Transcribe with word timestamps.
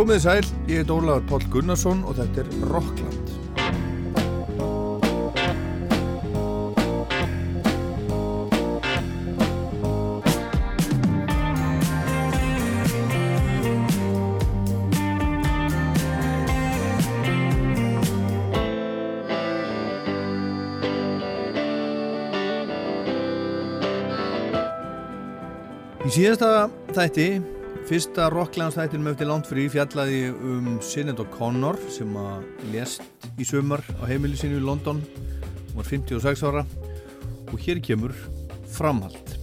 Komið 0.00 0.22
sæl, 0.24 0.46
ég 0.64 0.78
heit 0.80 0.90
Ólaður 0.94 1.26
Pál 1.28 1.42
Gunnarsson 1.52 1.98
og 2.08 2.14
þetta 2.16 2.40
er 2.40 2.46
Rockland. 2.70 3.28
Í 26.00 26.16
síðasta 26.16 26.70
þætti, 26.96 27.30
fyrsta 27.90 28.28
Rocklands-þættinum 28.30 29.08
eftir 29.10 29.26
Landfrí 29.26 29.64
fjallaði 29.66 30.18
um 30.30 30.76
Sinead 30.84 31.18
O'Connor 31.24 31.74
sem 31.90 32.12
að 32.20 32.44
lést 32.70 33.26
í 33.34 33.46
sömar 33.48 33.82
á 33.98 34.06
heimili 34.06 34.38
sinu 34.38 34.60
í 34.60 34.62
London. 34.62 35.00
Var 35.74 35.88
56 35.88 36.44
ára 36.46 36.62
og 37.50 37.56
hér 37.58 37.80
kemur 37.82 38.14
framhald. 38.76 39.34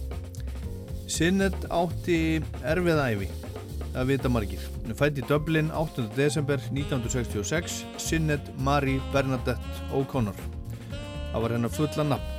Sinead 1.12 1.68
átti 1.68 2.40
erfið 2.64 3.04
æfi 3.04 3.30
að 3.92 4.14
vita 4.14 4.32
margir. 4.32 4.64
Hún 4.86 4.96
fætti 4.96 5.20
í 5.20 5.28
Dublin 5.28 5.68
8. 5.68 6.08
desember 6.16 6.64
1966 6.72 7.82
Sinead 8.00 8.48
Marie 8.56 9.04
Bernadette 9.12 9.92
O'Connor. 9.92 10.40
Það 11.34 11.40
var 11.44 11.58
hennar 11.58 11.76
fulla 11.76 12.10
nafn. 12.14 12.36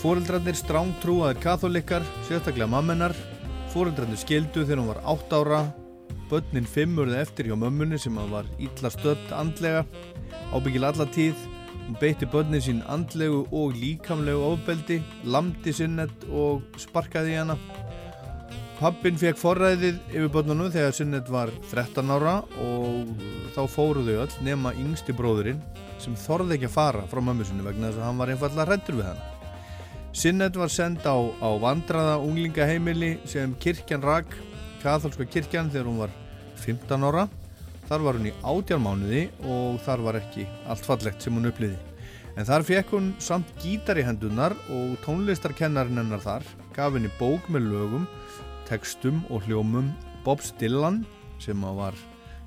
Fóreldrarnir 0.00 0.56
strángtrúaðir 0.56 1.44
katholikar, 1.44 2.04
sérstaklega 2.24 2.72
mammenar 2.72 3.12
Fóreldrarnir 3.76 4.16
skildu 4.16 4.62
þegar 4.64 4.78
hún 4.80 4.86
var 4.88 4.98
8 5.12 5.36
ára, 5.36 5.56
börnin 6.30 6.64
5 6.64 6.94
urði 7.02 7.18
eftir 7.20 7.50
hjá 7.50 7.58
mömmunni 7.60 7.98
sem 8.00 8.14
var 8.30 8.46
ítla 8.56 8.88
stödd 8.88 9.34
andlega, 9.36 9.82
ábyggil 10.56 10.86
alla 10.88 11.04
tíð, 11.12 11.42
hún 11.82 11.98
beitti 12.00 12.24
börnin 12.32 12.64
sín 12.64 12.80
andlegu 12.88 13.42
og 13.52 13.76
líkamlegu 13.76 14.46
ofbeldi, 14.46 14.96
lamdi 15.28 15.76
sinnett 15.76 16.24
og 16.32 16.64
sparkaði 16.80 17.36
hana. 17.36 17.58
Pappin 18.80 19.20
fekk 19.20 19.44
forræðið 19.44 20.00
yfir 20.08 20.32
börnunum 20.32 20.72
þegar 20.72 20.96
sinnett 20.96 21.28
var 21.28 21.52
13 21.68 22.16
ára 22.16 22.38
og 22.56 23.12
þá 23.52 23.62
fóruðu 23.76 24.22
öll 24.24 24.42
nema 24.48 24.72
yngsti 24.72 25.12
bróðurinn 25.20 25.60
sem 26.00 26.16
þorði 26.24 26.56
ekki 26.56 26.72
að 26.72 26.78
fara 26.80 27.08
frá 27.12 27.20
mömmu 27.20 27.44
sinni 27.44 27.68
vegna 27.68 27.90
þess 27.90 28.00
að 28.00 28.08
hann 28.08 28.24
var 28.24 28.32
einfallega 28.32 28.70
hrættur 28.72 29.02
við 29.02 29.10
hana. 29.12 29.35
Sinnet 30.16 30.54
var 30.56 30.70
send 30.72 31.04
á, 31.04 31.12
á 31.44 31.48
vandraða 31.60 32.14
unglingaheimili 32.24 33.18
sem 33.28 33.50
kirkjan 33.60 34.00
rak, 34.00 34.30
katholska 34.80 35.26
kirkjan 35.28 35.68
þegar 35.68 35.90
hún 35.90 35.98
var 36.00 36.14
15 36.62 37.04
ára. 37.04 37.26
Þar 37.84 38.06
var 38.06 38.16
hún 38.16 38.30
í 38.30 38.32
átjármánuði 38.40 39.26
og 39.44 39.76
þar 39.84 40.04
var 40.06 40.18
ekki 40.22 40.46
allt 40.72 40.88
fallegt 40.88 41.20
sem 41.20 41.36
hún 41.36 41.50
uppliði. 41.50 41.76
En 42.32 42.48
þar 42.48 42.64
fekk 42.64 42.96
hún 42.96 43.12
samt 43.20 43.52
gítar 43.60 44.00
í 44.00 44.06
hendunar 44.08 44.56
og 44.72 44.96
tónlistarkennarinn 45.04 46.00
hennar 46.00 46.24
þar 46.24 46.48
gaf 46.72 46.96
henni 46.96 47.12
bók 47.20 47.52
með 47.52 47.68
lögum, 47.74 48.08
tekstum 48.64 49.20
og 49.28 49.44
hljómum 49.44 49.92
Bob 50.24 50.40
Stillan 50.40 51.02
sem 51.44 51.60
var 51.60 51.92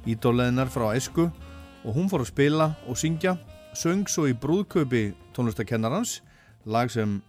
ídóleðinar 0.10 0.74
frá 0.74 0.90
æsku 0.98 1.30
og 1.30 1.94
hún 1.94 2.10
fór 2.10 2.26
að 2.26 2.34
spila 2.34 2.72
og 2.90 2.98
syngja, 2.98 3.38
söng 3.78 4.10
svo 4.10 4.26
í 4.26 4.34
brúðköpi 4.34 5.12
tónlistarkennarans, 5.38 6.24
lag 6.66 6.90
sem 6.90 7.20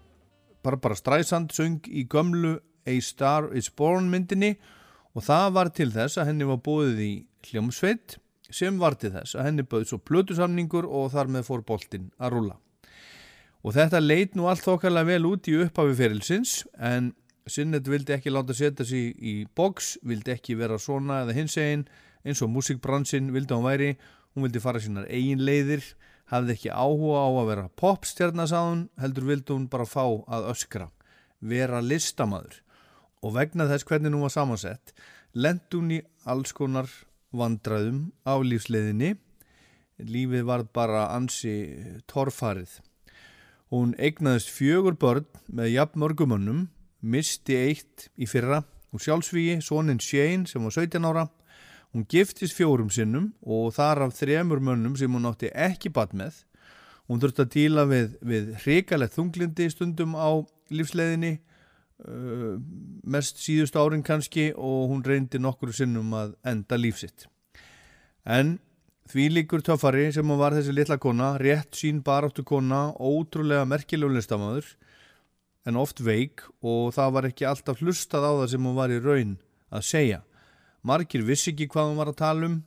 Barbara 0.64 0.96
Streisand 0.98 1.54
söng 1.56 1.86
í 1.88 2.06
gömlu 2.10 2.58
A 2.86 2.96
Star 3.04 3.50
Is 3.56 3.70
Born 3.70 4.10
myndinni 4.12 4.56
og 5.14 5.24
það 5.26 5.46
var 5.56 5.70
til 5.74 5.90
þess 5.92 6.20
að 6.20 6.30
henni 6.30 6.48
var 6.48 6.60
búið 6.64 7.00
í 7.04 7.12
hljómsveit 7.50 8.18
sem 8.50 8.78
var 8.80 8.96
til 8.98 9.12
þess 9.14 9.36
að 9.38 9.46
henni 9.48 9.66
bauð 9.66 9.86
svo 9.90 10.00
plötusamningur 10.02 10.88
og 10.88 11.12
þar 11.14 11.30
með 11.30 11.46
fór 11.48 11.64
boltinn 11.66 12.10
að 12.18 12.34
rúla. 12.34 12.58
Og 13.60 13.74
þetta 13.76 14.00
leit 14.00 14.36
nú 14.36 14.48
allt 14.48 14.64
þokkarlega 14.64 15.12
vel 15.12 15.26
út 15.28 15.48
í 15.50 15.56
upphafi 15.64 15.96
ferilsins 15.98 16.60
en 16.76 17.12
Sinnet 17.50 17.88
vildi 17.88 18.14
ekki 18.14 18.30
láta 18.30 18.54
setja 18.54 18.84
sig 18.86 19.14
í 19.16 19.32
boks, 19.56 19.96
vildi 20.06 20.34
ekki 20.34 20.54
vera 20.60 20.76
svona 20.78 21.22
eða 21.24 21.34
hins 21.34 21.56
egin 21.58 21.86
eins 22.22 22.42
og 22.44 22.50
músikbransin 22.52 23.30
vildi 23.34 23.56
hann 23.56 23.64
væri, 23.64 23.94
hún 24.34 24.46
vildi 24.46 24.62
fara 24.62 24.82
sínar 24.82 25.08
eigin 25.10 25.42
leiðir 25.42 25.82
hafði 26.30 26.56
ekki 26.56 26.70
áhuga 26.70 27.22
á 27.26 27.28
að 27.30 27.48
vera 27.50 27.68
popstjarnasáðun, 27.80 28.82
heldur 29.02 29.26
vildi 29.28 29.54
hún 29.54 29.68
bara 29.70 29.86
fá 29.88 30.04
að 30.06 30.50
öskra, 30.52 30.90
vera 31.40 31.82
listamadur. 31.82 32.60
Og 33.20 33.34
vegna 33.36 33.66
þess 33.68 33.86
hvernig 33.88 34.14
hún 34.14 34.24
var 34.24 34.34
samansett, 34.34 34.94
lendi 35.34 35.76
hún 35.76 35.96
í 35.96 36.00
alls 36.30 36.54
konar 36.56 36.88
vandraðum 37.36 38.10
á 38.24 38.38
lífsleiðinni. 38.40 39.16
Lífið 40.00 40.46
var 40.48 40.64
bara 40.72 41.10
ansi 41.12 41.54
torfarið. 42.08 42.78
Hún 43.70 43.92
eignaðist 43.98 44.50
fjögur 44.50 44.96
börn 44.98 45.26
með 45.46 45.74
jafn 45.74 46.00
mörgumönnum, 46.02 46.62
misti 47.00 47.58
eitt 47.58 48.08
í 48.16 48.26
fyrra 48.26 48.64
og 48.90 49.02
sjálfsvíi, 49.02 49.60
soninn 49.62 50.00
Shane 50.02 50.48
sem 50.50 50.64
var 50.64 50.74
17 50.74 51.06
ára 51.06 51.28
Hún 51.90 52.06
giftist 52.06 52.54
fjórum 52.54 52.90
sinnum 52.94 53.32
og 53.42 53.72
þar 53.74 54.04
af 54.06 54.14
þremur 54.14 54.62
mönnum 54.62 54.94
sem 54.98 55.10
hún 55.10 55.26
átti 55.26 55.50
ekki 55.50 55.90
bat 55.90 56.12
með. 56.14 56.44
Hún 57.10 57.18
þurfti 57.22 57.42
að 57.42 57.52
díla 57.56 57.84
við, 57.90 58.12
við 58.22 58.52
hrikalegt 58.62 59.16
þunglindi 59.16 59.66
stundum 59.72 60.14
á 60.14 60.38
lífsleðinni, 60.70 61.32
uh, 62.06 62.54
mest 63.02 63.42
síðust 63.42 63.74
árin 63.74 64.06
kannski 64.06 64.52
og 64.54 64.92
hún 64.92 65.02
reyndi 65.02 65.42
nokkru 65.42 65.74
sinnum 65.74 66.14
að 66.14 66.36
enda 66.46 66.78
lífsitt. 66.78 67.26
En 68.22 68.60
því 69.10 69.26
líkur 69.34 69.66
töffari 69.66 70.06
sem 70.14 70.30
hún 70.30 70.38
var 70.38 70.54
þessi 70.54 70.76
litla 70.76 71.00
kona, 71.02 71.34
rétt 71.42 71.74
sín 71.74 72.04
baráttu 72.06 72.46
kona, 72.46 72.92
ótrúlega 72.94 73.66
merkilegur 73.66 74.14
listamöður 74.14 74.76
en 75.66 75.76
oft 75.76 75.98
veik 76.06 76.46
og 76.62 76.94
það 76.94 77.14
var 77.16 77.28
ekki 77.32 77.50
alltaf 77.50 77.82
hlustað 77.82 78.30
á 78.30 78.32
það 78.44 78.50
sem 78.54 78.66
hún 78.70 78.78
var 78.78 78.94
í 78.94 79.02
raun 79.02 79.38
að 79.74 79.88
segja. 79.90 80.20
Margir 80.86 81.24
vissi 81.26 81.52
ekki 81.52 81.68
hvað 81.70 81.90
hún 81.90 81.98
var 82.00 82.10
að 82.12 82.20
tala 82.22 82.48
um 82.48 82.60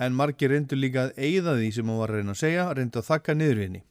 en 0.00 0.16
margir 0.16 0.52
reyndu 0.52 0.78
líka 0.78 1.08
að 1.08 1.16
eigða 1.18 1.56
því 1.58 1.70
sem 1.76 1.88
hún 1.90 2.00
var 2.00 2.12
að 2.12 2.20
reyna 2.20 2.34
að 2.34 2.40
segja, 2.40 2.66
reyndu 2.76 3.00
að 3.00 3.08
þakka 3.10 3.36
niður 3.36 3.62
henni. 3.64 3.82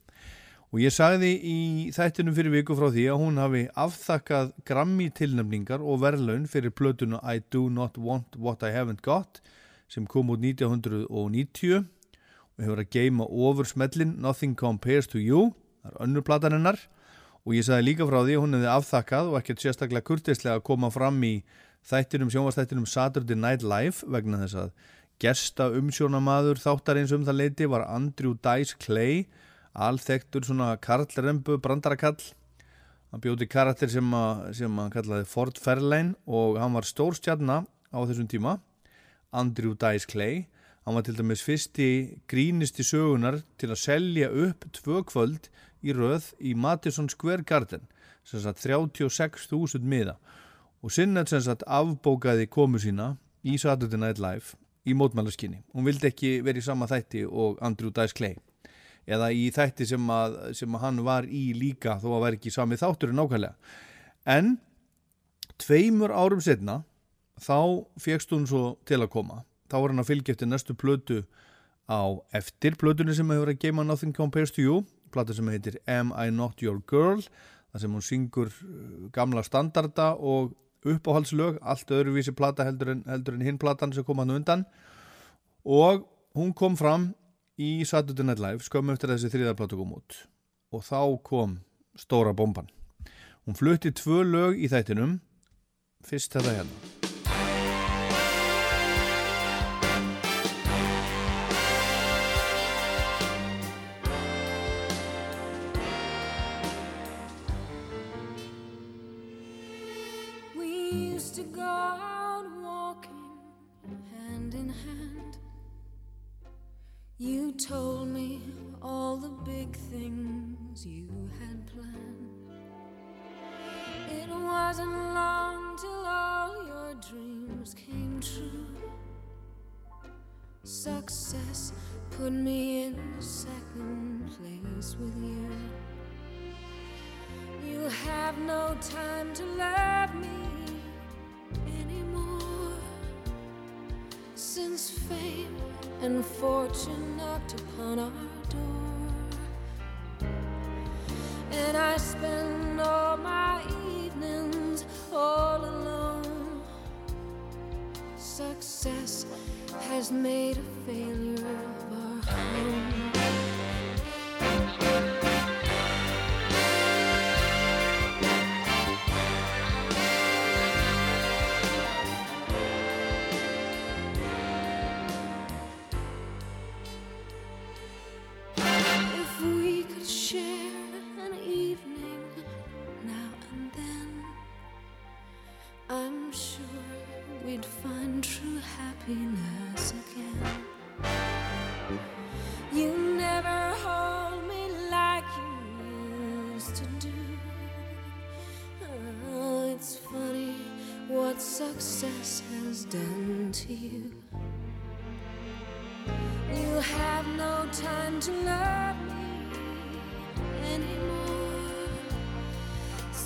Og 0.70 0.82
ég 0.84 0.94
sagði 0.94 1.30
í 1.34 1.58
þættinum 1.94 2.34
fyrir 2.34 2.54
viku 2.54 2.76
frá 2.78 2.88
því 2.94 3.04
að 3.10 3.22
hún 3.24 3.38
hafi 3.42 3.62
afþakkað 3.84 4.52
grammi 4.66 5.08
tilnefningar 5.18 5.82
og 5.82 6.02
verðlaun 6.04 6.46
fyrir 6.50 6.74
plötuna 6.74 7.18
I 7.26 7.42
Do 7.50 7.64
Not 7.70 7.98
Want 7.98 8.38
What 8.38 8.62
I 8.66 8.70
Haven't 8.74 9.02
Got 9.06 9.42
sem 9.90 10.06
kom 10.06 10.30
út 10.30 10.42
1990 10.46 11.80
og 11.80 12.62
hefur 12.62 12.82
að 12.84 12.94
geima 12.94 13.26
ofur 13.26 13.66
smellin 13.66 14.14
Nothing 14.22 14.54
Compares 14.58 15.10
to 15.10 15.18
You, 15.18 15.50
það 15.82 15.90
er 15.90 16.06
önnur 16.06 16.26
platan 16.26 16.54
hennar 16.54 16.78
og 17.42 17.56
ég 17.56 17.66
sagði 17.66 17.88
líka 17.88 18.06
frá 18.06 18.20
því 18.22 18.36
að 18.36 18.44
hún 18.44 18.58
hefði 18.58 18.70
afþakkað 18.76 19.32
og 19.32 19.38
ekkert 19.40 19.64
sérstaklega 19.64 20.06
kurtislega 20.06 20.60
að 20.60 20.66
koma 20.70 20.90
fram 20.94 21.18
í 21.26 21.34
þættinum, 21.86 22.30
sjónvastættinum 22.32 22.88
Saturday 22.88 23.38
Night 23.38 23.64
Live 23.64 24.06
vegna 24.06 24.42
þess 24.44 24.58
að 24.64 24.72
gesta 25.20 25.68
umsjónamaður 25.76 26.60
þáttar 26.62 27.00
eins 27.00 27.12
um 27.12 27.24
það 27.26 27.40
leiti 27.42 27.68
var 27.68 27.86
Andrew 27.88 28.36
Dice 28.40 28.76
Clay 28.80 29.26
alþektur 29.74 30.46
svona 30.46 30.74
karlrembu 30.82 31.58
brandarakall. 31.62 32.18
Hann 33.10 33.22
bjóti 33.22 33.48
karakter 33.50 33.90
sem 33.90 34.06
að, 34.14 34.42
sem 34.60 34.80
að 34.82 34.92
kallaði 34.94 35.28
Ford 35.28 35.58
Fairlane 35.58 36.14
og 36.26 36.58
hann 36.62 36.74
var 36.76 36.86
stórstjarnar 36.86 37.66
á 37.66 37.98
þessum 38.06 38.30
tíma 38.30 38.58
Andrew 39.34 39.74
Dice 39.74 40.08
Clay. 40.10 40.46
Hann 40.86 40.96
var 40.96 41.04
til 41.06 41.16
dæmis 41.18 41.44
fyrsti 41.44 41.90
grínisti 42.30 42.86
sögunar 42.86 43.42
til 43.60 43.70
að 43.70 43.82
selja 43.82 44.30
upp 44.30 44.66
tvö 44.78 45.02
kvöld 45.06 45.50
í 45.84 45.94
röð 45.96 46.32
í 46.40 46.54
Madison 46.54 47.10
Square 47.10 47.44
Garden 47.46 47.86
sem 48.24 48.42
sagt 48.42 48.62
36.000 48.62 49.84
miða 49.84 50.16
og 50.80 50.92
Sinnet 50.94 51.30
sem 51.32 51.42
sagt 51.44 51.64
afbókaði 51.68 52.48
komu 52.50 52.80
sína 52.80 53.14
í 53.44 53.56
Saturday 53.60 54.00
Night 54.00 54.20
Live 54.20 54.56
í 54.88 54.94
mótmælaskinni. 54.96 55.62
Hún 55.74 55.86
vildi 55.86 56.08
ekki 56.08 56.38
verið 56.44 56.64
í 56.64 56.68
sama 56.70 56.88
þætti 56.90 57.26
og 57.28 57.60
Andrew 57.64 57.92
Dice 57.92 58.16
Clay 58.16 58.38
eða 59.10 59.30
í 59.34 59.48
þætti 59.52 59.86
sem 59.90 60.10
að, 60.12 60.36
sem 60.56 60.74
að 60.76 60.84
hann 60.84 61.00
var 61.04 61.26
í 61.26 61.50
líka 61.56 61.96
þó 62.00 62.12
að 62.14 62.24
vera 62.24 62.38
ekki 62.38 62.52
sami 62.54 62.78
þáttur 62.80 63.12
en 63.12 63.20
nákvæmlega. 63.20 63.54
En 64.28 64.54
tveimur 65.60 66.14
árum 66.14 66.42
setna 66.44 66.82
þá 67.40 67.86
fegst 68.00 68.32
hún 68.34 68.46
svo 68.48 68.76
til 68.88 69.00
að 69.00 69.12
koma. 69.12 69.42
Þá 69.70 69.76
var 69.80 69.92
hann 69.92 70.02
að 70.02 70.10
fylgja 70.12 70.34
eftir 70.36 70.50
næstu 70.50 70.76
plötu 70.78 71.22
á 71.90 72.00
eftir 72.36 72.76
plötunni 72.78 73.14
sem 73.16 73.30
hefur 73.32 73.50
að 73.50 73.60
geima 73.64 73.84
Nothing 73.86 74.14
Compares 74.16 74.52
to 74.54 74.62
You, 74.62 74.82
plötu 75.10 75.34
sem 75.34 75.48
heitir 75.50 75.80
Am 75.90 76.14
I 76.14 76.30
Not 76.30 76.62
Your 76.62 76.80
Girl, 76.90 77.22
þar 77.72 77.82
sem 77.82 77.94
hún 77.96 78.04
syngur 78.04 78.50
uh, 78.50 79.08
gamla 79.14 79.42
standarda 79.46 80.12
og 80.14 80.54
uppáhaldslög, 80.86 81.58
allt 81.60 81.90
öðruvísi 81.92 82.34
plata 82.36 82.64
heldur 82.68 82.94
en, 82.94 83.02
en 83.06 83.44
hinn 83.44 83.60
platan 83.60 83.92
sem 83.92 84.06
kom 84.06 84.22
hann 84.22 84.32
undan. 84.34 84.64
Og 85.64 86.06
hún 86.36 86.54
kom 86.56 86.78
fram 86.80 87.10
í 87.60 87.84
Saturday 87.84 88.24
Night 88.24 88.40
Live 88.40 88.64
skömmu 88.64 88.96
eftir 88.96 89.12
þessi 89.12 89.32
þriðarplata 89.34 89.76
kom 89.76 89.92
út. 89.98 90.22
Og 90.72 90.86
þá 90.86 91.02
kom 91.26 91.58
stóra 91.98 92.32
bomban. 92.36 92.70
Hún 93.44 93.58
flutti 93.58 93.92
tvö 93.92 94.24
lög 94.24 94.56
í 94.60 94.70
þættinum. 94.72 95.18
Fyrst 96.06 96.32
þetta 96.36 96.56
hérna 96.60 97.09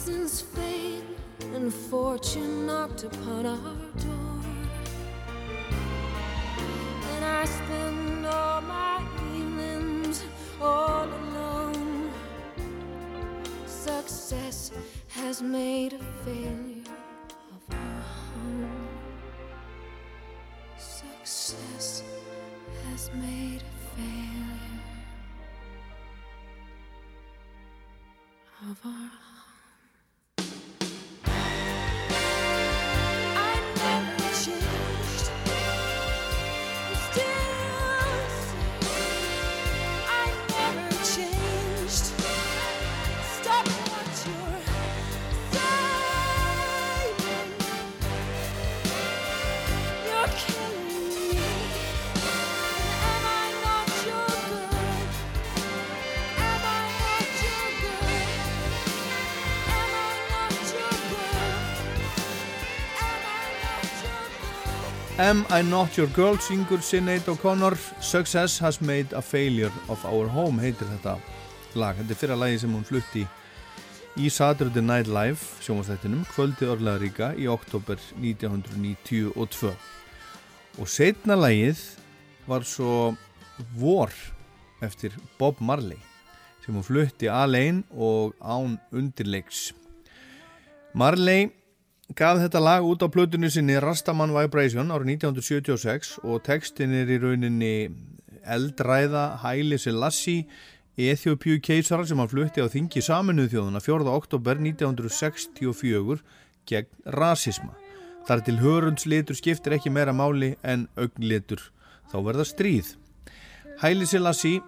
since 0.05 0.43
fate 0.43 1.03
and 1.55 1.73
fortune 1.73 2.67
knocked 2.67 3.05
upon 3.05 3.47
our 3.47 3.75
door. 4.05 4.41
And 7.15 7.25
I 7.25 7.47
spend 7.47 8.27
all 8.27 8.61
my 8.61 9.03
evenings 9.35 10.23
all 10.61 11.05
alone. 11.05 12.11
Success 13.67 14.73
has 15.09 15.41
made 15.41 15.95
a 15.95 16.03
failure 16.23 16.74
Am 65.25 65.47
I 65.49 65.63
Not 65.63 65.97
Your 65.97 66.09
Girl 66.13 66.37
syngur 66.37 66.83
Sinead 66.85 67.29
O'Connor. 67.29 67.79
Success 68.01 68.59
Has 68.59 68.81
Made 68.81 69.17
a 69.17 69.23
Failure 69.23 69.73
of 69.89 70.05
Our 70.05 70.29
Home 70.29 70.61
heitir 70.61 70.85
þetta 70.85 71.15
lag. 71.81 71.97
Þetta 71.97 72.13
er 72.13 72.19
fyrra 72.21 72.37
lagi 72.37 72.59
sem 72.61 72.75
hún 72.77 72.85
flutti 72.85 73.23
í 74.21 74.29
Saturday 74.29 74.85
Night 74.85 75.09
Live 75.09 75.41
sjónvarsþættinum 75.65 76.27
kvöldi 76.29 76.69
orðlegaríka 76.69 77.31
í 77.41 77.49
oktober 77.49 77.97
1992 78.21 79.73
og 80.77 80.93
setna 80.93 81.41
lagið 81.41 81.81
var 82.45 82.69
svo 82.69 83.15
War 83.81 84.13
eftir 84.85 85.17
Bob 85.41 85.57
Marley 85.65 86.03
sem 86.67 86.77
hún 86.77 86.85
flutti 86.85 87.33
alein 87.33 87.81
og 87.97 88.37
án 88.45 88.77
undirleiks. 88.93 89.71
Marley 90.93 91.49
gaf 92.13 92.37
þetta 92.43 92.61
lag 92.61 92.85
út 92.85 93.01
á 93.01 93.09
plötunni 93.09 93.49
sinni 93.49 93.79
Rastaman 93.81 94.35
Vibration 94.35 94.93
árið 94.93 95.15
1976 95.17 96.19
og 96.21 96.43
textin 96.45 96.93
er 96.93 97.09
í 97.09 97.17
rauninni 97.23 97.89
eldræða 98.45 99.39
Haile 99.41 99.79
Selassie 99.81 100.45
Eþjópiu 101.01 101.63
keisara 101.65 102.05
sem 102.07 102.21
hann 102.21 102.29
flutti 102.31 102.63
á 102.63 102.69
þingi 102.71 103.01
saminuð 103.03 103.49
þjóðuna 103.55 103.81
4. 103.83 104.05
oktober 104.13 104.61
1964 104.61 106.21
gegn 106.69 107.09
rasisma. 107.17 107.73
Þar 108.29 108.45
til 108.45 108.59
hörundslitur 108.61 109.37
skiptir 109.41 109.75
ekki 109.75 109.91
meira 109.91 110.15
máli 110.15 110.53
en 110.63 110.87
augnlitur 110.95 111.65
þá 112.13 112.17
verða 112.21 112.47
stríð. 112.47 112.95
Haile 113.81 114.07
Selassie 114.07 114.61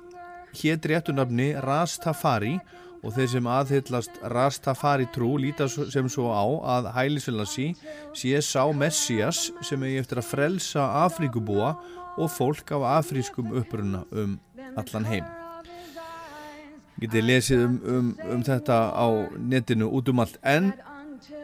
hétt 0.57 0.89
réttunafni 0.89 1.53
Rastafari 1.63 2.57
og 2.57 2.86
þeir 3.15 3.29
sem 3.35 3.47
aðhyllast 3.47 4.17
Rastafari 4.33 5.07
trú 5.15 5.37
líta 5.39 5.69
svo- 5.71 5.87
sem 5.93 6.09
svo 6.09 6.31
á 6.33 6.43
að 6.77 6.91
Haile 6.97 7.21
Selassie 7.21 7.75
sé 8.17 8.41
sá 8.43 8.65
Messias 8.75 9.51
sem 9.63 9.83
eigi 9.83 10.01
eftir 10.01 10.19
að 10.23 10.31
frelsa 10.33 10.87
Afríkubúa 11.05 11.77
og 12.17 12.31
fólk 12.33 12.73
af 12.73 12.87
afrískum 13.05 13.53
uppruna 13.61 14.05
um 14.13 14.39
allan 14.77 15.05
heim. 15.05 15.25
Getið 17.01 17.27
lesið 17.29 17.65
um, 17.67 17.75
um, 17.85 18.11
um 18.33 18.43
þetta 18.43 18.77
á 18.97 19.07
netinu 19.37 19.91
út 19.93 20.09
um 20.09 20.21
allt 20.25 20.39
en 20.43 20.73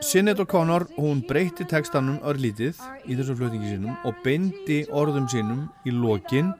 Sinead 0.01 0.41
O'Connor 0.41 0.87
hún 0.97 1.21
breytti 1.29 1.67
textanum 1.69 2.19
örlítið 2.25 2.79
í 3.07 3.15
þessum 3.19 3.37
flutningi 3.39 3.75
sínum 3.75 3.97
og 4.09 4.17
beindi 4.25 4.83
orðum 4.91 5.29
sínum 5.29 5.67
í 5.87 5.93
lokin 5.95 6.53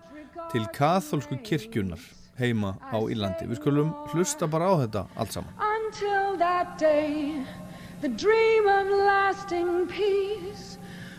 til 0.53 0.67
katholsku 0.77 1.39
kirkjunar 1.47 2.01
heima 2.43 2.75
á 2.91 2.99
Írlandi. 2.99 3.47
Við 3.51 3.61
skulum 3.61 3.95
hlusta 4.13 4.49
bara 4.51 4.73
á 4.73 4.75
þetta 4.83 5.07
allt 5.17 5.33
saman. 5.33 5.55
Until 5.79 6.37
that 6.39 6.79
day, 6.79 7.45
the 8.01 8.09
dream 8.09 8.67
of 8.67 8.87
lasting 8.91 9.87
peace, 9.87 10.79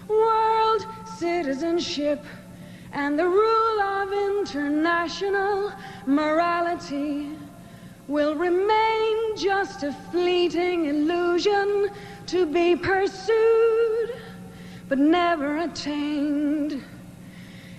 world 0.10 0.86
citizenship, 1.18 2.22
and 2.92 3.18
the 3.18 3.28
rule 3.28 3.80
of 3.82 4.12
international 4.12 5.72
morality 6.06 7.30
will 8.08 8.36
remain 8.36 9.38
just 9.38 9.84
a 9.84 9.94
fleeting 10.12 10.86
illusion 10.86 11.90
to 12.28 12.46
be 12.46 12.76
pursued 12.76 14.14
but 14.90 15.00
never 15.00 15.58
attained. 15.60 16.84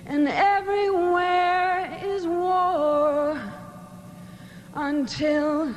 And 0.06 0.28
everywhere 0.28 1.98
is 2.04 2.26
war 2.26 3.40
until 4.74 5.74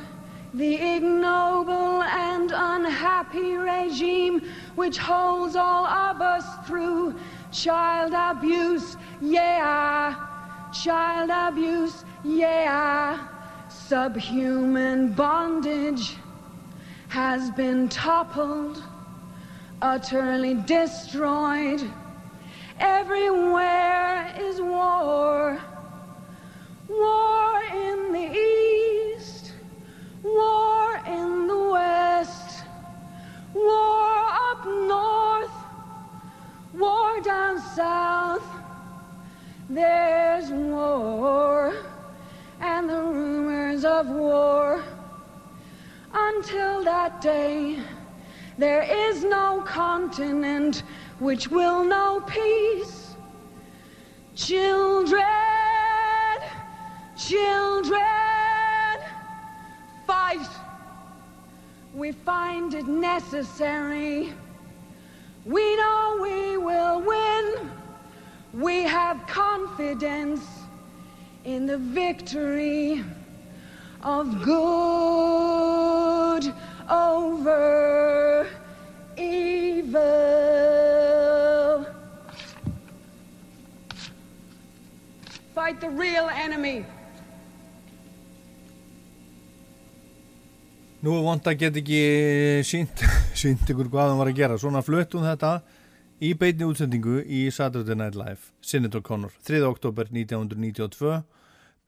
the 0.54 0.74
ignoble 0.74 2.02
and 2.02 2.52
unhappy 2.54 3.54
regime 3.54 4.42
which 4.74 4.98
holds 4.98 5.56
all 5.56 5.86
of 5.86 6.20
us 6.20 6.66
through 6.66 7.14
child 7.52 8.12
abuse, 8.14 8.96
yeah, 9.20 10.14
child 10.72 11.30
abuse, 11.32 12.04
yeah, 12.24 13.26
subhuman 13.68 15.12
bondage 15.12 16.16
has 17.08 17.50
been 17.52 17.88
toppled 17.88 18.82
utterly 19.80 20.54
destroyed. 20.54 21.82
Everywhere 22.80 24.32
is 24.38 24.60
war. 24.60 25.60
War 26.88 27.62
in 27.72 28.12
the 28.12 28.30
east, 29.16 29.52
war 30.22 31.00
in 31.06 31.46
the 31.48 31.58
west, 31.70 32.64
war 33.52 34.10
up 34.50 34.64
north, 34.64 35.50
war 36.74 37.20
down 37.20 37.60
south. 37.60 38.46
There's 39.68 40.50
war 40.50 41.74
and 42.60 42.88
the 42.88 43.02
rumors 43.02 43.84
of 43.84 44.08
war. 44.08 44.82
Until 46.12 46.84
that 46.84 47.20
day, 47.20 47.78
there 48.56 48.82
is 48.82 49.24
no 49.24 49.62
continent 49.66 50.82
which 51.18 51.50
will 51.50 51.84
know 51.84 52.22
peace. 52.26 53.14
Children, 54.34 55.24
children, 57.16 58.00
fight. 60.06 60.48
We 61.94 62.12
find 62.12 62.74
it 62.74 62.86
necessary. 62.86 64.32
We 65.44 65.76
know 65.76 66.18
we 66.22 66.56
will 66.56 67.00
win. 67.00 67.70
We 68.54 68.82
have 68.82 69.26
confidence 69.26 70.44
in 71.44 71.66
the 71.66 71.78
victory 71.78 73.04
of 74.02 74.44
good 74.44 76.54
over 76.88 77.77
Fight 85.78 85.90
the 85.90 86.02
real 86.02 86.28
enemy. 86.30 86.84
Nú 91.02 91.12
er 91.14 91.22
vond 91.22 91.46
að 91.46 91.58
geta 91.60 91.78
ekki 91.78 92.00
sínt, 92.66 93.02
sínt 93.38 93.68
ykkur 93.70 93.90
hvað 93.92 94.10
hann 94.10 94.18
var 94.18 94.30
að 94.32 94.40
gera. 94.40 94.56
Svona 94.58 94.82
fluttum 94.82 95.22
þetta 95.22 95.60
í 96.24 96.32
beitni 96.34 96.66
útsendingu 96.66 97.20
í 97.22 97.44
Saturday 97.54 97.94
Night 97.94 98.18
Live, 98.18 98.50
Senator 98.60 99.04
Connor, 99.06 99.30
3. 99.46 99.62
oktober 99.68 100.10
1992. 100.10 101.20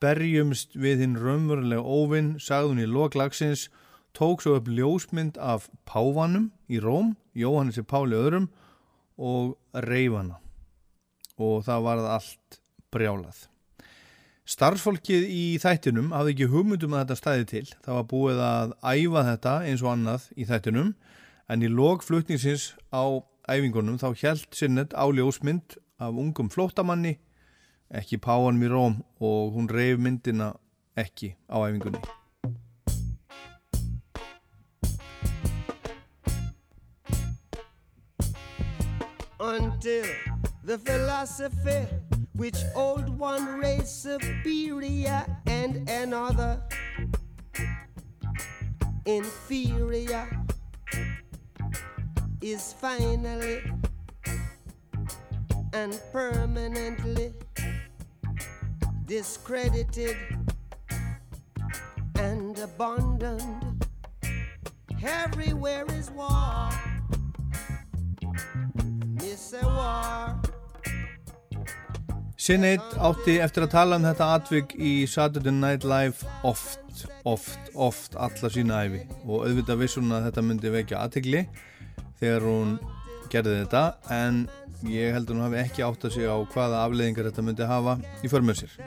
Berjumst 0.00 0.78
við 0.78 1.02
hinn 1.04 1.18
raunverulega 1.18 1.82
óvinn, 1.82 2.36
sagði 2.38 2.74
hún 2.74 2.84
í 2.84 2.88
loklagsins, 2.90 3.68
tók 4.14 4.44
svo 4.44 4.60
upp 4.60 4.70
ljósmynd 4.70 5.40
af 5.42 5.66
Pávanum 5.88 6.52
í 6.70 6.78
Róm, 6.78 7.16
Jóhannessi 7.34 7.82
Páli 7.82 8.18
öðrum 8.20 8.52
og 9.18 9.56
reyfana. 9.74 10.38
Og 11.40 11.64
það 11.66 11.88
var 11.88 12.10
allt 12.18 12.62
brjálað. 12.94 13.48
Starfsfólkið 14.50 15.28
í 15.30 15.42
þættinum 15.62 16.08
hafði 16.10 16.32
ekki 16.32 16.46
hugmyndum 16.50 16.94
að 16.96 17.04
þetta 17.04 17.16
stæði 17.20 17.44
til. 17.52 17.66
Það 17.84 17.96
var 17.96 18.06
búið 18.10 18.40
að 18.42 18.72
æfa 18.82 19.22
þetta 19.28 19.52
eins 19.68 19.84
og 19.84 19.90
annað 19.92 20.24
í 20.34 20.46
þættinum 20.48 20.88
en 21.54 21.62
í 21.62 21.70
logflutningsins 21.70 22.64
á 22.90 23.22
æfingunum 23.46 24.00
þá 24.02 24.08
held 24.24 24.58
sinnet 24.58 24.96
á 24.98 25.06
ljósmynd 25.06 25.78
af 26.02 26.18
ungum 26.18 26.50
flótamanni, 26.50 27.20
ekki 27.94 28.18
páanum 28.18 28.66
í 28.66 28.72
róm 28.74 28.98
og 29.22 29.54
hún 29.54 29.70
reyf 29.70 30.02
myndina 30.02 30.56
ekki 30.98 31.36
á 31.46 31.62
æfingunni. 31.70 32.02
Until 39.38 40.10
the 40.66 40.76
philosophy 40.76 42.09
which 42.40 42.64
old 42.74 43.06
one 43.18 43.58
race 43.58 43.90
superior 43.90 45.26
and 45.44 45.86
another 45.90 46.58
inferior 49.04 50.26
is 52.40 52.72
finally 52.72 53.60
and 55.74 56.00
permanently 56.12 57.34
discredited 59.04 60.16
and 62.18 62.58
abandoned. 62.58 63.86
Everywhere 65.04 65.84
is 65.90 66.10
war. 66.12 66.70
Miss 69.20 69.52
a 69.52 69.66
war. 69.66 70.49
Sinead 72.40 72.94
átti 73.04 73.34
eftir 73.44 73.66
að 73.66 73.72
tala 73.74 73.96
um 74.00 74.04
þetta 74.06 74.26
atvik 74.38 74.70
í 74.80 74.90
Saturday 75.12 75.52
Night 75.52 75.82
Live 75.84 76.24
oft, 76.48 77.02
oft, 77.28 77.66
oft 77.76 78.14
alla 78.16 78.48
sína 78.48 78.78
æfi 78.86 79.02
og 79.26 79.42
auðvitað 79.44 79.82
vissun 79.82 80.14
að 80.16 80.30
þetta 80.30 80.44
myndi 80.46 80.72
vekja 80.72 81.02
aðtegli 81.04 81.42
þegar 82.22 82.46
hún 82.48 82.70
gerði 83.28 83.58
þetta 83.58 83.82
en 84.16 84.38
ég 84.88 85.12
held 85.12 85.28
að 85.28 85.34
hún 85.34 85.44
hafi 85.44 85.60
ekki 85.66 85.84
átt 85.84 86.06
að 86.08 86.16
segja 86.16 86.32
á 86.32 86.40
hvaða 86.54 86.80
afleiðingar 86.86 87.28
þetta 87.28 87.44
myndi 87.44 87.68
hafa 87.74 87.98
í 88.24 88.32
förmjöð 88.32 88.62
sér. 88.62 88.78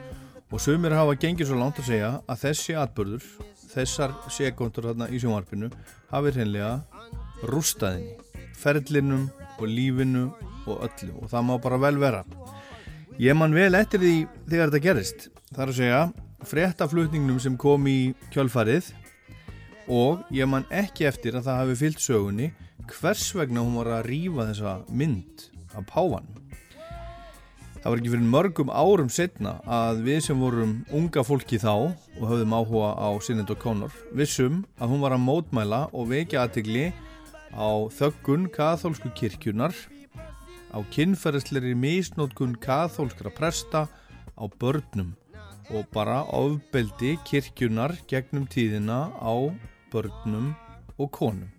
Og 0.50 0.66
sumir 0.66 0.98
hafa 0.98 1.14
gengið 1.22 1.52
svo 1.52 1.62
langt 1.62 1.84
að 1.84 1.92
segja 1.92 2.12
að 2.26 2.44
þessi 2.48 2.78
atbörður, 2.82 3.30
þessar 3.76 4.18
sekundur 4.34 4.90
þarna 4.90 5.12
í 5.14 5.22
sjónvarpinu 5.22 5.70
hafi 6.10 6.34
hreinlega 6.34 6.74
rústaðinni 7.54 8.18
ferlinum 8.58 9.30
og 9.60 9.68
lífinu 9.70 10.32
og 10.66 10.88
öllu. 10.88 11.14
Og 11.22 11.30
það 11.30 11.48
má 11.52 11.56
bara 11.62 11.82
vel 11.86 12.02
vera 12.02 12.26
Ég 13.22 13.36
man 13.38 13.54
vel 13.54 13.76
eftir 13.78 14.02
því 14.02 14.14
þegar 14.50 14.72
þetta 14.72 14.82
gerist. 14.82 15.26
Það 15.54 15.64
er 15.64 15.72
að 15.72 15.78
segja 15.78 16.02
fréttaflutningnum 16.50 17.40
sem 17.40 17.58
kom 17.62 17.86
í 17.86 18.14
kjölfarið 18.34 18.90
og 19.94 20.24
ég 20.34 20.50
man 20.50 20.66
ekki 20.74 21.06
eftir 21.06 21.38
að 21.38 21.46
það 21.46 21.60
hafi 21.62 21.76
fyllt 21.84 22.02
sögunni 22.02 22.48
hvers 22.90 23.28
vegna 23.38 23.62
hún 23.62 23.78
var 23.78 23.92
að 24.00 24.08
rýfa 24.10 24.48
þessa 24.50 24.74
mynd 24.90 25.46
af 25.78 25.86
pávan. 25.92 26.26
Það 27.84 27.88
var 27.92 28.02
ekki 28.02 28.14
fyrir 28.16 28.34
mörgum 28.34 28.74
árum 28.74 29.14
setna 29.14 29.58
að 29.68 30.04
við 30.08 30.20
sem 30.26 30.42
vorum 30.42 30.76
unga 30.96 31.24
fólki 31.28 31.62
þá 31.62 31.74
og 31.94 32.22
höfðum 32.26 32.58
áhuga 32.58 32.92
á 32.98 33.10
Sinead 33.22 33.54
O'Connor 33.54 33.94
vissum 34.18 34.64
að 34.80 34.96
hún 34.96 35.04
var 35.06 35.14
að 35.14 35.26
mótmæla 35.28 35.86
og 35.92 36.10
vekja 36.10 36.48
aðtegli 36.48 36.90
á 37.54 37.70
þöggun 37.94 38.50
kathólsku 38.50 39.14
kirkjunar 39.14 39.76
á 40.74 40.80
kynferðsleiri 40.94 41.76
misnótkun 41.78 42.58
kathólskra 42.58 43.32
presta 43.34 43.86
á 44.34 44.44
börnum 44.60 45.14
og 45.70 45.86
bara 45.94 46.24
ofbeldi 46.34 47.16
kirkjunar 47.28 47.96
gegnum 48.10 48.48
tíðina 48.50 49.14
á 49.22 49.34
börnum 49.94 50.54
og 50.98 51.12
konum. 51.12 51.50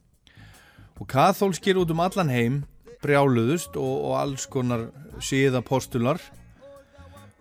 Og 1.00 1.06
kathólskir 1.09 1.78
út 1.78 1.90
um 1.90 2.02
allan 2.02 2.30
heim 2.30 2.62
brjáluðust 3.02 3.76
og, 3.76 3.94
og 4.09 4.14
alls 4.18 4.47
konar 4.50 4.88
síða 5.23 5.62
postular 5.62 6.21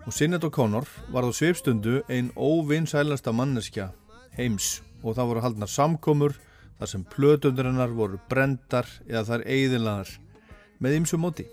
og 0.03 0.12
Sinnet 0.12 0.44
og 0.44 0.51
Conor 0.51 0.88
var 1.13 1.24
á 1.24 1.32
sveipstundu 1.32 2.01
einn 2.12 2.34
óvinnsælasta 2.36 3.32
manneskja 3.32 3.92
heims 4.36 4.82
og 5.03 5.15
það 5.15 5.30
voru 5.30 5.44
haldnar 5.46 5.72
samkomur 5.72 6.36
þar 6.80 6.92
sem 6.92 7.06
plötundurinnar 7.08 7.94
voru 7.96 8.20
brendar 8.30 8.89
eða 9.08 9.24
þar 9.30 9.46
eiðilaðar 9.48 10.15
með 10.84 10.98
ymsu 11.00 11.20
móti. 11.22 11.48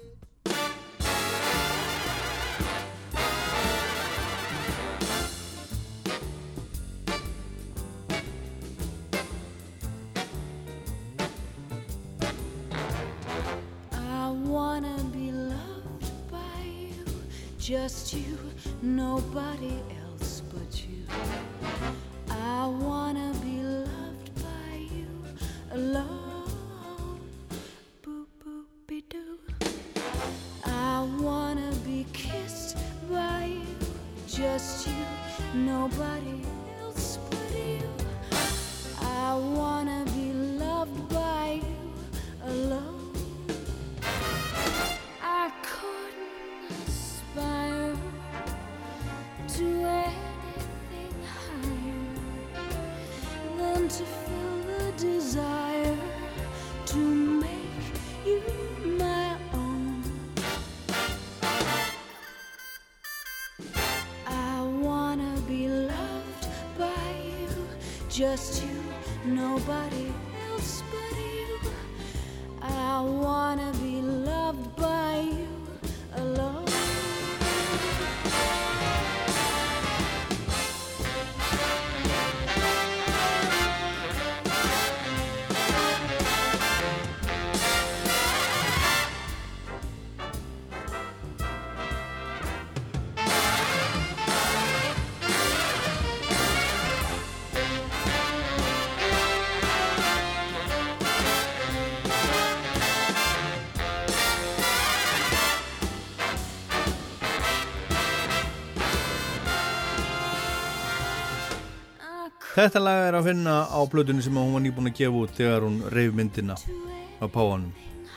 Þetta 112.61 112.81
lag 112.83 112.99
er 113.07 113.17
að 113.17 113.25
finna 113.31 113.52
á 113.73 113.81
blöðunni 113.88 114.21
sem 114.21 114.37
hún 114.37 114.50
var 114.52 114.61
nýbúin 114.61 114.90
að 114.90 114.99
gefa 114.99 115.17
út 115.23 115.31
þegar 115.33 115.64
hún 115.64 115.76
reyf 115.95 116.11
myndina 116.12 116.52
á 116.61 117.25
páanum 117.25 117.71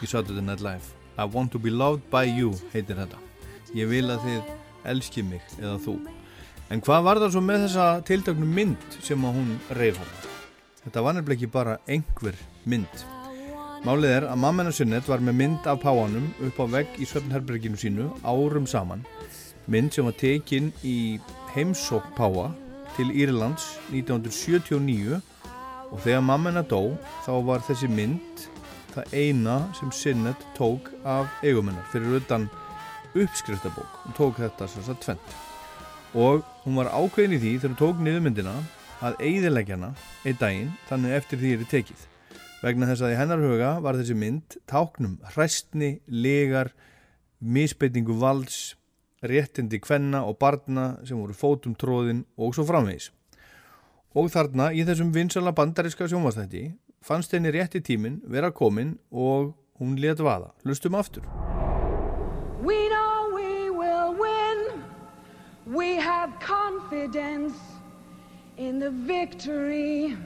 í 0.04 0.08
Saturday 0.10 0.44
Night 0.44 0.60
Live. 0.60 0.90
I 1.16 1.24
want 1.24 1.54
to 1.54 1.62
be 1.64 1.72
loved 1.72 2.10
by 2.12 2.28
you 2.28 2.50
heitir 2.74 2.98
þetta. 3.00 3.22
Ég 3.72 3.88
vil 3.88 4.04
að 4.12 4.26
þið 4.26 4.50
elski 4.92 5.24
mig 5.24 5.46
eða 5.62 5.78
þú. 5.86 5.94
En 6.76 6.84
hvað 6.84 7.06
var 7.06 7.22
það 7.24 7.32
svo 7.38 7.44
með 7.48 7.64
þessa 7.70 7.86
tiltöknu 8.10 8.50
mynd 8.58 8.98
sem 9.00 9.24
að 9.24 9.38
hún 9.38 9.54
reyf 9.80 10.02
hann? 10.02 10.12
Þetta 10.82 11.06
var 11.06 11.16
nefnilega 11.16 11.40
ekki 11.40 11.52
bara 11.54 11.78
einhver 11.88 12.42
mynd. 12.68 13.06
Málið 13.88 14.18
er 14.18 14.28
að 14.28 14.42
mamma 14.44 14.66
hennar 14.66 14.76
Sunnet 14.76 15.08
var 15.08 15.24
með 15.24 15.40
mynd 15.40 15.72
af 15.72 15.80
páanum 15.86 16.28
upp 16.50 16.60
á 16.60 16.66
vegg 16.82 17.00
í 17.00 17.08
Svefnherberginu 17.08 17.80
sínu 17.80 18.10
árum 18.28 18.68
saman. 18.68 19.08
Mynd 19.72 19.96
sem 19.96 20.04
var 20.04 20.20
tekin 20.20 20.74
í 20.84 20.98
heimsók 21.56 22.12
páa 22.20 22.52
til 22.98 23.12
Írlands 23.12 23.66
1979 23.92 25.22
og 25.92 26.02
þegar 26.04 26.26
mamma 26.26 26.52
hennar 26.52 26.68
dó 26.70 26.96
þá 27.26 27.34
var 27.48 27.64
þessi 27.66 27.90
mynd 27.90 28.46
það 28.94 29.16
eina 29.18 29.58
sem 29.78 29.92
Sinnet 29.94 30.46
tók 30.58 30.92
af 31.06 31.30
eigumennar 31.44 31.86
fyrir 31.92 32.20
utan 32.20 32.48
uppskriftabók. 33.14 34.00
Hún 34.06 34.18
tók 34.18 34.40
þetta 34.42 34.70
sagt 34.70 35.04
tvent 35.06 35.36
og 36.14 36.44
hún 36.64 36.78
var 36.78 36.92
ákveðin 36.94 37.38
í 37.38 37.42
því 37.42 37.54
þegar 37.58 37.72
hún 37.74 37.82
tók 37.82 38.02
niður 38.06 38.26
myndina 38.28 38.56
að 39.04 39.20
eigðileggjana 39.26 39.94
einn 40.24 40.40
daginn 40.40 40.74
þannig 40.90 41.18
eftir 41.18 41.42
því 41.42 41.54
er 41.56 41.70
tekið. 41.72 42.04
Vegna 42.64 42.88
þess 42.88 43.04
að 43.04 43.14
í 43.16 43.20
hennar 43.20 43.42
huga 43.44 43.72
var 43.84 43.98
þessi 44.00 44.16
mynd 44.16 44.58
táknum 44.72 45.18
hræstni, 45.34 45.98
legar 46.08 46.72
misbeitingu 47.44 48.16
valds 48.22 48.78
réttindi 49.24 49.80
kvenna 49.82 50.24
og 50.28 50.38
barna 50.40 50.98
sem 51.08 51.18
voru 51.18 51.34
fótum 51.34 51.76
tróðin 51.80 52.24
og 52.38 52.56
svo 52.56 52.66
framvegis. 52.68 53.10
Og 54.14 54.30
þarna 54.30 54.70
í 54.76 54.84
þessum 54.86 55.14
vinsala 55.16 55.56
bandariska 55.56 56.08
sjónvastætti 56.10 56.68
fannst 57.04 57.34
henni 57.34 57.52
rétti 57.52 57.82
tímin 57.82 58.22
vera 58.30 58.52
komin 58.52 58.98
og 59.12 59.54
hún 59.80 59.98
let 60.00 60.20
vaða. 60.20 60.52
Lustum 60.64 60.96
aftur. 60.96 61.24
We 62.64 62.90
know 62.90 63.36
we 63.36 63.70
will 63.70 64.14
win. 64.14 64.84
We 65.66 65.96
have 65.96 66.40
confidence 66.40 67.56
in 68.58 68.80
the 68.80 68.92
victory 68.92 70.18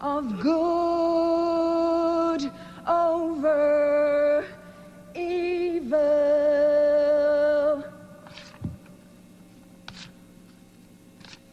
of 0.00 0.42
good 0.42 2.50
over 2.86 4.44
evil. 5.14 5.98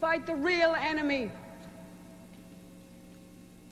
real 0.00 0.02
enemy. 0.02 0.05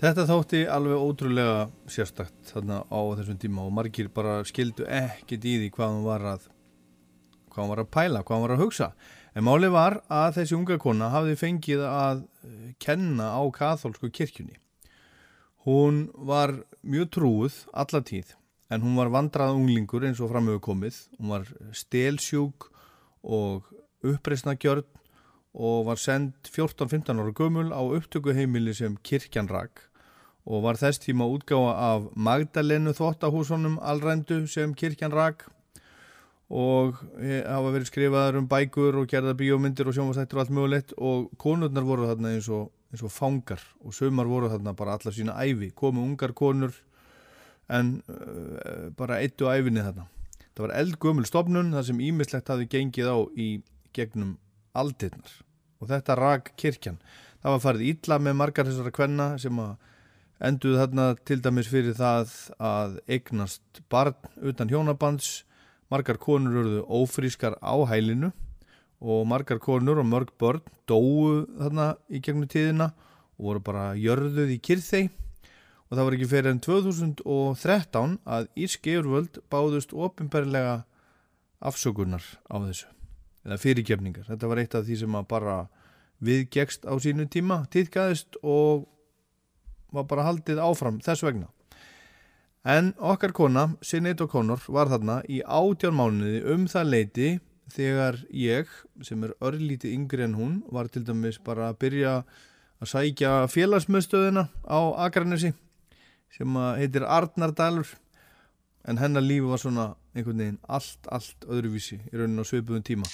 Þetta 0.04 0.26
þótti 0.28 0.59
alveg 0.68 1.00
ótrúlega 1.00 1.61
sérstakt 1.88 2.50
þarna 2.50 2.83
á 2.85 3.00
þessum 3.16 3.38
tíma 3.40 3.62
og 3.64 3.72
margir 3.72 4.11
bara 4.12 4.42
skildu 4.44 4.85
ekkit 4.85 5.46
í 5.48 5.54
því 5.62 5.70
hvað 5.72 5.94
hún 5.94 6.04
var 6.04 6.26
að 6.35 6.48
hvað 7.48 7.62
hún 7.62 7.70
var 7.70 7.83
að 7.85 7.92
pæla, 7.94 8.22
hvað 8.26 8.37
hún 8.37 8.44
var 8.44 8.54
að 8.57 8.62
hugsa. 8.64 8.88
En 9.33 9.46
máli 9.46 9.70
var 9.72 9.96
að 10.12 10.37
þessi 10.40 10.57
unga 10.59 10.76
kona 10.83 11.09
hafði 11.14 11.38
fengið 11.40 11.85
að 11.88 12.24
eh, 12.44 12.72
kenna 12.83 13.30
á 13.33 13.42
katholsku 13.54 14.11
kirkjunni. 14.12 14.59
Hún 15.64 16.09
var 16.28 16.52
mjög 16.83 17.12
trúið 17.16 17.61
alla 17.72 18.02
tíð 18.04 18.35
en 18.68 18.85
hún 18.85 18.98
var 18.98 19.12
vandrað 19.14 19.57
unglingur 19.57 20.04
eins 20.04 20.20
og 20.20 20.35
framöfu 20.35 20.61
komið. 20.68 20.98
Hún 21.16 21.33
var 21.33 21.48
stelsjúk 21.72 22.68
og 23.24 23.72
uppreysna 24.04 24.59
gjörn 24.61 24.85
og 25.55 25.87
var 25.87 26.01
sendt 26.03 26.51
14-15 26.51 27.14
ára 27.14 27.33
gömul 27.33 27.71
á 27.71 27.79
upptökuheimili 27.79 28.75
sem 28.75 28.97
kirkjan 29.03 29.49
rak. 29.49 29.87
Og 30.45 30.62
var 30.62 30.77
þess 30.77 30.99
tíma 31.01 31.25
útgáfa 31.31 31.73
af 31.79 32.09
Magdalenu 32.17 32.93
þvóttahúsunum 32.93 33.79
allrændu 33.81 34.47
sem 34.51 34.75
kirkjan 34.75 35.14
rak. 35.14 35.47
Og 36.51 36.99
hafa 37.47 37.71
verið 37.71 37.88
skrifaður 37.88 38.40
um 38.43 38.49
bækur 38.51 38.99
og 39.01 39.09
gerða 39.09 39.33
bíómyndir 39.38 39.88
og 39.88 39.95
sjónvastættir 39.95 40.37
og 40.37 40.43
allt 40.43 40.51
mögulegt. 40.59 40.93
Og 40.99 41.31
konurnar 41.38 41.87
voru 41.87 42.11
þarna 42.11 42.35
eins 42.35 42.51
og, 42.51 42.73
eins 42.90 43.07
og 43.07 43.14
fangar. 43.14 43.62
Og 43.81 43.95
sömar 43.95 44.29
voru 44.29 44.51
þarna 44.51 44.75
bara 44.75 44.99
allar 44.99 45.14
sína 45.14 45.38
æfi, 45.38 45.71
komu 45.71 46.03
ungar 46.03 46.35
konur 46.35 46.75
en 47.71 48.03
uh, 48.11 48.90
bara 48.99 49.23
eittu 49.23 49.49
æfinni 49.49 49.87
þarna. 49.87 50.11
Það 50.55 50.67
var 50.67 50.77
eldgömul 50.83 51.31
stopnun 51.31 51.73
þar 51.73 51.88
sem 51.88 52.03
ímislegt 52.03 52.51
hafi 52.53 52.69
gengið 52.69 53.09
á 53.09 53.19
í 53.38 53.49
gegnum 53.95 54.37
aldirnar 54.75 55.43
og 55.85 55.90
þetta 55.92 56.16
rak 56.18 56.53
kirkjan. 56.61 57.01
Það 57.44 57.55
var 57.55 57.64
farið 57.66 57.88
ítla 57.92 58.20
með 58.25 58.38
margar 58.40 58.68
þessara 58.68 58.94
kvenna 58.94 59.27
sem 59.40 59.59
að 59.61 59.75
enduð 60.44 60.79
þarna 60.81 61.09
til 61.29 61.40
dæmis 61.44 61.68
fyrir 61.70 61.97
það 61.97 62.33
að 62.59 62.97
eignast 63.07 63.83
barn 63.92 64.16
utan 64.42 64.73
hjónabands, 64.73 65.44
margar 65.92 66.18
konur 66.20 66.62
eruðu 66.62 66.87
ófrískar 66.88 67.59
á 67.61 67.77
hælinu 67.88 68.33
og 69.05 69.27
margar 69.29 69.61
konur 69.62 70.01
og 70.01 70.09
mörg 70.09 70.33
börn 70.40 70.64
dóu 70.88 71.44
þarna 71.59 71.92
í 72.09 72.23
gegnum 72.25 72.49
tíðina 72.49 72.90
og 73.37 73.51
voru 73.51 73.62
bara 73.66 73.85
jörðuð 73.99 74.57
í 74.57 74.59
kyrþei 74.64 75.05
og 75.05 75.97
það 75.97 76.05
var 76.07 76.16
ekki 76.16 76.31
fyrir 76.33 76.51
enn 76.51 76.64
2013 76.64 78.18
að 78.25 78.51
Írski 78.57 78.97
Eurvöld 78.97 79.40
báðust 79.53 79.92
ofinberlega 79.92 80.83
afsökunar 81.61 82.25
á 82.49 82.57
þessu 82.64 82.88
eða 83.44 83.61
fyrirgefningar. 83.61 84.26
Þetta 84.28 84.50
var 84.50 84.61
eitt 84.62 84.76
af 84.76 84.87
því 84.87 84.98
sem 85.02 85.16
að 85.18 85.30
bara 85.30 85.57
viðgekst 86.24 86.87
á 86.88 86.94
sínu 87.02 87.26
tíma, 87.30 87.64
týðgæðist 87.72 88.38
og 88.42 88.87
var 89.94 90.07
bara 90.11 90.26
haldið 90.28 90.62
áfram 90.62 91.00
þess 91.04 91.24
vegna. 91.26 91.50
En 92.64 92.94
okkar 92.96 93.35
kona, 93.37 93.74
Sinead 93.85 94.22
O'Connor, 94.24 94.62
var 94.72 94.88
þarna 94.88 95.18
í 95.28 95.42
átján 95.44 95.96
mánuði 95.98 96.40
um 96.54 96.64
það 96.70 96.88
leiti 96.94 97.28
þegar 97.74 98.16
ég, 98.33 98.70
sem 99.04 99.20
er 99.26 99.35
örlítið 99.44 99.92
yngri 99.98 100.24
en 100.24 100.37
hún, 100.38 100.54
var 100.72 100.88
til 100.88 101.04
dæmis 101.04 101.37
bara 101.44 101.70
að 101.70 101.78
byrja 101.85 102.14
að 102.80 102.90
sækja 102.90 103.35
félagsmöðstöðina 103.52 104.48
á 104.64 104.80
Akranesi 105.04 105.52
sem 106.35 106.57
heitir 106.78 107.04
Arnardalur 107.07 107.92
en 108.88 108.98
hennar 109.00 109.24
lífi 109.24 109.46
var 109.48 109.61
svona 109.61 109.87
einhvern 110.14 110.42
veginn 110.42 110.59
allt, 110.68 111.07
allt 111.09 111.46
öðruvísi 111.48 112.00
í 112.11 112.16
raunin 112.16 112.42
á 112.42 112.44
sveipuðum 112.48 112.85
tíma. 112.85 113.09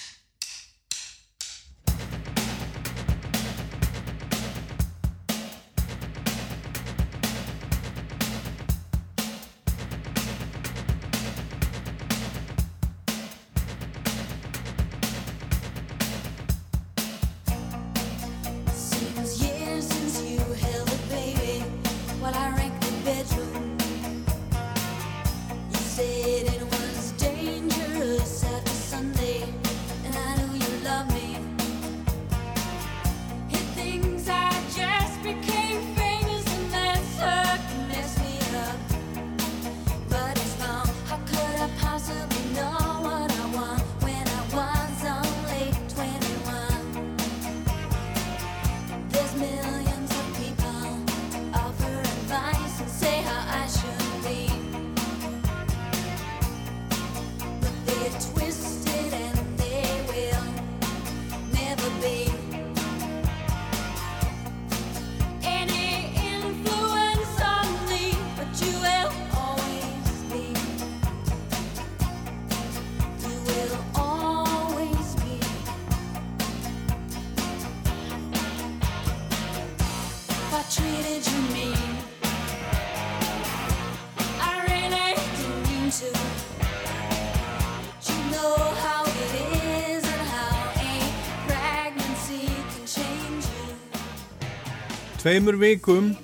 Tveimur 95.21 95.57
vikum 95.59 96.15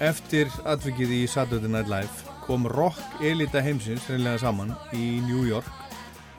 eftir 0.00 0.48
atvikið 0.64 1.12
í 1.12 1.20
Saturday 1.28 1.68
Night 1.68 1.92
Live 1.92 2.32
kom 2.46 2.64
rock 2.72 2.96
elita 3.20 3.60
heimsins 3.60 4.08
reynlega 4.08 4.40
saman 4.40 4.72
í 4.96 5.20
New 5.28 5.44
York 5.44 5.68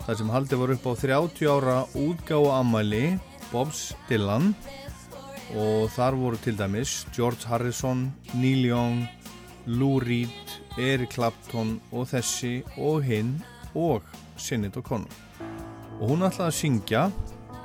þar 0.08 0.18
sem 0.20 0.34
haldið 0.34 0.64
var 0.64 0.74
upp 0.74 0.90
á 0.90 0.94
30 1.06 1.54
ára 1.54 1.78
útgáa 1.94 2.58
ammali 2.58 3.20
Bob's 3.54 3.94
Dylan 4.10 4.56
og 5.54 5.90
þar 5.94 6.18
voru 6.18 6.40
til 6.42 6.58
dæmis 6.58 7.04
George 7.16 7.48
Harrison, 7.48 8.08
Neil 8.34 8.66
Young, 8.66 9.04
Lou 9.66 10.00
Reed, 10.00 10.58
Eric 10.78 11.14
Clapton 11.14 11.78
og 11.92 12.08
þessi 12.10 12.64
og 12.78 13.04
hinn 13.06 13.38
og 13.76 14.02
Sinead 14.38 14.78
O'Connor. 14.80 15.14
Og 16.02 16.10
hún 16.10 16.26
ætlaði 16.26 16.50
að 16.50 16.58
syngja 16.58 17.04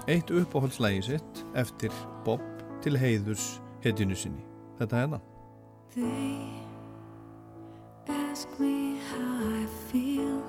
eitt 0.09 0.31
uppáhaldslægi 0.31 1.03
sitt 1.09 1.43
eftir 1.57 1.95
Bob 2.25 2.45
til 2.85 2.99
heiðurs 3.01 3.57
hetjunu 3.85 4.17
sinni. 4.17 4.45
Þetta 4.79 5.03
er 5.03 5.13
það. 5.15 5.27
They 5.97 6.59
ask 8.39 8.49
me 8.61 9.01
how 9.11 9.63
I 9.63 9.67
feel 9.91 10.43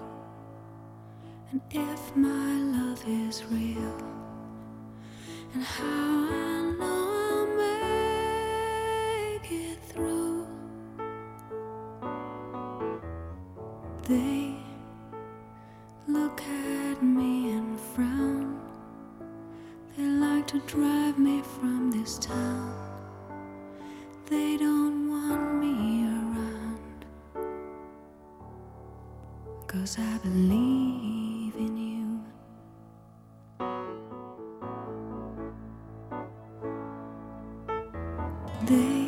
and 1.52 1.62
if 1.72 2.16
my 2.16 2.54
love 2.76 3.04
is 3.08 3.44
real 3.50 3.96
and 5.54 5.64
how 5.64 6.28
I 6.30 6.76
know 6.78 7.29
They 14.10 14.56
look 16.08 16.42
at 16.42 17.04
me 17.04 17.52
and 17.52 17.80
frown. 17.80 18.60
They 19.96 20.04
like 20.04 20.48
to 20.48 20.60
drive 20.62 21.20
me 21.20 21.44
from 21.44 21.92
this 21.92 22.18
town. 22.18 22.74
They 24.26 24.58
don't 24.58 25.10
want 25.10 25.62
me 25.62 26.06
around. 26.06 27.06
Cause 29.68 30.00
I 30.00 30.18
believe 30.24 31.56
in 31.56 31.78
you. 31.78 32.20
They 38.66 38.99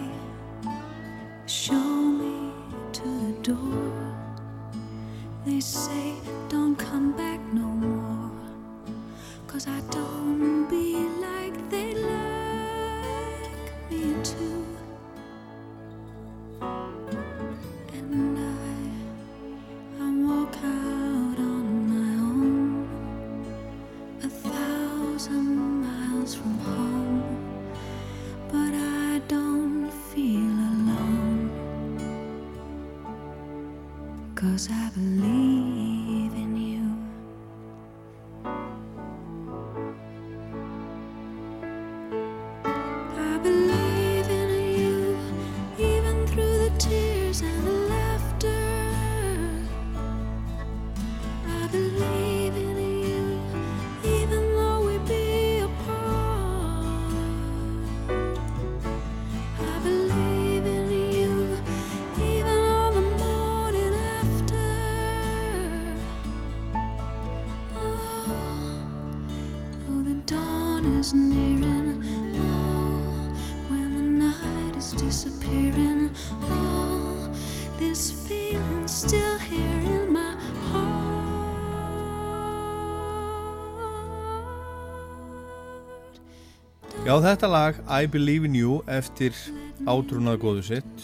Já, 87.12 87.18
þetta 87.20 87.48
lag 87.52 87.80
I 87.92 88.08
Believe 88.08 88.48
in 88.48 88.54
You 88.56 88.78
eftir 88.88 89.36
átrúnað 89.84 90.38
góðu 90.40 90.62
sitt 90.64 91.02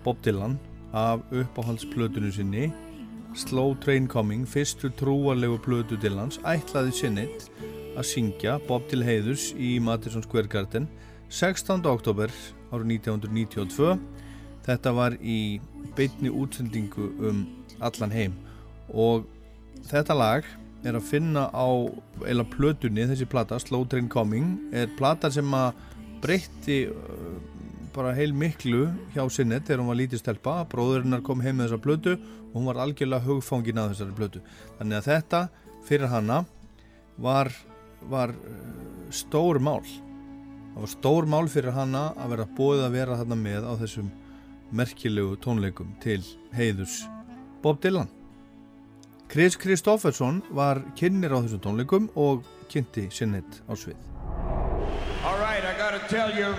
Bob 0.00 0.22
Dylan 0.24 0.54
af 0.96 1.20
uppáhaldsplötunum 1.28 2.32
sinni 2.32 2.70
Slow 3.36 3.74
Train 3.84 4.06
Coming, 4.08 4.46
fyrstu 4.48 4.88
trúarlegu 4.96 5.58
plötu 5.60 5.98
Dylans, 6.00 6.38
ætlaði 6.48 6.94
sinnit 6.96 7.44
að 7.92 8.08
syngja 8.08 8.54
Bob 8.70 8.86
til 8.88 9.02
heiðurs 9.04 9.50
í 9.52 9.74
Madison 9.84 10.24
Square 10.24 10.48
Garden 10.48 10.88
16. 11.28 11.84
oktober 11.92 12.32
árið 12.72 12.94
1992 12.96 13.98
þetta 14.64 14.94
var 14.96 15.18
í 15.20 15.58
beitni 15.98 16.32
útsendingu 16.32 17.10
um 17.20 17.44
allan 17.84 18.16
heim 18.16 18.40
og 18.96 19.28
þetta 19.92 20.16
lag 20.16 20.48
er 20.86 20.98
að 20.98 21.06
finna 21.08 21.48
á 21.50 21.66
eila 22.26 22.46
plötunni, 22.46 23.06
þessi 23.10 23.26
plata, 23.30 23.58
Slow 23.62 23.86
Train 23.90 24.08
Coming 24.10 24.72
er 24.76 24.90
plata 24.98 25.30
sem 25.32 25.48
að 25.54 25.78
breytti 26.22 26.80
uh, 26.90 27.38
bara 27.94 28.14
heil 28.14 28.34
miklu 28.36 28.86
hjá 29.14 29.24
sinnet 29.32 29.66
þegar 29.66 29.82
hún 29.82 29.90
var 29.90 29.98
lítið 30.00 30.22
stelpa. 30.22 30.58
Bróðurinnar 30.70 31.24
kom 31.26 31.42
heim 31.42 31.58
með 31.58 31.70
þessa 31.70 31.82
plötu 31.86 32.14
og 32.18 32.54
hún 32.54 32.68
var 32.70 32.82
algjörlega 32.84 33.26
hugfangin 33.26 33.80
að 33.82 33.94
þessari 33.94 34.18
plötu. 34.18 34.44
Þannig 34.78 35.00
að 35.00 35.08
þetta 35.10 35.42
fyrir 35.88 36.12
hana 36.12 36.42
var, 37.18 37.50
var 38.10 38.34
uh, 38.36 39.10
stór 39.10 39.58
mál. 39.62 39.82
Það 39.82 40.80
var 40.84 40.94
stór 40.94 41.26
mál 41.26 41.44
fyrir 41.50 41.74
hana 41.74 42.08
að 42.14 42.36
vera 42.36 42.50
bóðið 42.58 42.86
að 42.86 42.98
vera 43.00 43.20
þarna 43.22 43.42
með 43.42 43.66
á 43.66 43.72
þessum 43.82 44.10
merkilegu 44.70 45.36
tónleikum 45.40 45.94
til 46.02 46.20
heiðurs 46.52 47.00
Bob 47.62 47.80
Dylan 47.82 48.17
Chris 49.28 49.56
Kristofferson 49.56 50.42
var 50.56 50.80
kynir 50.96 51.34
á 51.36 51.38
þessum 51.44 51.60
tónleikum 51.60 52.06
og 52.16 52.46
kynnti 52.72 53.10
sinnet 53.12 53.60
á 53.68 53.76
svið 53.76 53.98
All 55.28 55.36
right, 55.36 55.64
I 55.64 55.76
got 55.76 55.92
to 55.92 56.02
tell 56.08 56.32
you, 56.32 56.54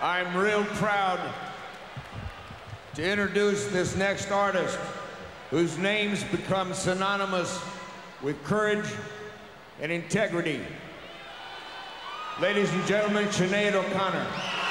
I'm 0.00 0.34
real 0.34 0.64
proud 0.80 1.20
to 2.94 3.02
introduce 3.02 3.66
this 3.66 3.96
next 3.96 4.30
artist 4.30 4.78
whose 5.50 5.76
name's 5.76 6.24
become 6.24 6.72
synonymous 6.72 7.60
with 8.22 8.42
courage 8.44 8.88
and 9.82 9.92
integrity. 9.92 10.60
Ladies 12.40 12.72
and 12.72 12.86
gentlemen, 12.86 13.26
Sinead 13.26 13.74
O'Connor. 13.74 14.63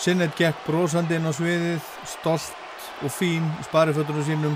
Sinnet 0.00 0.32
gekk 0.32 0.62
brosandi 0.64 1.18
inn 1.18 1.28
á 1.28 1.32
sviðið, 1.36 1.88
stolt 2.08 2.84
og 3.04 3.12
fín 3.12 3.44
í 3.60 3.64
sparifötunum 3.66 4.24
sínum 4.24 4.54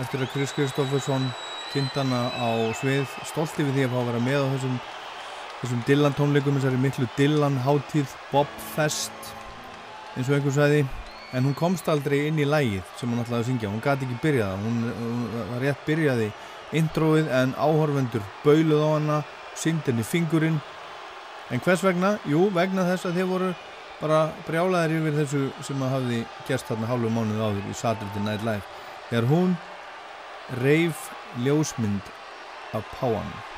eftir 0.00 0.22
að 0.24 0.30
Chris 0.32 0.54
Kristofferson 0.56 1.26
kynnt 1.74 1.92
hana 1.98 2.22
á 2.32 2.48
svið, 2.78 3.04
stolt 3.28 3.52
yfir 3.60 3.74
því 3.74 3.84
að 3.84 3.92
fá 3.92 3.98
að 4.00 4.08
vera 4.08 4.22
með 4.24 4.40
á 4.40 4.52
þessum 4.54 4.78
þessum 5.58 5.84
Dylan 5.90 6.16
tónleikum 6.16 6.56
þessari 6.56 6.80
miklu 6.80 7.10
Dylan 7.18 7.60
hátíð 7.66 8.16
Bob 8.32 8.56
Fest 8.72 9.32
eins 10.16 10.30
og 10.30 10.38
einhver 10.38 10.56
sæði 10.56 10.82
en 11.36 11.44
hún 11.44 11.56
komst 11.58 11.92
aldrei 11.92 12.22
inn 12.30 12.40
í 12.40 12.48
lægið 12.48 12.96
sem 12.96 13.12
hún 13.12 13.20
ætlaði 13.20 13.42
að 13.42 13.48
syngja. 13.50 13.68
Hún 13.68 13.84
gæti 13.84 14.08
ekki 14.08 14.20
byrjaða 14.24 14.58
hún, 14.64 14.82
hún 15.02 15.24
var 15.52 15.64
rétt 15.68 15.84
byrjaði 15.84 16.32
introið 16.80 17.28
en 17.42 17.56
áhorfendur 17.60 18.24
bauluð 18.40 18.84
á 18.84 18.88
hana 18.94 19.22
syngd 19.52 19.84
henni 19.90 20.06
fingurinn. 20.06 20.62
En 21.52 21.60
hvers 21.60 21.84
vegna? 21.84 22.16
Jú, 22.28 22.48
vegna 22.56 22.88
þess 22.88 23.08
að 23.08 23.20
þeir 23.20 23.34
voru 23.36 23.56
bara 23.98 24.20
brjálaðir 24.46 25.00
yfir 25.00 25.16
þessu 25.18 25.42
sem 25.66 25.82
að 25.82 25.94
hafði 25.96 26.18
gerst 26.48 26.70
þarna 26.70 26.90
hálfu 26.90 27.10
mánuð 27.12 27.42
áður 27.42 27.70
í 27.70 27.76
Saturday 27.78 28.24
Night 28.24 28.46
Live 28.46 28.64
þegar 29.10 29.30
hún 29.32 29.56
reif 30.62 31.08
ljósmynd 31.44 32.12
af 32.78 32.86
páanum 33.00 33.57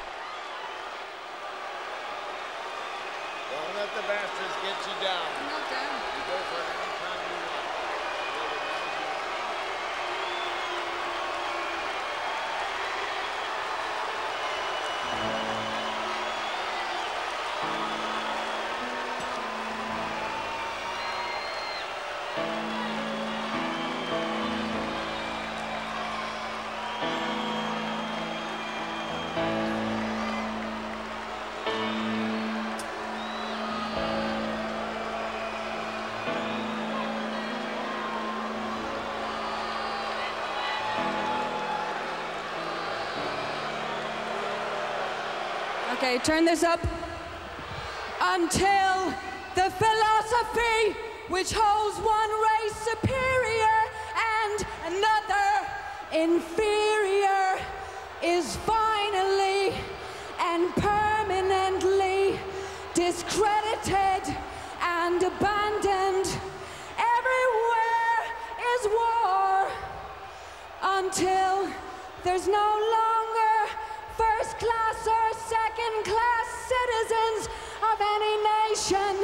turn 46.25 46.45
this 46.45 46.63
up. 46.63 46.81
Until 48.21 49.15
the 49.55 49.71
philosophy 49.71 50.97
which 51.29 51.53
holds 51.53 51.97
one 51.99 52.31
race 52.49 52.77
superior 52.91 53.79
and 54.45 54.67
another 54.87 55.51
inferior 56.13 57.59
is 58.23 58.57
finally 58.67 59.75
and 60.41 60.75
permanently 60.77 62.39
discredited 62.93 64.37
and 64.83 65.23
abandoned. 65.23 66.29
Everywhere 67.17 68.21
is 68.75 68.87
war 68.93 69.69
until 70.83 71.71
there's 72.25 72.47
no 72.47 72.90
class 74.71 75.07
or 75.07 75.27
second 75.57 75.97
class 76.05 76.47
citizens 76.75 77.49
of 77.91 77.97
any 77.99 78.35
nation 78.55 79.15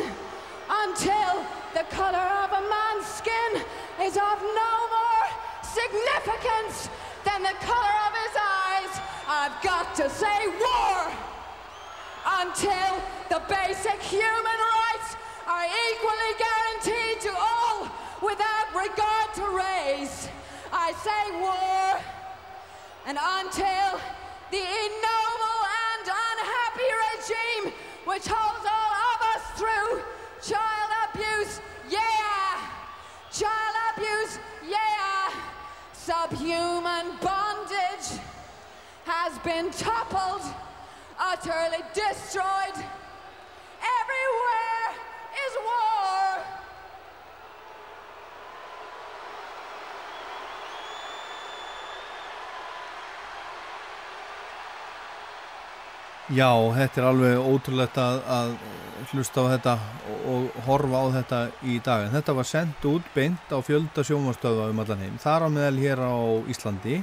until 0.83 1.35
the 1.75 1.85
color 1.95 2.29
of 2.43 2.51
a 2.51 2.63
man's 2.67 3.07
skin 3.07 3.53
is 4.03 4.17
of 4.17 4.39
no 4.43 4.75
more 4.97 5.27
significance 5.63 6.89
than 7.25 7.43
the 7.43 7.57
color 7.63 7.97
of 8.07 8.13
his 8.23 8.35
eyes. 8.35 8.93
I've 9.29 9.59
got 9.63 9.95
to 9.97 10.11
say 10.11 10.39
war 10.67 11.13
until 12.43 12.93
the 13.31 13.41
basic 13.49 14.01
human 14.03 14.59
rights 14.75 15.09
are 15.47 15.67
equally 15.91 16.33
guaranteed 16.45 17.21
to 17.23 17.33
all 17.39 17.89
without 18.21 18.69
regard 18.75 19.29
to 19.39 19.45
race. 19.55 20.29
I 20.73 20.93
say 21.07 21.23
war, 21.41 22.03
and 23.07 23.19
until 23.39 24.01
the 24.51 24.59
regime 24.59 25.26
which 28.07 28.27
holds 28.29 28.65
all 28.65 28.93
of 29.13 29.19
us 29.35 29.43
through 29.59 30.01
child 30.41 30.91
abuse, 31.11 31.61
yeah, 31.91 32.71
child 33.33 33.75
abuse, 33.93 34.39
yeah, 34.65 35.29
subhuman 35.93 37.07
bondage 37.21 38.23
has 39.05 39.37
been 39.41 39.71
toppled, 39.73 40.43
utterly 41.19 41.83
destroyed. 41.95 42.79
Everywhere 43.83 44.89
is 45.35 45.53
war. 45.65 45.86
Já, 56.27 56.51
þetta 56.75 56.99
er 56.99 57.05
alveg 57.07 57.37
ótrúlegt 57.39 57.99
að, 58.03 58.17
að 58.27 58.55
hlusta 59.13 59.45
á 59.47 59.51
þetta 59.53 59.75
og, 60.11 60.23
og 60.27 60.57
horfa 60.67 61.03
á 61.03 61.07
þetta 61.21 61.39
í 61.63 61.77
dag. 61.87 62.07
Þetta 62.11 62.33
var 62.35 62.49
sendt 62.51 62.87
út 62.91 63.11
beint 63.15 63.53
á 63.55 63.63
fjölda 63.63 64.03
sjónvarstöða 64.03 64.65
um 64.73 64.81
allan 64.83 65.05
heim. 65.05 65.21
Þar 65.23 65.47
á 65.47 65.49
meðal 65.55 65.77
hér 65.79 66.01
á 66.03 66.17
Íslandi 66.51 66.97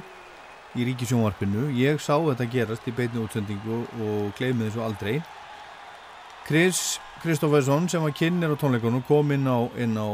í 0.76 0.84
ríkisjónvarpinu. 0.90 1.70
Ég 1.78 2.02
sá 2.04 2.18
þetta 2.18 2.50
gerast 2.52 2.88
í 2.90 2.92
beitni 2.92 3.22
útsendingu 3.22 3.78
og 4.04 4.34
gleymið 4.36 4.68
þessu 4.68 4.82
aldrei. 4.84 5.14
Chris 6.44 6.82
Kristoffersson 7.22 7.88
sem 7.88 8.04
var 8.04 8.12
kynner 8.12 8.52
á 8.52 8.60
tónleikunum 8.60 9.06
kom 9.08 9.32
inn 9.32 9.48
á, 9.48 9.64
inn 9.80 9.96
á 9.96 10.08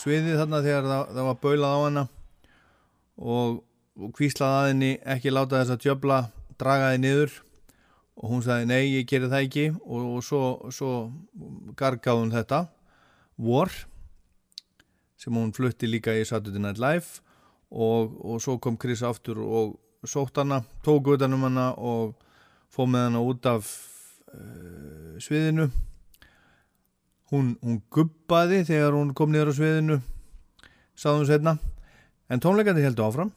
sviðið 0.00 0.38
þarna 0.40 0.62
þegar 0.64 0.88
það, 0.88 1.02
það 1.18 1.28
var 1.28 1.36
baulað 1.42 1.74
á 1.76 1.80
hana 1.82 2.04
og, 3.18 3.60
og 4.00 4.16
kvíslaði 4.16 4.62
að 4.62 4.70
henni 4.70 4.90
ekki 5.04 5.34
láta 5.34 5.60
þess 5.60 5.74
að 5.76 5.84
djöbla 5.84 6.22
dragaði 6.56 7.02
niður 7.04 7.36
og 8.18 8.32
hún 8.32 8.42
sagði 8.42 8.66
nei 8.66 8.82
ég 8.98 9.06
gerir 9.08 9.30
það 9.30 9.46
ekki. 9.46 9.66
Og, 9.86 10.06
og 10.18 10.24
svo, 10.26 10.42
svo 10.74 10.92
gargaði 11.78 12.24
hún 12.24 12.34
þetta. 12.34 12.64
War 13.38 13.70
sem 15.18 15.34
hún 15.34 15.54
flutti 15.54 15.90
líka 15.90 16.14
í 16.14 16.24
Saturday 16.26 16.62
Night 16.62 16.82
Live. 16.82 17.22
Og, 17.70 18.16
og 18.24 18.42
svo 18.42 18.56
kom 18.62 18.78
Chris 18.80 19.04
aftur 19.06 19.42
og 19.44 19.76
sótt 20.06 20.38
hana, 20.38 20.62
tók 20.82 21.12
utan 21.14 21.34
um 21.34 21.44
hana 21.48 21.72
og 21.74 22.14
fóð 22.72 22.92
með 22.92 23.06
hana 23.08 23.22
út 23.26 23.48
af 23.50 23.70
uh, 24.32 25.18
sviðinu. 25.22 25.68
Hún, 27.32 27.56
hún 27.60 27.82
gubbaði 27.92 28.62
þegar 28.70 28.96
hún 28.96 29.12
kom 29.14 29.34
niður 29.34 29.52
á 29.52 29.58
sviðinu 29.58 29.98
sáðum 30.98 31.26
við 31.26 31.34
setna 31.34 31.58
en 32.32 32.42
tónleikandi 32.42 32.86
heldur 32.86 33.10
áfram. 33.10 33.34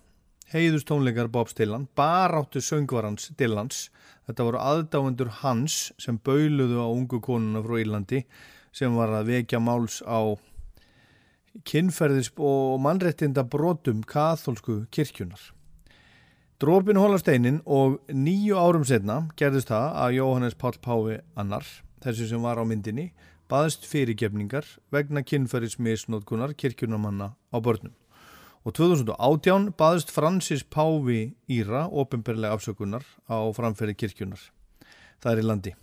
Heiðust 0.51 0.87
tónleikar 0.87 1.29
Bobs 1.31 1.55
Dylan 1.57 1.89
baráttu 1.95 2.63
söngvarans 2.63 3.29
Dylans 3.39 3.89
þetta 4.31 4.47
voru 4.47 4.61
aðdáendur 4.63 5.31
hans 5.41 5.91
sem 6.01 6.17
bauluðu 6.23 6.79
á 6.79 6.87
ungu 6.87 7.19
konuna 7.23 7.61
frá 7.65 7.77
Írlandi 7.83 8.23
sem 8.71 8.95
var 8.95 9.11
að 9.13 9.33
vekja 9.35 9.59
máls 9.59 9.99
á 10.07 10.39
kynferðis 11.67 12.31
og 12.39 12.79
mannrettinda 12.81 13.43
brotum 13.43 14.05
katholsku 14.07 14.85
kirkjunar 14.91 15.51
Drópin 16.61 16.99
hólasteinin 17.01 17.57
og 17.65 17.97
nýju 18.13 18.53
árum 18.55 18.83
setna 18.85 19.23
gerðist 19.35 19.71
það 19.71 19.95
að 20.03 20.15
Jóhannes 20.19 20.57
Páll 20.61 20.77
Pái 20.77 21.15
annar, 21.33 21.65
þessi 22.05 22.27
sem 22.29 22.43
var 22.45 22.61
á 22.61 22.63
myndinni 22.63 23.09
baðist 23.51 23.87
fyrirgefningar 23.89 24.67
vegna 24.93 25.25
kynferðismisnótkunar 25.25 26.53
kirkjunamanna 26.53 27.33
á 27.35 27.57
börnum 27.59 27.95
og 28.61 28.75
2018 28.77 29.71
baðist 29.79 30.11
Francis 30.13 30.63
Pávi 30.63 31.33
Íra 31.49 31.87
ofinberlega 31.87 32.57
afsökunar 32.57 33.05
á 33.25 33.37
framferði 33.55 33.97
kirkjunar. 34.03 34.43
Það 35.21 35.31
er 35.31 35.41
í 35.41 35.47
landi. 35.47 35.73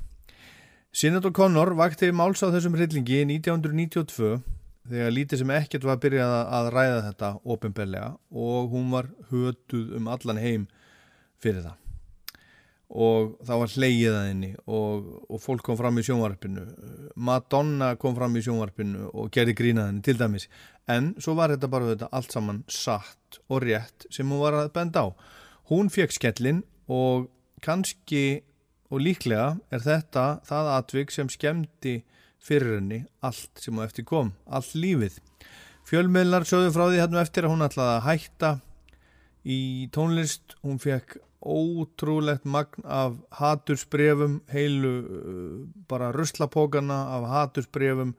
Senator 0.95 1.35
Connor 1.35 1.75
vakti 1.79 2.13
máls 2.15 2.43
á 2.43 2.49
þessum 2.55 2.79
hryllingi 2.79 3.25
1992 3.27 4.39
þegar 4.89 5.13
lítið 5.13 5.43
sem 5.43 5.53
ekkert 5.59 5.85
var 5.85 5.99
að 5.99 6.05
byrja 6.07 6.29
að 6.59 6.71
ræða 6.75 7.03
þetta 7.11 7.35
ofinberlega 7.45 8.15
og 8.31 8.73
hún 8.73 8.89
var 8.95 9.11
hötuð 9.33 9.93
um 9.99 10.09
allan 10.15 10.41
heim 10.41 10.65
fyrir 11.43 11.67
það 11.67 11.88
og 12.89 13.35
það 13.45 13.61
var 13.61 13.73
hleyið 13.75 14.15
að 14.17 14.27
henni 14.31 14.51
og, 14.65 15.09
og 15.29 15.41
fólk 15.45 15.65
kom 15.67 15.77
fram 15.77 16.01
í 16.01 16.05
sjónvarpinu. 16.07 16.65
Madonna 17.21 17.93
kom 18.01 18.17
fram 18.17 18.37
í 18.39 18.43
sjónvarpinu 18.45 19.11
og 19.13 19.29
gerði 19.35 19.57
grínaðinni 19.59 20.05
til 20.07 20.17
dæmis. 20.21 20.49
En 20.89 21.13
svo 21.21 21.37
var 21.37 21.53
þetta 21.53 21.71
bara 21.73 21.91
þetta 21.93 22.09
allt 22.17 22.33
saman 22.33 22.63
satt 22.73 23.41
og 23.49 23.61
rétt 23.67 24.09
sem 24.15 24.29
hún 24.29 24.41
var 24.41 24.57
að 24.57 24.73
benda 24.77 25.05
á. 25.05 25.09
Hún 25.69 25.93
fekk 25.93 26.17
skellin 26.17 26.63
og 26.89 27.29
kannski 27.61 28.41
og 28.89 29.05
líklega 29.05 29.59
er 29.69 29.85
þetta 29.85 30.41
það 30.49 30.73
atvik 30.79 31.13
sem 31.13 31.29
skemmti 31.29 31.99
fyrir 32.41 32.79
henni 32.79 33.03
allt 33.21 33.61
sem 33.61 33.77
á 33.77 33.85
eftir 33.85 34.07
kom, 34.09 34.33
allt 34.49 34.73
lífið. 34.73 35.19
Fjölmiðlar 35.89 36.49
sögðu 36.49 36.73
frá 36.73 36.87
því 36.89 37.03
hérna 37.03 37.21
eftir 37.25 37.45
að 37.45 37.53
hún 37.53 37.65
ætlaði 37.65 37.95
að 37.99 38.07
hætta 38.07 38.51
í 39.49 39.61
tónlist. 39.93 40.57
Hún 40.65 40.81
fekk 40.81 41.19
ótrúlegt 41.49 42.47
magn 42.49 42.85
af 42.85 43.19
hatursbrefum, 43.41 44.41
heilu 44.53 44.95
uh, 45.01 45.53
bara 45.89 46.13
ruslapókana 46.15 46.99
af 47.17 47.29
hatursbrefum, 47.33 48.15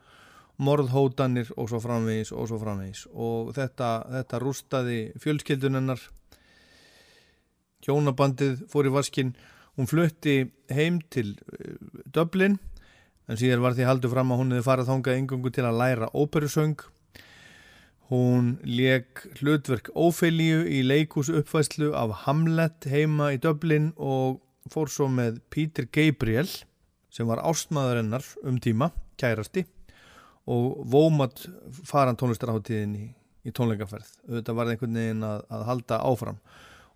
morðhótanir 0.60 1.54
og 1.56 1.70
svo 1.72 1.80
framvegis 1.80 2.34
og 2.36 2.50
svo 2.50 2.60
framvegis. 2.60 3.06
Og 3.14 3.54
þetta, 3.56 3.92
þetta 4.18 4.42
rústaði 4.44 5.00
fjölskyldunennar 5.24 6.02
hjónabandið 7.86 8.66
fór 8.72 8.90
í 8.90 8.94
vaskinn. 8.94 9.36
Hún 9.80 9.88
flutti 9.88 10.42
heim 10.74 11.00
til 11.14 11.38
uh, 11.54 11.78
Dublin 12.12 12.60
en 13.30 13.38
síðan 13.38 13.62
var 13.64 13.78
því 13.78 13.86
haldu 13.86 14.10
fram 14.12 14.34
að 14.34 14.42
hún 14.42 14.56
hefði 14.56 14.66
farið 14.66 14.90
þongað 14.90 15.20
yngungu 15.22 15.52
til 15.54 15.68
að 15.70 15.80
læra 15.80 16.10
óperusöng 16.18 16.80
Hún 18.10 18.56
leik 18.66 19.22
hlutverk 19.38 19.92
Ófelíu 19.94 20.64
í 20.66 20.82
leikús 20.82 21.30
uppfæslu 21.30 21.92
af 21.94 22.26
Hamlet 22.26 22.88
heima 22.90 23.30
í 23.36 23.38
Dublin 23.42 23.92
og 24.02 24.40
fór 24.74 24.90
svo 24.90 25.06
með 25.14 25.38
Peter 25.54 25.86
Gabriel 25.86 26.50
sem 27.14 27.30
var 27.30 27.44
ástmaðurinnar 27.46 28.26
um 28.50 28.58
tíma, 28.62 28.90
kærasti 29.22 29.66
og 30.50 30.82
vómat 30.90 31.46
faran 31.86 32.18
tónlistarháttíðin 32.18 32.96
í, 32.98 33.14
í 33.46 33.54
tónleikaferð. 33.54 34.10
Þetta 34.26 34.56
var 34.58 34.72
einhvern 34.72 34.98
veginn 34.98 35.24
að, 35.26 35.44
að 35.54 35.66
halda 35.68 36.00
áfram. 36.10 36.40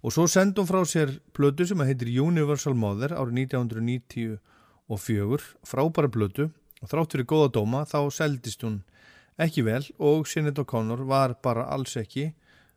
Og 0.02 0.14
svo 0.16 0.26
sendum 0.28 0.68
frá 0.68 0.82
sér 0.90 1.20
blödu 1.38 1.68
sem 1.70 1.86
heitir 1.86 2.10
Universal 2.24 2.74
Mother 2.74 3.14
árið 3.14 3.46
1994, 3.46 5.46
frábæra 5.70 6.10
blödu 6.10 6.50
og 6.82 6.90
þrátt 6.90 7.14
fyrir 7.14 7.30
góða 7.30 7.54
dóma 7.60 7.86
þá 7.88 8.10
seldist 8.12 8.66
hún 8.66 8.82
ekki 9.42 9.64
vel 9.66 9.86
og 10.00 10.28
Sinead 10.28 10.60
O'Connor 10.62 11.02
var 11.10 11.34
bara 11.44 11.64
alls 11.74 11.96
ekki 11.98 12.34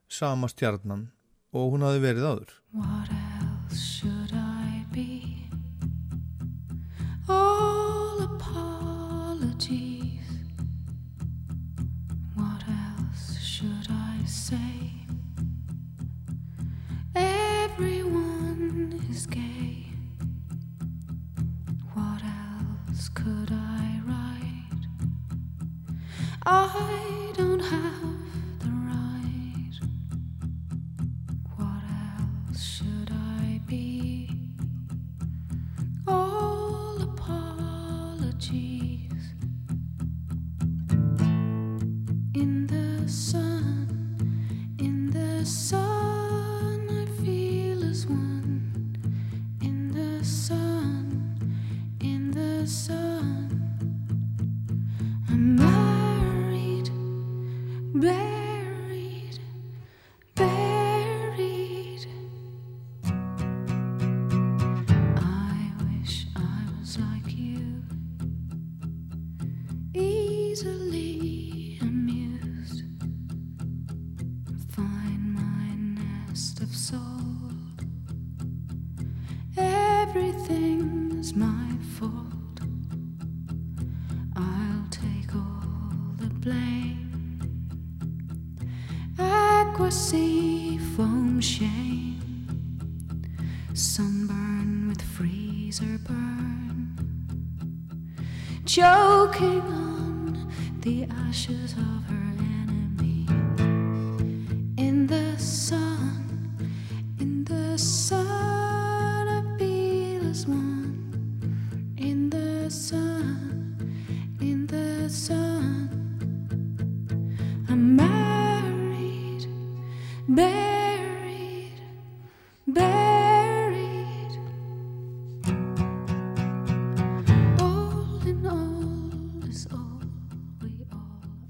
sama 0.09 0.49
stjarnan 0.49 1.09
og 1.53 1.73
hún 1.75 1.83
hafi 1.85 2.01
verið 2.05 2.25
áður 2.31 2.51
What 2.73 3.11
else 3.13 3.81
should 3.81 4.33
I 4.33 4.85
be? 4.93 5.09
All 7.29 8.23
apologies 8.25 9.67
What 12.37 12.63
else 12.69 13.39
should 13.41 13.89
I 13.91 14.25
say? 14.27 14.93
Everyone 17.15 19.01
is 19.11 19.27
gay 19.27 19.87
What 21.95 22.23
else 22.23 23.09
could 23.11 23.51
I? 23.53 23.66
I 26.49 27.33
don't 27.35 27.59
have 27.59 28.16
the 101.47 101.53
ashes 101.55 101.73
of 101.75 102.11
her 102.11 102.16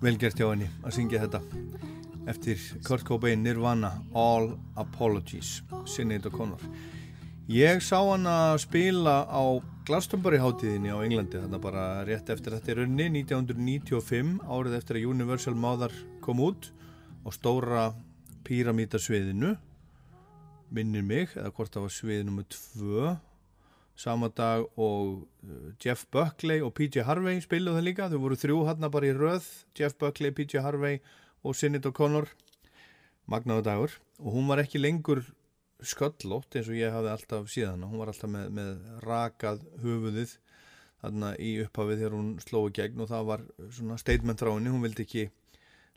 all. 0.07 0.12
Velgert 0.12 0.38
hjá 0.38 0.50
henni 0.52 0.66
að 0.86 0.94
syngja 0.94 1.20
þetta. 1.24 1.40
Eftir 2.30 2.61
Kurt 2.86 3.04
Cobain 3.07 3.42
Nirvana 3.42 4.04
All 4.14 4.52
Apologies 4.78 5.62
Sinead 5.86 6.26
O'Connor. 6.26 6.62
Ég 7.50 7.82
sá 7.82 7.98
hann 7.98 8.26
að 8.26 8.61
spila 8.62 9.26
á 9.26 9.42
Glastonbury 9.86 10.38
hátíðinni 10.38 10.90
á 10.90 10.98
Englandi 11.02 11.38
þannig 11.42 11.62
bara 11.62 12.04
rétt 12.07 12.30
eftir 12.30 12.54
þetta 12.54 12.72
í 12.72 12.76
raunni 12.80 13.09
1995 13.22 14.40
árið 14.46 14.78
eftir 14.78 14.98
að 14.98 15.11
Universal 15.11 15.54
Mother 15.54 15.92
kom 16.22 16.42
út 16.42 16.70
á 17.22 17.28
stóra 17.30 17.94
píramítasviðinu 18.46 19.57
minnir 20.70 21.02
mig, 21.07 21.30
eða 21.34 21.50
hvort 21.54 21.74
það 21.74 21.86
var 21.86 21.94
svið 21.94 22.24
nummer 22.26 22.46
2 22.50 23.16
sama 23.97 24.28
dag 24.28 24.66
og 24.76 25.24
uh, 25.24 25.70
Jeff 25.82 26.05
Buckley 26.12 26.61
og 26.64 26.74
PJ 26.76 27.07
Harvey 27.09 27.40
spiluðu 27.40 27.78
það 27.78 27.86
líka, 27.88 28.09
þau 28.12 28.20
voru 28.22 28.38
þrjú 28.40 28.59
hann 28.68 28.90
bara 28.92 29.09
í 29.09 29.14
röð 29.16 29.47
Jeff 29.78 29.97
Buckley, 30.01 30.34
PJ 30.36 30.61
Harvey 30.64 31.01
og 31.42 31.57
Sinead 31.57 31.88
O'Connor. 31.88 32.28
Magnaðu 33.26 33.64
dagur. 33.66 33.94
Og 34.22 34.36
hún 34.36 34.51
var 34.51 34.62
ekki 34.62 34.80
lengur 34.80 35.24
sköllótt 35.84 36.57
eins 36.57 36.68
og 36.70 36.76
ég 36.78 36.92
hafði 36.94 37.12
alltaf 37.12 37.49
síðan. 37.53 37.86
Hún 37.88 38.01
var 38.01 38.12
alltaf 38.12 38.30
með, 38.30 38.53
með 38.55 39.01
rakað 39.05 39.64
höfuðið 39.82 40.36
þarna 41.03 41.32
í 41.42 41.57
upphafið 41.64 42.03
þegar 42.03 42.16
hún 42.16 42.30
slói 42.42 42.70
gegn 42.76 43.03
og 43.05 43.11
það 43.11 43.26
var 43.30 43.42
svona 43.78 43.99
statement 44.01 44.42
frá 44.42 44.53
henni, 44.53 44.72
hún 44.72 44.84
vildi 44.84 45.05
ekki 45.05 45.26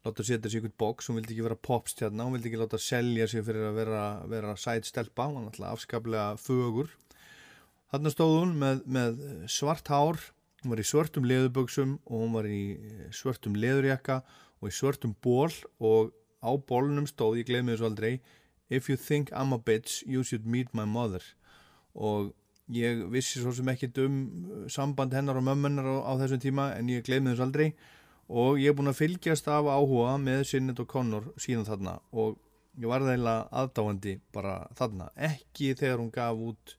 láta 0.05 0.23
setja 0.23 0.51
sér 0.51 0.63
ykkur 0.63 0.75
bóks, 0.79 1.09
hún 1.09 1.19
vildi 1.19 1.35
ekki 1.35 1.45
vera 1.45 1.59
popstjarna, 1.69 2.25
hún 2.25 2.35
vildi 2.35 2.51
ekki 2.51 2.61
láta 2.61 2.79
selja 2.83 3.27
sér 3.31 3.45
fyrir 3.47 3.69
að 3.69 3.79
vera, 3.79 4.03
vera 4.31 4.55
sætstelpa, 4.59 5.27
hún 5.27 5.39
var 5.39 5.53
alltaf 5.53 5.71
afskaplega 5.73 6.27
fögur 6.41 6.91
Þarna 7.89 8.13
stóð 8.13 8.35
hún 8.37 8.51
með, 8.61 8.83
með 8.85 9.23
svart 9.49 9.89
hár, 9.89 10.19
hún 10.63 10.73
var 10.73 10.81
í 10.81 10.85
svörtum 10.85 11.25
leðuböksum 11.29 11.95
og 12.05 12.25
hún 12.25 12.35
var 12.35 12.49
í 12.49 12.63
svörtum 13.15 13.55
leðurjakka 13.57 14.21
og 14.59 14.69
í 14.69 14.75
svörtum 14.75 15.15
ból 15.23 15.49
og 15.79 16.11
á 16.39 16.51
bólunum 16.55 17.07
stóð, 17.09 17.41
ég 17.41 17.49
gleymi 17.49 17.73
þessu 17.73 17.89
aldrei, 17.89 18.19
If 18.69 18.87
you 18.87 18.97
think 18.97 19.31
I'm 19.33 19.51
a 19.51 19.57
bitch, 19.57 20.03
you 20.05 20.23
should 20.23 20.45
meet 20.45 20.73
my 20.73 20.85
mother. 20.85 21.23
Og 21.95 22.35
ég 22.69 23.01
vissi 23.09 23.41
svo 23.41 23.49
sem 23.55 23.69
ekkit 23.71 23.97
um 24.03 24.17
samband 24.69 25.15
hennar 25.17 25.39
og 25.39 25.45
mömmunar 25.47 25.87
á, 25.89 25.95
á 26.05 26.11
þessum 26.21 26.43
tíma 26.43 26.67
en 26.77 26.91
ég 26.93 27.01
gleymi 27.07 27.33
þessu 27.33 27.47
aldrei 27.47 27.71
og 28.29 28.59
ég 28.61 28.69
er 28.69 28.75
búin 28.77 28.91
að 28.91 28.99
fylgjast 28.99 29.49
af 29.49 29.65
áhuga 29.65 30.19
með 30.21 30.43
Sinnett 30.51 30.81
og 30.83 30.89
Connor 30.91 31.31
síðan 31.41 31.65
þarna 31.65 31.95
og 32.13 32.37
ég 32.77 32.91
var 32.91 33.01
þeirlega 33.01 33.47
aðdáandi 33.63 34.13
bara 34.35 34.53
þarna, 34.77 35.09
ekki 35.17 35.73
þegar 35.79 36.03
hún 36.03 36.13
gaf 36.13 36.45
út 36.51 36.75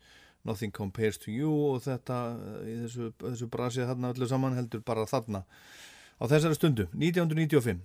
Nothing 0.48 0.72
Compares 0.72 1.20
to 1.20 1.32
You 1.32 1.52
og 1.74 1.82
þetta 1.84 2.18
í 2.64 2.76
þessu, 2.84 3.12
þessu 3.20 3.48
brasið 3.52 3.90
þarna 3.90 4.12
öllu 4.14 4.28
saman 4.30 4.56
heldur 4.56 4.84
bara 4.86 5.06
þarna. 5.08 5.44
Á 6.20 6.24
þessari 6.28 6.56
stundu, 6.56 6.86
1995 6.96 7.80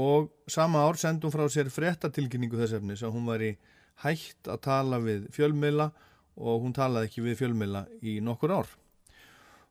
og 0.00 0.30
sama 0.50 0.84
ár 0.86 0.98
sendum 0.98 1.32
frá 1.34 1.46
sér 1.50 1.70
frettatilkynningu 1.74 2.58
þess 2.58 2.78
efnis 2.78 3.02
að 3.02 3.16
hún 3.16 3.26
var 3.30 3.42
í 3.42 3.54
hægt 4.04 4.50
að 4.50 4.62
tala 4.66 5.00
við 5.02 5.26
fjölmiðla 5.34 5.90
og 6.40 6.62
hún 6.64 6.74
talaði 6.76 7.10
ekki 7.10 7.24
við 7.26 7.40
fjölmiðla 7.42 7.84
í 8.06 8.18
nokkur 8.24 8.54
ár. 8.54 8.70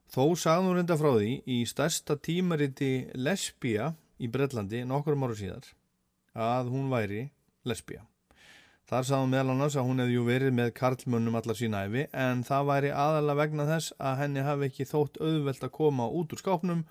Þó 0.09 0.35
sagði 0.41 0.67
hún 0.67 0.79
reynda 0.79 0.99
frá 0.99 1.11
því 1.15 1.33
í 1.45 1.57
stærsta 1.69 2.17
tímariti 2.17 2.93
lesbía 3.15 3.93
í 4.19 4.29
Brellandi 4.31 4.83
nokkur 4.87 5.17
ára 5.19 5.37
síðar 5.37 5.73
að 6.33 6.71
hún 6.73 6.89
væri 6.91 7.27
lesbía 7.67 8.08
Þar 8.89 9.05
sagði 9.05 9.29
meðal 9.29 9.51
annars 9.53 9.75
að 9.77 9.85
hún 9.85 10.01
hefði 10.01 10.13
jú 10.15 10.21
verið 10.25 10.55
með 10.57 10.69
karlmönnum 10.79 11.35
allar 11.37 11.57
sína 11.59 11.83
æfi 11.85 12.07
en 12.17 12.39
það 12.47 12.69
væri 12.71 12.89
aðalega 12.89 13.37
vegna 13.37 13.65
þess 13.67 13.93
að 14.01 14.15
henni 14.23 14.45
hafi 14.47 14.65
ekki 14.65 14.87
þótt 14.89 15.19
auðvelt 15.21 15.65
að 15.67 15.73
koma 15.75 16.07
út 16.09 16.33
úr 16.33 16.41
skápnum 16.41 16.81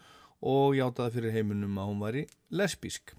og 0.47 0.77
játaði 0.79 1.17
fyrir 1.17 1.35
heiminum 1.35 1.81
að 1.83 1.91
hún 1.91 2.05
væri 2.05 2.23
lesbísk. 2.55 3.17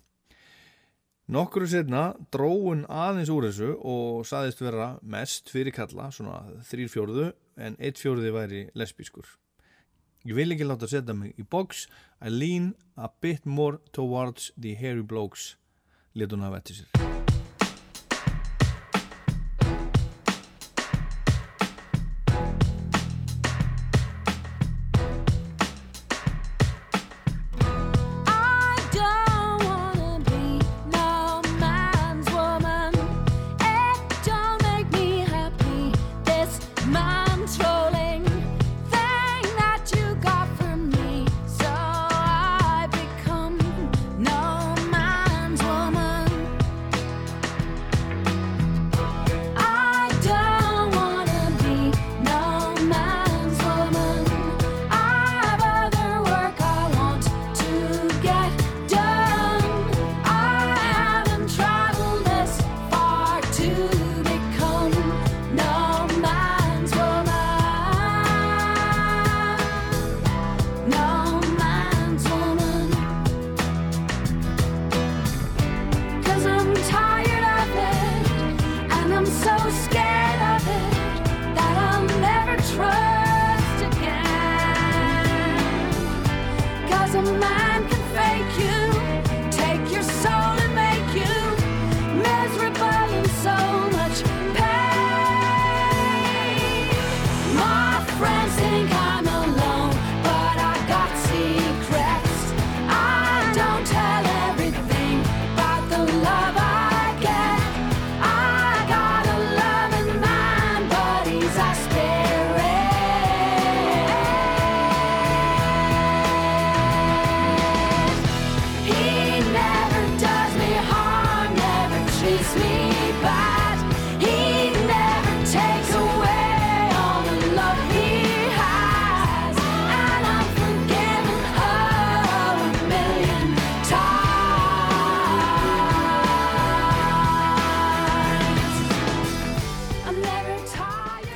Nokkru 1.27 1.67
sérna 1.67 2.05
dróun 2.32 2.86
aðeins 2.88 3.34
úr 3.36 3.49
þessu 3.49 3.73
og 3.84 4.23
saðist 4.32 4.63
vera 4.63 4.93
mest 5.03 5.51
fyrir 5.51 5.75
kalla, 5.75 6.07
svona 6.15 6.39
þrýr 6.71 6.95
fjórðu 6.95 7.30
en 7.59 7.75
eitt 7.84 7.99
fjórði 7.99 8.32
væri 8.32 8.63
lesbískur. 8.80 9.27
Ég 10.23 10.39
vil 10.39 10.55
ekki 10.55 10.71
láta 10.71 10.88
setja 10.88 11.11
mig 11.15 11.36
í 11.36 11.43
box, 11.43 11.89
I 12.23 12.32
lean 12.32 12.71
a 12.95 13.11
bit 13.11 13.43
more 13.43 13.84
towards 13.91 14.53
the 14.55 14.77
hairy 14.80 15.03
blokes, 15.03 15.57
lit 16.15 16.32
hún 16.32 16.47
hafa 16.47 16.63
eftir 16.63 16.82
sér. 16.86 17.18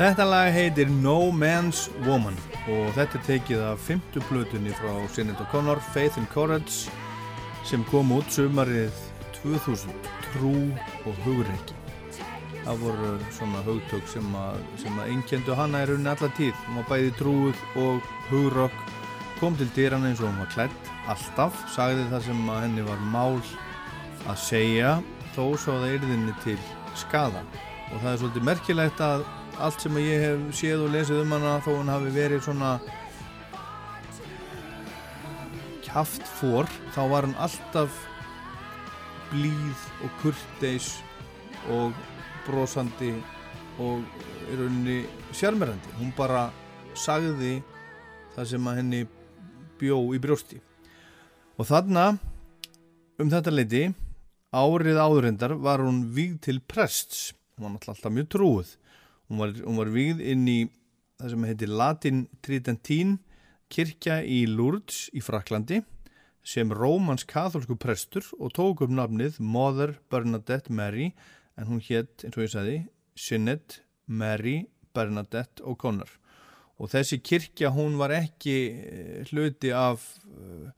Þetta 0.04 0.26
lag 0.28 0.50
heitir 0.52 0.90
No 0.92 1.30
Man's 1.32 1.86
Woman 2.04 2.36
og 2.68 2.90
þetta 2.98 3.16
er 3.16 3.22
tekið 3.24 3.62
af 3.64 3.84
fymtu 3.88 4.20
plötunni 4.28 4.74
frá 4.76 4.98
Sinead 5.08 5.40
O'Connor, 5.40 5.80
Faith 5.94 6.18
and 6.20 6.28
Courage 6.34 6.90
sem 7.64 7.86
kom 7.88 8.10
út 8.12 8.28
sumarið 8.28 8.98
2000, 9.38 9.94
trú 10.26 10.52
og 11.08 11.22
hugreiki. 11.24 11.78
Það 12.66 12.82
voru 12.82 13.12
svona 13.32 13.62
hugtök 13.64 14.10
sem 14.12 14.28
að, 14.36 14.58
að 14.90 15.00
einnkendu 15.06 15.56
hana 15.56 15.86
í 15.86 15.88
rauninni 15.88 16.12
alla 16.12 16.30
tíð. 16.36 16.58
Hún 16.66 16.82
var 16.82 16.90
bæði 16.90 17.14
trúið 17.22 17.62
og 17.86 18.10
hugrokk, 18.28 18.76
kom 19.40 19.56
til 19.56 19.70
dýran 19.78 20.04
eins 20.10 20.20
og 20.20 20.28
hún 20.28 20.42
var 20.44 20.52
klætt 20.58 20.90
alltaf, 21.14 21.62
sagði 21.78 22.10
það 22.12 22.26
sem 22.28 22.42
að 22.52 22.60
henni 22.66 22.84
var 22.90 23.08
mál 23.14 23.40
að 24.28 24.44
segja 24.50 24.98
þó 25.32 25.46
svo 25.54 25.78
það 25.78 25.96
yrðinni 26.02 26.36
til 26.44 26.58
skada. 27.06 27.46
Og 27.94 28.04
það 28.04 28.12
er 28.12 28.20
svolítið 28.20 28.46
merkilegt 28.52 29.06
að 29.08 29.24
allt 29.62 29.82
sem 29.84 29.98
ég 30.02 30.24
hef 30.24 30.44
séð 30.58 30.86
og 30.88 30.94
lesið 30.94 31.22
um 31.24 31.34
hana 31.36 31.58
þó 31.66 31.72
hún 31.76 31.92
hafi 31.92 32.14
verið 32.16 32.46
svona 32.46 32.72
kjaft 35.86 36.26
fór 36.40 36.70
þá 36.96 37.02
var 37.12 37.28
hún 37.28 37.38
alltaf 37.42 38.00
blíð 39.34 39.86
og 40.06 40.18
kurteis 40.22 40.90
og 41.74 41.94
brosandi 42.48 43.14
og 43.82 44.04
í 44.52 44.58
rauninni 44.58 45.00
sjarmerandi. 45.34 45.94
Hún 45.98 46.12
bara 46.18 46.48
sagði 46.98 47.62
það 48.36 48.50
sem 48.52 48.70
að 48.70 48.80
henni 48.82 49.02
bjó 49.82 50.00
í 50.14 50.22
brjósti. 50.22 50.60
Og 51.58 51.70
þarna 51.70 52.12
um 53.22 53.30
þetta 53.32 53.54
leiti 53.54 53.84
árið 54.54 55.00
áðurendar 55.02 55.58
var 55.62 55.82
hún 55.86 56.04
víg 56.14 56.40
til 56.44 56.60
prests. 56.62 57.32
Hún 57.58 57.78
var 57.78 57.94
alltaf 57.94 58.14
mjög 58.14 58.32
trúið 58.34 58.78
hún 59.34 59.42
var, 59.42 59.54
hún 59.66 59.80
var 59.82 59.90
vígð 59.90 60.22
inn 60.22 60.46
í 60.46 60.60
það 61.18 61.34
sem 61.34 61.46
heitir 61.50 61.72
Latin 61.74 62.20
Tridentín 62.46 63.18
kirkja 63.74 64.20
í 64.22 64.44
Lourdes 64.46 65.08
í 65.10 65.24
Fraklandi 65.26 65.82
sem 66.46 66.70
rómans 66.76 67.26
katholsku 67.26 67.78
prestur 67.80 68.28
og 68.38 68.54
tók 68.54 68.84
upp 68.86 68.94
nafnið 68.94 69.40
Mother 69.42 69.96
Bernadette 70.12 70.70
Mary 70.70 71.14
en 71.58 71.70
hún 71.70 71.82
hétt, 71.82 72.26
eins 72.26 72.38
og 72.38 72.46
ég 72.46 72.54
sagði, 72.54 72.78
Sinead 73.18 73.80
Mary 74.06 74.68
Bernadette 74.94 75.64
O'Connor. 75.66 76.10
Og 76.78 76.90
þessi 76.92 77.22
kirkja 77.24 77.72
hún 77.74 77.98
var 77.98 78.14
ekki 78.14 78.56
eh, 78.74 79.20
hluti 79.30 79.72
af, 79.74 80.04
eh, 80.30 80.70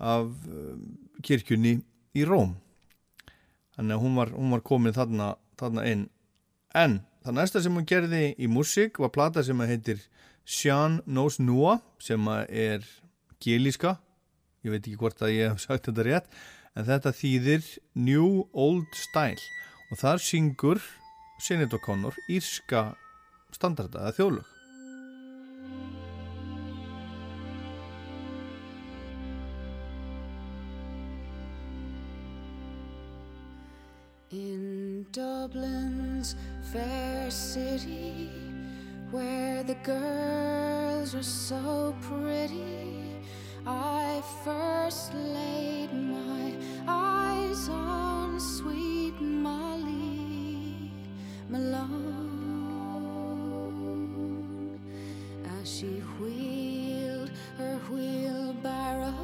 af 0.00 0.32
eh, 0.48 0.78
kirkjunni 1.24 1.76
í 2.16 2.24
Róm. 2.28 2.56
Þannig 3.76 3.96
að 3.96 4.04
hún 4.04 4.16
var, 4.18 4.32
hún 4.34 4.56
var 4.56 4.64
komin 4.66 4.96
þarna, 4.96 5.34
þarna 5.60 5.84
inn. 5.88 6.08
En 6.74 7.00
það 7.28 7.36
næsta 7.36 7.60
sem 7.60 7.74
hún 7.76 7.84
gerði 7.84 8.22
í 8.40 8.46
músík 8.48 8.98
var 9.02 9.10
plata 9.12 9.42
sem 9.44 9.58
heitir 9.68 9.98
Sean 10.48 11.02
Knows 11.04 11.36
Noah 11.36 11.82
sem 12.00 12.22
er 12.48 12.86
gilíska 13.44 13.98
ég 14.64 14.72
veit 14.72 14.80
ekki 14.80 14.96
hvort 14.96 15.20
að 15.20 15.34
ég 15.34 15.52
hef 15.52 15.60
sagt 15.60 15.90
þetta 15.90 16.06
rétt 16.06 16.30
en 16.72 16.86
þetta 16.88 17.12
þýðir 17.18 17.68
New 18.00 18.46
Old 18.56 18.88
Style. 18.96 19.44
Og 19.92 20.00
þar 20.00 20.24
syngur 20.24 20.80
Sinead 21.44 21.76
O'Connor 21.76 22.16
írska 22.32 22.94
standarda 23.52 24.06
eða 24.06 24.16
þjóðlög 24.16 24.57
Dublin's 35.12 36.36
fair 36.70 37.30
city, 37.30 38.30
where 39.10 39.62
the 39.62 39.76
girls 39.76 41.14
are 41.14 41.22
so 41.22 41.96
pretty, 42.02 43.16
I 43.66 44.22
first 44.44 45.14
laid 45.14 45.94
my 45.94 46.52
eyes 46.86 47.70
on 47.70 48.38
sweet 48.38 49.18
Molly 49.18 50.92
Malone. 51.48 52.18
As 55.58 55.70
she 55.78 56.02
wheeled 56.20 57.30
her 57.56 57.78
wheelbarrow 57.90 59.14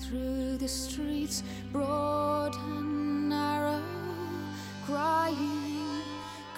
through 0.00 0.56
the 0.56 0.66
streets 0.66 1.44
broad 1.70 2.56
and 2.56 2.91
crying. 4.92 6.02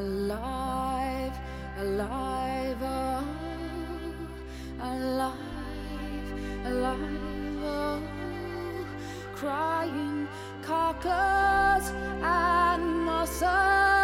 Alive, 0.00 1.36
alive, 1.78 2.82
oh, 2.82 3.24
alive, 4.80 6.28
alive, 6.64 7.64
oh, 7.64 8.00
crying 9.34 10.26
carcass 10.62 11.90
and 12.22 12.84
muscles 13.04 14.01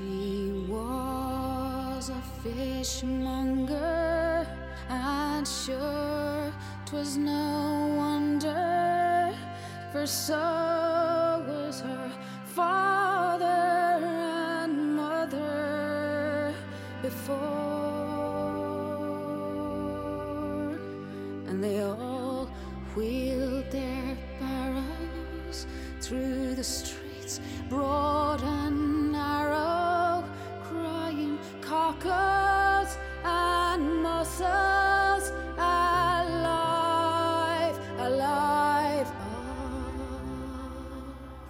She 0.00 0.64
was 0.66 2.08
a 2.08 2.22
fishmonger, 2.42 3.76
and 4.88 5.46
sure 5.46 6.50
'twas 6.86 7.18
no 7.18 7.94
wonder, 7.98 9.34
for 9.92 10.06
so 10.06 11.44
was 11.46 11.82
her 11.82 12.10
father 12.46 13.44
and 13.44 14.96
mother 14.96 16.54
before, 17.02 17.36
and 21.46 21.62
they 21.62 21.82
all 21.82 22.48
wheeled 22.96 23.70
their 23.70 24.16
barrows 24.40 25.66
through 26.00 26.54
the 26.54 26.64
streets, 26.64 27.38
broad 27.68 28.42
and 28.42 28.59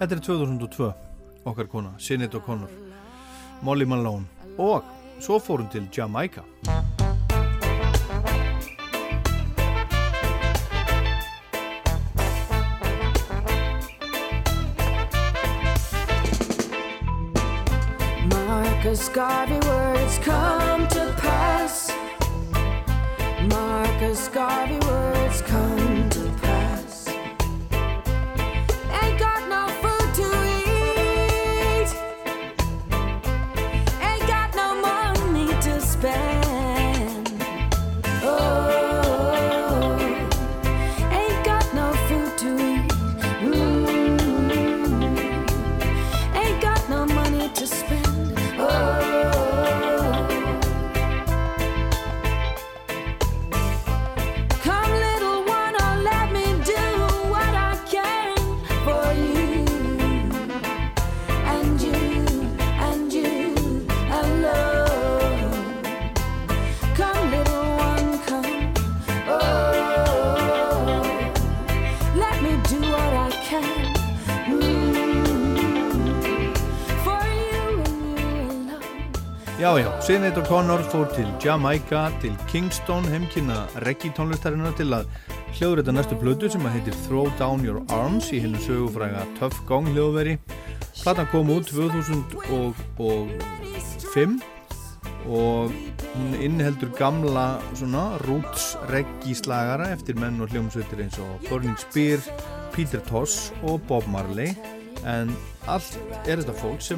Þetta 0.01 0.15
er 0.17 0.21
2002, 0.25 0.85
okkar 1.45 1.67
kona, 1.69 1.91
Sinead 2.01 2.33
O'Connor, 2.33 2.71
Molly 3.61 3.85
Malone 3.85 4.25
og 4.57 4.81
svo 5.21 5.37
fórum 5.37 5.69
til 5.69 5.85
Jamaica. 5.93 6.41
Marcus 18.33 19.05
Garvey 19.13 19.60
Sinead 80.01 80.33
O'Connor 80.37 80.81
fór 80.89 81.05
til 81.13 81.27
Jamaica, 81.45 82.09
til 82.21 82.37
Kingston, 82.49 83.05
heimkynna 83.05 83.67
reggae 83.83 84.09
tónlistarinnar 84.17 84.73
til 84.79 84.93
að 84.97 85.05
hljóður 85.59 85.83
þetta 85.83 85.93
næstu 85.93 86.15
plötu 86.17 86.49
sem 86.49 86.65
að 86.65 86.73
heitir 86.73 86.95
Throw 87.03 87.29
Down 87.37 87.61
Your 87.67 87.79
Arms 87.93 88.33
í 88.33 88.41
hennu 88.41 88.57
sögufræga 88.65 89.21
Tough 89.37 89.59
Gong 89.69 89.85
hljóðveri. 89.93 90.33
Platan 91.03 91.29
kom 91.29 91.53
út 91.53 91.69
2005 91.69 94.41
og 95.29 95.69
hún 96.15 96.31
inniheldur 96.49 96.91
gamla 96.97 97.61
svona 97.75 98.17
roots 98.25 98.73
reggae 98.89 99.37
slagara 99.37 99.93
eftir 99.93 100.17
menn 100.17 100.41
og 100.41 100.49
hljómsveitir 100.49 100.97
eins 101.05 101.21
og 101.21 101.45
Burning 101.45 101.77
Spear, 101.77 102.17
Peter 102.73 103.05
Toss 103.05 103.53
og 103.61 103.85
Bob 103.85 104.09
Marley 104.09 104.57
en 105.05 105.29
allt 105.69 105.93
er 106.25 106.41
þetta 106.41 106.57
fólk 106.57 106.81
sem 106.81 106.97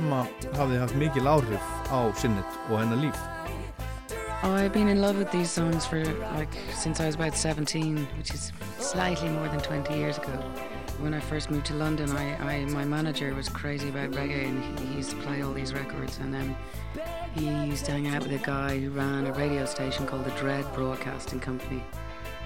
hafði 0.56 0.80
haft 0.80 0.96
mikil 1.00 1.28
áhrif 1.28 1.73
á 1.94 2.12
sinnet 2.18 2.46
og 2.70 2.80
hennar 2.80 2.98
líf. 2.98 3.18
Oh, 4.44 4.52
I've 4.52 4.74
been 4.74 4.90
in 4.90 5.00
love 5.00 5.18
with 5.18 5.32
these 5.32 5.50
songs 5.50 5.86
for 5.86 6.04
like 6.36 6.54
since 6.76 7.00
I 7.00 7.06
was 7.06 7.16
about 7.16 7.36
17, 7.36 8.08
which 8.18 8.34
is 8.34 8.52
slightly 8.80 9.30
more 9.30 9.48
than 9.48 9.62
20 9.62 9.94
years 9.94 10.18
ago. 10.18 10.34
When 11.00 11.14
I 11.14 11.20
first 11.20 11.50
moved 11.52 11.66
to 11.68 11.76
London, 11.76 12.10
I, 12.12 12.26
I 12.36 12.66
my 12.66 12.84
manager 12.84 13.34
was 13.36 13.48
crazy 13.48 13.90
about 13.90 14.12
reggae 14.12 14.46
and 14.50 14.80
he, 14.80 14.96
used 14.96 15.12
to 15.12 15.16
play 15.18 15.44
all 15.44 15.54
these 15.54 15.74
records 15.74 16.18
and 16.18 16.34
then 16.34 16.56
he 17.36 17.48
used 17.66 17.86
to 17.86 17.92
hang 17.92 18.08
out 18.08 18.24
with 18.24 18.34
a 18.42 18.46
guy 18.46 18.80
who 18.80 18.90
ran 18.90 19.28
a 19.28 19.34
radio 19.34 19.66
station 19.66 20.06
called 20.06 20.26
the 20.26 20.32
Dread 20.32 20.66
Broadcasting 20.74 21.40
Company. 21.40 21.84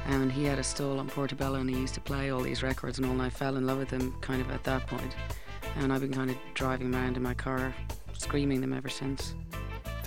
And 0.07 0.31
he 0.31 0.43
had 0.43 0.59
a 0.59 0.63
stall 0.63 0.99
on 0.99 1.07
Portobello 1.07 1.59
and 1.59 1.69
he 1.69 1.77
used 1.77 1.95
to 1.95 2.01
play 2.01 2.31
all 2.31 2.41
these 2.41 2.63
records 2.63 2.99
and 2.99 3.07
all 3.07 3.13
and 3.13 3.21
I 3.21 3.29
fell 3.29 3.57
in 3.57 3.65
love 3.65 3.79
with 3.79 3.89
them 3.89 4.13
kind 4.21 4.41
of 4.41 4.51
at 4.51 4.63
that 4.65 4.87
point. 4.87 5.15
And 5.77 5.91
I've 5.91 6.01
been 6.01 6.13
kind 6.13 6.29
of 6.29 6.37
driving 6.53 6.93
around 6.93 7.17
in 7.17 7.23
my 7.23 7.33
car 7.33 7.73
screaming 8.19 8.61
them 8.61 8.73
ever 8.73 8.89
since. 8.89 9.35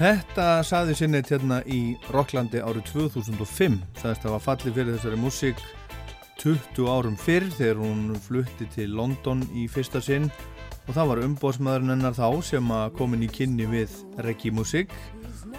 Þetta 0.00 0.62
saði 0.64 0.94
sinnet 0.96 1.28
hérna 1.28 1.58
í 1.68 1.98
Rocklandi 2.14 2.62
árið 2.64 2.86
2005 2.94 3.74
sagðist 4.00 4.22
að 4.24 4.32
hafa 4.32 4.44
fallið 4.46 4.78
fyrir 4.78 4.94
þessari 4.96 5.18
músík 5.20 5.58
20 6.40 6.88
árum 6.88 7.18
fyrr 7.20 7.44
þegar 7.52 7.82
hún 7.82 8.14
flutti 8.24 8.64
til 8.72 8.94
London 8.96 9.42
í 9.52 9.66
fyrsta 9.68 10.00
sinn. 10.00 10.30
Og 10.88 10.96
það 10.96 11.10
var 11.10 11.20
umbóðsmaðurinn 11.26 11.92
hennar 11.92 12.16
þá 12.16 12.40
sem 12.48 12.72
að 12.72 12.94
komin 12.96 13.26
í 13.26 13.28
kynni 13.28 13.68
við 13.68 13.92
reggae 14.24 14.54
músík 14.56 14.94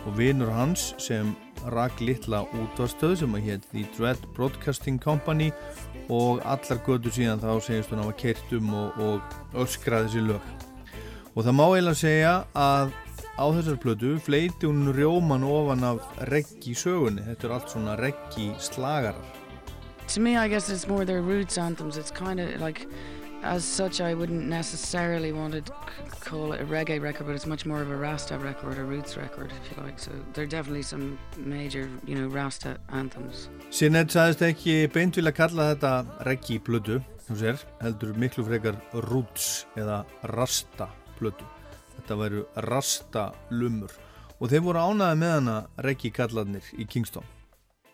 og 0.08 0.16
vinur 0.18 0.50
hans 0.50 0.96
sem 0.98 1.36
rak 1.76 2.02
litla 2.02 2.42
útvarstöð 2.58 3.20
sem 3.22 3.38
að 3.38 3.46
hétt 3.46 3.70
The 3.70 3.86
Dread 3.94 4.26
Broadcasting 4.34 4.98
Company. 5.04 5.52
Og 6.10 6.42
allar 6.42 6.82
götur 6.88 7.14
síðan 7.14 7.46
þá 7.46 7.54
segist 7.62 7.94
hún 7.94 8.02
að 8.02 8.10
hafa 8.10 8.20
kert 8.26 8.58
um 8.58 8.74
og, 8.74 9.00
og 9.06 9.62
öskraði 9.68 10.10
þessi 10.10 10.28
lög 10.32 10.71
og 11.36 11.46
það 11.46 11.56
má 11.58 11.66
eiginlega 11.68 12.00
segja 12.02 12.34
að 12.58 12.92
á 13.40 13.46
þessar 13.56 13.78
plötu 13.82 14.16
fleiti 14.22 14.68
hún 14.68 14.92
rjóman 14.96 15.46
ofan 15.48 15.86
af 15.88 16.02
reggi 16.30 16.76
sögunni 16.78 17.24
þetta 17.26 17.48
er 17.48 17.54
allt 17.58 17.72
svona 17.72 17.96
reggi 18.00 18.52
slagarar 18.60 19.38
To 20.12 20.20
me, 20.20 20.36
I 20.36 20.50
guess 20.50 20.70
it's 20.70 20.90
more 20.90 21.06
their 21.06 21.22
roots 21.22 21.58
anthems. 21.58 21.96
It's 21.96 22.12
kind 22.12 22.42
of 22.42 22.60
like, 22.60 22.86
as 23.44 23.64
such, 23.64 24.02
I 24.02 24.14
wouldn't 24.14 24.44
necessarily 24.50 25.32
want 25.32 25.54
to 25.54 25.72
call 26.20 26.52
it 26.52 26.60
a 26.60 26.66
reggae 26.66 27.00
record, 27.02 27.28
but 27.28 27.34
it's 27.34 27.46
much 27.46 27.66
more 27.66 27.82
of 27.82 27.90
a 27.90 27.96
Rasta 27.96 28.38
record, 28.38 28.78
a 28.78 28.84
roots 28.84 29.16
record, 29.16 29.54
if 29.54 29.72
you 29.72 29.82
like. 29.82 29.98
So 30.00 30.12
there 30.34 30.44
are 30.44 30.48
definitely 30.48 30.82
some 30.82 31.18
major, 31.38 31.90
you 32.06 32.16
know, 32.16 32.28
Rasta 32.28 32.78
anthems. 32.92 33.48
Sinet 33.72 34.12
sagðist 34.12 34.44
ekki 34.50 34.76
beint 34.92 35.16
vilja 35.16 35.32
kalla 35.32 35.72
þetta 35.72 35.94
reggi 36.28 36.60
plötu 36.60 37.00
heldur 37.80 38.12
miklu 38.20 38.44
frekar 38.44 38.76
roots 39.08 39.66
eða 39.80 40.04
rasta 40.36 40.90
plötu 41.22 41.46
þetta 41.98 42.18
væru 42.18 42.48
rasta 42.68 43.30
lumur 43.54 43.94
og 44.40 44.50
þeir 44.50 44.66
voru 44.66 44.82
ánaði 44.90 45.22
með 45.22 45.38
hana 45.38 45.60
reggi 45.86 46.12
kallarnir 46.18 46.74
í 46.74 46.88
Kingston 46.90 47.28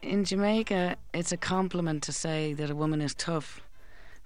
In 0.02 0.24
Jamaica, 0.24 0.96
it's 1.12 1.32
a 1.32 1.38
compliment 1.38 2.04
to 2.04 2.14
say 2.14 2.54
that 2.54 2.70
a 2.70 2.76
woman 2.76 3.02
is 3.02 3.16
tough, 3.16 3.62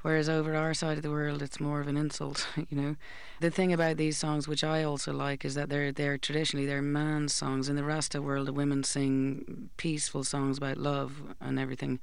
whereas 0.01 0.27
over 0.27 0.53
our 0.53 0.73
side 0.73 0.97
of 0.97 1.01
the 1.01 1.09
world, 1.09 1.41
it's 1.41 1.61
more 1.61 1.79
of 1.79 1.87
an 1.87 1.95
insult. 1.95 2.45
You 2.69 2.77
know, 2.77 2.95
the 3.39 3.49
thing 3.49 3.71
about 3.71 3.95
these 3.95 4.17
songs, 4.17 4.49
which 4.49 4.65
I 4.65 4.83
also 4.83 5.13
like, 5.13 5.45
is 5.45 5.55
that 5.55 5.69
they're 5.69 5.93
they're 5.93 6.17
traditionally 6.17 6.67
they're 6.67 6.81
man's 6.81 7.33
songs. 7.33 7.69
In 7.69 7.77
the 7.77 7.85
Rasta 7.85 8.21
world, 8.21 8.47
the 8.47 8.53
women 8.53 8.83
sing 8.83 9.69
peaceful 9.77 10.25
songs 10.25 10.57
about 10.57 10.77
love 10.77 11.11
and 11.39 11.57
everything, 11.57 11.99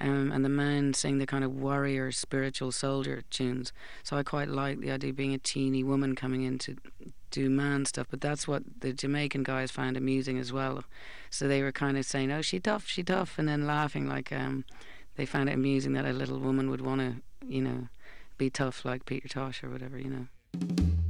Um, 0.00 0.32
and 0.32 0.44
the 0.44 0.48
men 0.48 0.94
sing 0.94 1.18
the 1.18 1.26
kind 1.26 1.44
of 1.44 1.52
warrior, 1.52 2.10
spiritual 2.12 2.72
soldier 2.72 3.22
tunes. 3.30 3.72
So 4.02 4.16
I 4.16 4.22
quite 4.22 4.48
like 4.48 4.80
the 4.80 4.90
idea 4.90 5.10
of 5.10 5.16
being 5.16 5.34
a 5.34 5.38
teeny 5.38 5.84
woman 5.84 6.14
coming 6.14 6.42
in 6.42 6.58
to 6.60 6.76
do 7.30 7.50
man 7.50 7.84
stuff. 7.84 8.06
But 8.10 8.20
that's 8.20 8.48
what 8.48 8.62
the 8.80 8.92
Jamaican 8.92 9.42
guys 9.42 9.70
found 9.70 9.96
amusing 9.96 10.38
as 10.38 10.52
well. 10.52 10.84
So 11.30 11.46
they 11.46 11.62
were 11.62 11.72
kind 11.72 11.98
of 11.98 12.04
saying, 12.04 12.30
"Oh, 12.30 12.42
she 12.42 12.60
tough, 12.60 12.86
she 12.86 13.02
tough," 13.02 13.38
and 13.38 13.48
then 13.48 13.66
laughing 13.66 14.08
like 14.08 14.32
um, 14.32 14.64
they 15.16 15.26
found 15.26 15.48
it 15.48 15.54
amusing 15.54 15.92
that 15.92 16.06
a 16.06 16.12
little 16.12 16.38
woman 16.38 16.70
would 16.70 16.80
want 16.80 17.00
to, 17.00 17.46
you 17.46 17.60
know, 17.60 17.88
be 18.38 18.50
tough 18.50 18.84
like 18.84 19.04
Peter 19.04 19.28
Tosh 19.28 19.62
or 19.62 19.70
whatever, 19.70 19.98
you 19.98 20.10
know. 20.10 21.01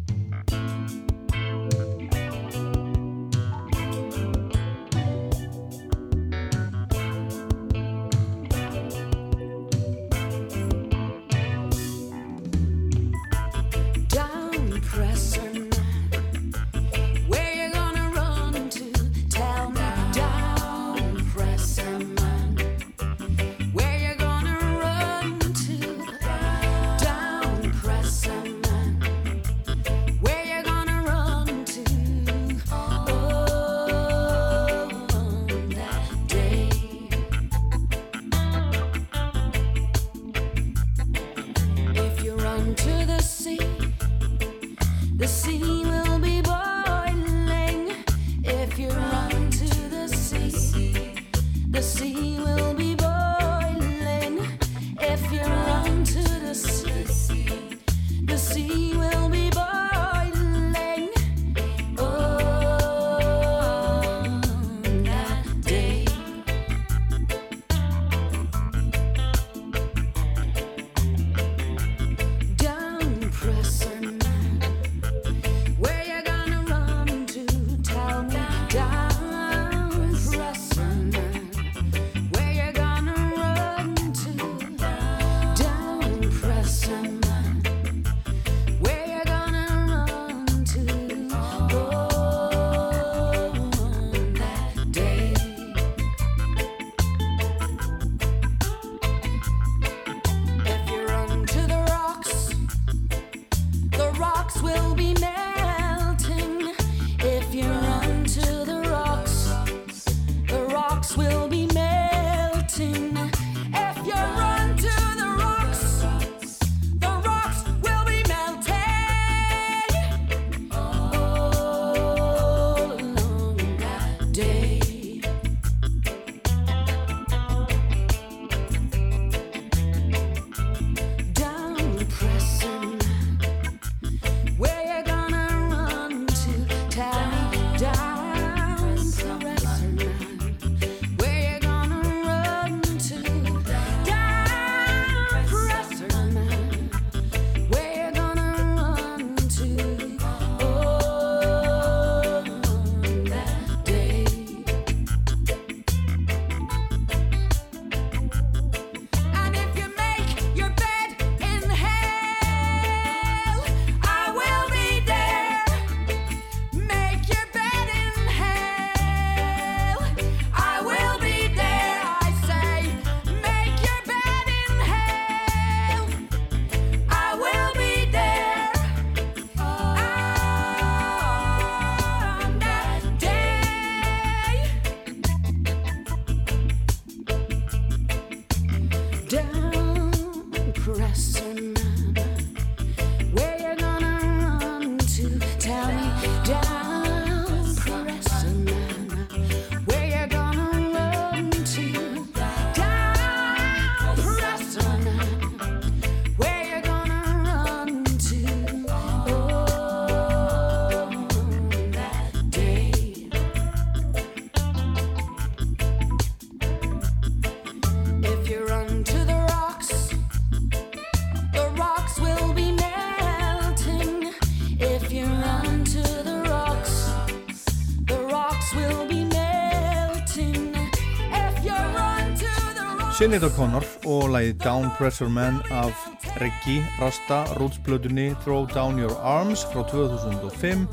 Sinead 233.22 233.44
O'Connor 233.44 233.84
og 234.06 234.30
lægi 234.30 234.52
Down 234.52 234.90
Pressure 234.98 235.30
Man 235.30 235.54
af 235.70 235.94
Reggie 236.40 236.86
Rasta 237.00 237.44
rútsblötunni 237.54 238.34
Throw 238.44 238.66
Down 238.66 238.98
Your 238.98 239.16
Arms 239.22 239.64
frá 239.64 239.82
2005 239.90 240.86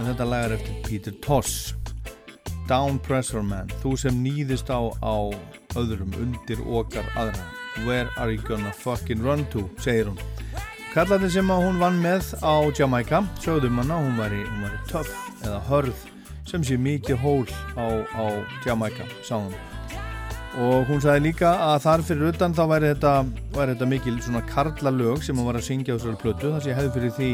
en 0.00 0.04
þetta 0.04 0.24
lag 0.24 0.44
er 0.44 0.54
eftir 0.58 0.74
Peter 0.84 1.16
Toss 1.24 1.74
Down 2.68 2.98
Pressure 2.98 3.42
Man 3.42 3.72
þú 3.80 3.94
sem 3.96 4.20
nýðist 4.20 4.68
á, 4.68 4.84
á 5.00 5.16
öðrum 5.80 6.12
undir 6.20 6.60
okkar 6.60 7.08
aðra. 7.16 7.48
Where 7.88 8.08
are 8.18 8.28
you 8.32 8.42
gonna 8.44 8.72
fucking 8.72 9.24
run 9.24 9.46
to 9.56 9.64
segir 9.80 10.12
hún. 10.12 10.20
Kallarnir 10.92 11.32
sem 11.32 11.48
hún 11.48 11.80
vann 11.80 12.02
með 12.04 12.34
á 12.44 12.68
Jamaica 12.76 13.24
sögðum 13.40 13.80
hana, 13.80 13.96
hún 13.96 14.20
var 14.20 14.28
í, 14.28 14.44
í 14.44 14.86
töff 14.92 15.16
eða 15.40 15.64
hörð 15.72 16.08
sem 16.44 16.64
sé 16.64 16.76
mikið 16.76 17.16
hól 17.24 17.46
á, 17.80 18.04
á 18.12 18.44
Jamaica 18.66 19.08
sá 19.24 19.38
hún 19.40 19.56
og 20.60 20.88
hún 20.90 21.00
sagði 21.00 21.30
líka 21.30 21.50
að 21.64 21.78
þar 21.86 22.02
fyrir 22.04 22.32
utan 22.34 22.54
þá 22.56 22.62
væri 22.68 22.88
þetta, 22.92 23.12
væri 23.54 23.74
þetta 23.74 23.88
mikil 23.88 24.16
svona 24.20 24.42
karlalög 24.50 25.22
sem 25.24 25.38
hún 25.38 25.48
var 25.48 25.56
að 25.56 25.68
syngja 25.70 25.94
á 25.94 25.96
þessari 25.96 26.20
plötu 26.20 26.50
þar 26.52 26.64
sem 26.64 26.72
ég 26.72 26.80
hefði 26.80 26.92
fyrir 26.96 27.14
því 27.16 27.30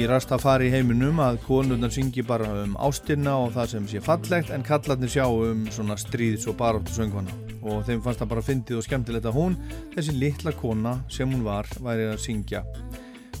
í 0.00 0.06
Rastafari 0.06 0.70
heiminum 0.70 1.22
að 1.22 1.40
konurnar 1.46 1.94
syngi 1.94 2.22
bara 2.26 2.50
um 2.64 2.76
ástina 2.78 3.36
og 3.42 3.54
það 3.54 3.72
sem 3.74 3.88
sé 3.90 4.02
fallegt 4.02 4.52
en 4.54 4.66
kallarnir 4.66 5.10
sjá 5.10 5.24
um 5.30 5.64
svona 5.70 5.98
stríðs 5.98 6.46
og 6.50 6.58
baráttu 6.58 6.94
söngvana 6.94 7.34
og 7.60 7.82
þeim 7.86 8.02
fannst 8.04 8.22
það 8.22 8.32
bara 8.34 8.46
fyndið 8.50 8.80
og 8.82 8.86
skemmtilegt 8.86 9.30
að 9.30 9.40
hún, 9.40 9.58
þessi 9.96 10.18
litla 10.18 10.54
kona 10.58 11.00
sem 11.12 11.30
hún 11.30 11.46
var, 11.46 11.70
væri 11.82 12.10
að 12.10 12.22
syngja 12.22 12.64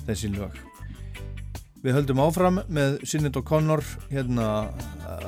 þessi 0.06 0.34
lög. 0.36 0.69
Við 1.80 1.94
höldum 1.96 2.18
áfram 2.20 2.58
með 2.68 2.98
Sinnit 3.08 3.38
og 3.40 3.46
Connor 3.48 3.80
hérna 4.10 4.68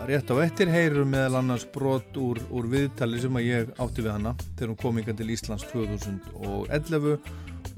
rétt 0.05 0.28
á 0.28 0.36
ettir, 0.44 0.68
heyrum 0.68 1.09
meðal 1.14 1.38
annars 1.40 1.64
brot 1.72 2.12
úr, 2.20 2.42
úr 2.53 2.68
viðtali 2.68 3.22
sem 3.22 3.40
að 3.40 3.46
ég 3.46 3.72
átti 3.80 4.05
við 4.05 4.12
hana 4.12 4.34
þegar 4.50 4.74
hún 4.74 4.80
kom 4.84 5.00
yngan 5.00 5.16
til 5.22 5.30
Íslands 5.32 5.64
2011 5.72 7.16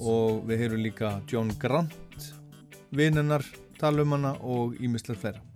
og 0.02 0.42
við 0.50 0.64
heyrum 0.64 0.82
líka 0.88 1.14
John 1.30 1.54
Grant 1.62 1.94
um 2.90 4.18
hana 4.18 4.34
og 4.42 4.74
ímislega 4.82 5.22
fleira. 5.22 5.53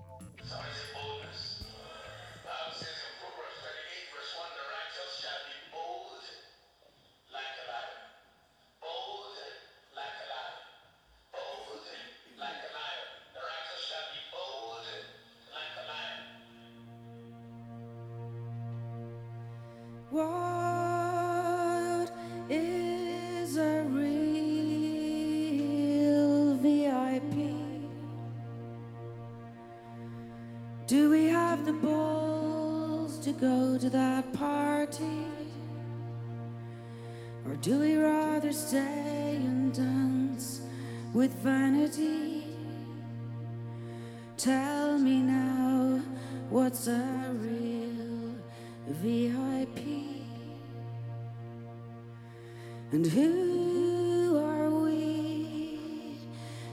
And 52.90 53.06
who 53.06 54.38
are 54.38 54.70
we 54.70 56.16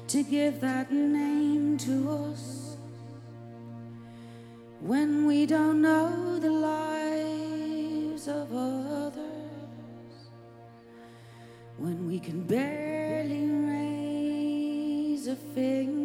to 0.08 0.24
give 0.24 0.62
that 0.62 0.90
name 0.90 1.78
to 1.80 2.10
us 2.10 2.78
when 4.80 5.26
we 5.26 5.46
don't 5.46 5.82
know 5.82 6.40
the 6.40 6.52
lives 6.52 8.30
of 8.30 8.54
others? 8.54 9.20
When 11.78 12.08
we 12.08 12.20
can 12.20 12.44
barely 12.44 13.50
raise 13.50 15.28
a 15.28 15.36
finger 15.36 16.05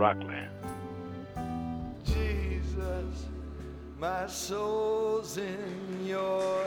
Rockland. 0.00 0.48
Jesus, 2.06 3.26
my 3.98 4.26
soul's 4.26 5.36
in 5.36 6.06
your 6.06 6.64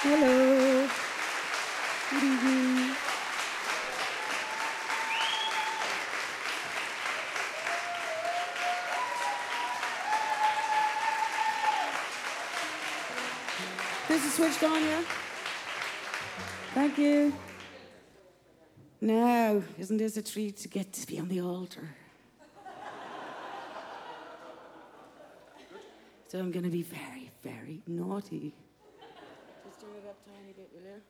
Hello. 0.00 0.88
Good 2.08 2.22
evening. 2.22 2.96
This 14.08 14.24
is 14.24 14.32
switched 14.32 14.64
on, 14.64 14.82
yeah? 14.82 15.02
Thank 16.74 16.98
you. 16.98 17.32
Now, 19.00 19.62
isn't 19.76 19.96
this 19.96 20.16
a 20.16 20.22
treat 20.22 20.56
to 20.58 20.68
get 20.68 20.92
to 20.92 21.06
be 21.06 21.18
on 21.18 21.28
the 21.28 21.40
altar? 21.40 21.88
So 26.28 26.38
I'm 26.38 26.52
going 26.52 26.64
to 26.64 26.70
be 26.70 26.82
very, 26.82 27.30
very 27.42 27.82
naughty. 27.88 28.54
Just 29.64 29.80
turn 29.80 29.90
it 29.96 30.08
up 30.08 30.16
tiny 30.24 30.52
bit, 30.52 30.70
will 30.72 30.82
you? 30.82 31.00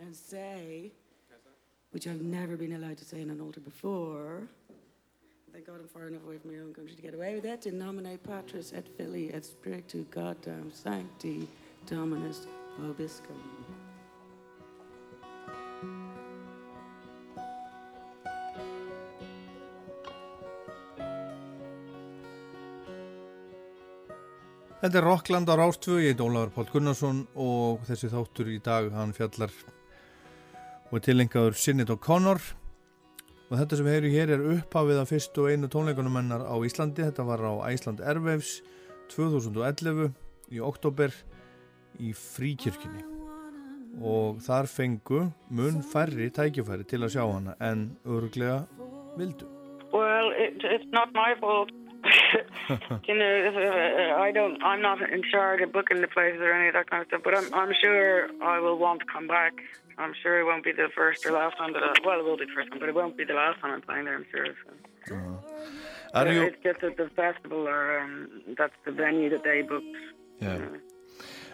And 0.00 0.14
say, 0.14 0.92
which 1.90 2.06
I've 2.06 2.22
never 2.22 2.56
been 2.56 2.74
allowed 2.74 2.98
to 2.98 3.04
say 3.04 3.20
in 3.20 3.30
an 3.30 3.40
altar 3.40 3.58
before. 3.58 4.46
Thank 5.52 5.66
God 5.66 5.80
I'm 5.80 5.88
far 5.88 6.06
enough 6.06 6.22
away 6.24 6.38
from 6.38 6.52
my 6.52 6.58
own 6.58 6.72
country 6.72 6.94
to 6.94 7.02
get 7.02 7.14
away 7.14 7.34
with 7.34 7.42
that. 7.42 7.66
In 7.66 7.76
nomine 7.76 8.18
Patris 8.18 8.72
et 8.72 8.86
Filii 8.96 9.32
et 9.34 9.44
Spiritu 9.44 10.04
Goddam 10.12 10.70
Sancti 10.72 11.48
Dominus 11.86 12.46
Vobiscum. 12.78 13.67
Þetta 24.78 25.00
er 25.00 25.06
Rockland 25.08 25.48
á 25.50 25.58
Rástfjö, 25.58 25.96
ég 25.98 26.12
heit 26.12 26.20
Ólafur 26.22 26.52
Pál 26.54 26.68
Gunnarsson 26.70 27.24
og 27.34 27.80
þessi 27.88 28.12
þáttur 28.12 28.50
í 28.52 28.60
dag 28.62 28.92
hann 28.94 29.10
fjallar 29.16 29.50
og 30.94 31.00
tilengaður 31.02 31.56
Sinnit 31.58 31.90
og 31.90 31.98
Connor 32.04 32.38
og 33.48 33.56
þetta 33.58 33.78
sem 33.80 33.88
heyri 33.90 34.12
hér 34.12 34.30
er 34.36 34.44
upphafið 34.54 35.00
af 35.02 35.10
fyrst 35.10 35.40
og 35.42 35.48
einu 35.50 35.66
tónleikunum 35.72 36.20
hennar 36.20 36.44
á 36.46 36.54
Íslandi, 36.62 37.02
þetta 37.08 37.26
var 37.26 37.42
á 37.42 37.66
Æsland 37.72 38.04
Airwaves 38.06 38.60
2011 39.10 40.12
í 40.54 40.62
oktober 40.62 41.10
í 41.98 42.14
fríkirkjunni 42.14 43.02
og 43.98 44.38
þar 44.46 44.70
fengu 44.70 45.24
mun 45.50 45.82
færri 45.82 46.30
tækifæri 46.30 46.86
til 46.86 47.02
að 47.02 47.16
sjá 47.16 47.24
hana 47.26 47.58
en 47.58 47.88
örglega 48.06 48.62
vildu. 49.18 49.50
Well, 49.90 50.30
it, 50.38 50.62
it's 50.62 50.86
not 50.94 51.10
my 51.18 51.34
fault. 51.42 51.74
You 53.08 53.14
know, 53.14 53.52
uh, 53.56 54.20
I 54.20 54.30
don't. 54.32 54.62
I'm 54.62 54.82
not 54.82 55.00
in 55.10 55.22
charge 55.30 55.60
of 55.62 55.72
booking 55.72 56.00
the 56.00 56.08
places 56.08 56.40
or 56.40 56.52
any 56.52 56.68
of 56.68 56.74
that 56.74 56.90
kind 56.90 57.02
of 57.02 57.08
stuff. 57.08 57.22
But 57.24 57.36
I'm, 57.36 57.52
I'm 57.54 57.72
sure 57.80 58.28
I 58.42 58.58
will 58.60 58.78
want 58.78 59.00
to 59.00 59.06
come 59.06 59.26
back. 59.26 59.54
I'm 59.98 60.14
sure 60.22 60.38
it 60.40 60.44
won't 60.44 60.64
be 60.64 60.72
the 60.72 60.88
first 60.94 61.26
or 61.26 61.32
last 61.32 61.56
time 61.58 61.72
that. 61.72 61.82
I, 61.82 61.92
well, 62.04 62.20
it 62.20 62.24
will 62.24 62.36
be 62.36 62.44
the 62.46 62.52
first 62.54 62.70
time, 62.70 62.78
but 62.78 62.88
it 62.88 62.94
won't 62.94 63.16
be 63.16 63.24
the 63.24 63.34
last 63.34 63.60
time 63.60 63.72
I'm 63.72 63.82
playing 63.82 64.04
there. 64.04 64.16
I'm 64.16 64.26
sure. 64.30 64.46
So. 65.06 65.14
Are 66.14 66.26
Yeah, 66.26 66.32
you, 66.32 66.42
It's 66.42 66.62
just 66.62 66.80
that 66.80 66.96
the 66.96 67.10
festival 67.14 67.68
or 67.68 68.00
um, 68.00 68.42
that's 68.56 68.72
the 68.84 68.92
venue 68.92 69.28
that 69.30 69.44
they 69.44 69.62
booked. 69.62 69.84
yeah. 70.40 70.54
you 70.54 70.58
know. 70.60 70.70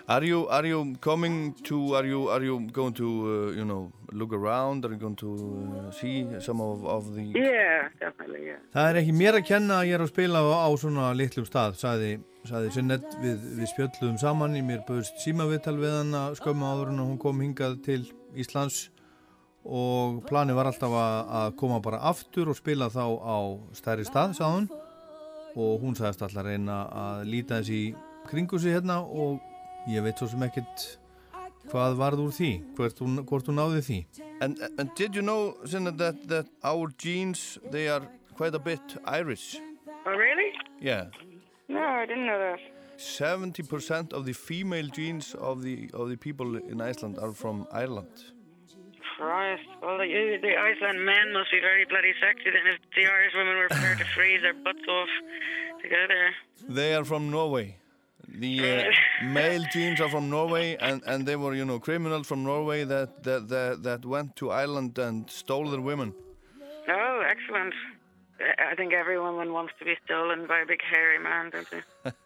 Are 0.07 0.23
you 0.23 0.47
are 0.49 0.67
you 0.67 0.95
coming 1.01 1.55
to 1.65 1.95
are 1.97 2.05
you 2.05 2.29
are 2.29 2.43
you 2.45 2.61
going 2.73 2.93
to 2.93 3.07
uh, 3.07 3.57
you 3.57 3.65
know 3.65 3.91
look 4.13 4.35
around 4.35 4.85
are 4.85 4.91
you 4.91 4.99
going 4.99 5.17
to 5.17 5.31
uh, 5.33 5.91
see 5.91 6.27
some 6.41 6.61
of, 6.61 6.85
of 6.85 7.15
the 7.15 7.23
Yeah, 7.23 7.89
definitely. 7.99 8.53
Yeah. 8.53 8.61
Það 8.75 8.89
er 8.91 8.99
ekki 9.01 9.15
mér 9.17 9.39
að 9.39 9.47
kenna 9.49 9.79
að 9.81 9.89
ég 9.89 9.97
er 9.97 10.05
að 10.05 10.11
spila 10.13 10.43
á, 10.45 10.69
á 10.69 10.69
svona 10.77 11.07
litlum 11.17 11.47
stað 11.49 11.79
sagði, 11.81 12.11
sagði 12.45 12.73
Sinnett 12.75 13.17
við, 13.23 13.47
við 13.63 13.71
spjöldluðum 13.73 14.19
saman 14.21 14.59
í 14.59 14.63
mér 14.67 14.83
bauðst 14.85 15.25
símaviðtal 15.25 15.75
við 15.81 15.97
hann 15.97 16.13
að 16.21 16.37
skömmu 16.43 16.69
áður 16.69 16.93
en 16.93 17.01
hún 17.07 17.17
kom 17.25 17.41
hingað 17.41 17.81
til 17.89 18.03
Íslands 18.37 18.83
og 19.65 20.21
planið 20.29 20.61
var 20.61 20.69
alltaf 20.69 20.99
að, 21.01 21.17
að 21.41 21.57
koma 21.65 21.81
bara 21.81 22.03
aftur 22.13 22.53
og 22.53 22.61
spila 22.61 22.91
þá 22.93 23.07
á 23.25 23.39
stærri 23.73 24.05
stað 24.05 24.37
sagði 24.37 24.53
hún 24.59 24.69
og 25.57 25.81
hún 25.81 25.97
sagðist 25.97 26.29
alltaf 26.29 26.45
að 26.45 26.53
reyna 26.53 26.79
að 26.93 27.27
líta 27.33 27.63
þessi 27.63 27.83
kringu 28.29 28.61
sig 28.61 28.77
hérna 28.77 29.01
og 29.01 29.41
ég 29.89 30.05
veit 30.05 30.19
svo 30.19 30.29
sem 30.31 30.43
ekkert 30.47 30.99
hvað 31.71 31.97
varð 31.97 32.27
úr 32.27 32.33
því, 32.35 32.53
hvort 32.77 33.01
hún, 33.01 33.21
hvort 33.25 33.49
hún 33.49 33.61
náði 33.61 33.83
því 33.89 33.99
And, 34.41 34.59
and 34.79 34.95
did 34.95 35.15
you 35.15 35.23
know, 35.23 35.57
Sinna, 35.65 35.93
that, 35.93 36.29
that 36.29 36.47
our 36.63 36.89
genes, 36.99 37.59
they 37.71 37.89
are 37.89 38.03
quite 38.35 38.55
a 38.55 38.59
bit 38.59 38.81
Irish? 39.07 39.57
Oh, 40.07 40.11
really? 40.11 40.53
Yeah. 40.81 41.07
No, 41.69 41.81
I 41.81 42.05
didn't 42.05 42.27
know 42.27 42.39
that. 42.39 42.59
70% 42.99 44.13
of 44.13 44.27
the 44.27 44.33
female 44.33 44.89
genes 44.89 45.35
of 45.35 45.63
the, 45.63 45.91
of 45.95 46.11
the 46.11 46.17
people 46.17 46.57
in 46.57 46.81
Iceland 46.81 47.19
are 47.19 47.33
from 47.33 47.67
Ireland. 47.73 48.11
Christ. 49.17 49.63
Well, 49.81 49.99
the, 49.99 50.39
the 50.43 50.57
Iceland 50.57 51.05
men 51.05 51.33
must 51.33 51.51
be 51.51 51.61
very 51.61 51.85
bloody 51.87 52.13
sexy 52.21 52.51
then 52.51 52.67
if 52.67 52.81
the 52.95 53.07
Irish 53.07 53.33
women 53.35 53.57
were 53.57 53.69
prepared 53.69 53.99
to 53.99 54.05
freeze 54.15 54.43
their 54.43 54.55
butts 54.55 54.87
off 54.89 55.09
together. 55.81 56.35
They 56.69 56.95
are 56.95 57.05
from 57.05 57.31
Norway. 57.31 57.77
The 58.41 58.55
uh, 58.61 59.27
male 59.27 59.65
genes 59.73 60.01
are 60.01 60.09
from 60.09 60.29
Norway, 60.29 60.77
and, 60.81 61.03
and 61.07 61.25
they 61.25 61.37
were, 61.37 61.55
you 61.55 61.65
know, 61.65 61.79
criminals 61.79 62.27
from 62.27 62.43
Norway 62.43 62.85
that, 62.85 63.23
that, 63.23 63.49
that, 63.49 63.83
that 63.85 64.05
went 64.05 64.35
to 64.37 64.51
Ireland 64.51 64.99
and 64.99 65.31
stole 65.31 65.71
their 65.71 65.81
women. 65.81 66.13
Oh, 66.89 67.23
excellent. 67.31 67.75
I- 68.41 68.75
think 68.75 68.93
every 68.93 69.19
woman 69.21 69.53
wants 69.53 69.73
to 69.79 69.85
be 69.85 69.95
stolen 70.05 70.47
by 70.49 70.61
a 70.61 70.67
big 70.67 70.81
hairy 70.83 71.19
man, 71.19 71.51
don't 71.51 71.71
they? 71.71 71.83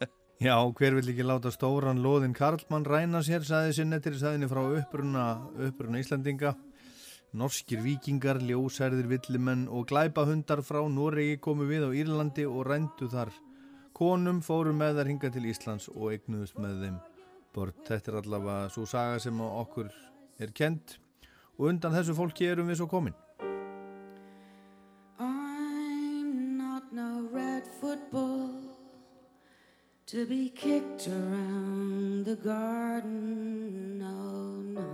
Já, 0.41 0.55
hver 0.71 0.95
vill 0.95 1.11
ekki 1.11 1.25
láta 1.27 1.51
stóran 1.51 1.99
loðin 1.99 2.33
Karlmann 2.33 2.87
ræna 2.87 3.25
sér, 3.27 3.43
saði 3.43 3.73
Sinnettir 3.75 4.15
í 4.15 4.21
saðinni 4.21 4.47
frá 4.47 4.63
uppruna, 4.63 5.25
uppruna 5.67 5.99
Íslandinga. 5.99 6.55
Norskir 7.35 7.83
vikingar, 7.83 8.39
ljósærðir 8.41 9.11
villimenn 9.11 9.67
og 9.67 9.89
glæpahundar 9.91 10.63
frá 10.65 10.79
Noregi 10.89 11.41
komu 11.43 11.67
við 11.69 11.85
á 11.85 11.91
Írlandi 11.91 12.47
og 12.47 12.65
rændu 12.71 13.11
þar. 13.11 13.35
Konum 13.99 14.39
fóru 14.47 14.71
með 14.71 15.01
þær 15.01 15.09
hinga 15.11 15.29
til 15.35 15.47
Íslands 15.51 15.89
og 15.91 16.13
eignuðust 16.13 16.59
með 16.63 16.83
þeim 16.85 16.99
börn. 17.51 17.73
Þetta 17.89 18.13
er 18.13 18.17
allavega 18.21 18.69
svo 18.71 18.85
saga 18.87 19.17
sem 19.19 19.41
okkur 19.43 19.89
er 20.39 20.53
kent 20.55 21.01
og 21.59 21.73
undan 21.73 21.97
þessu 21.97 22.15
fólki 22.15 22.47
erum 22.47 22.71
við 22.71 22.79
svo 22.79 22.87
komin. 22.87 23.17
I'm 25.19 26.31
not 26.61 26.93
no 26.95 27.27
red 27.33 27.67
football 27.81 28.55
to 30.07 30.27
be 30.27 30.49
kicked 30.49 31.09
around 31.09 32.25
the 32.25 32.37
garden. 32.37 33.99
No, 33.99 34.63
no. 34.79 34.87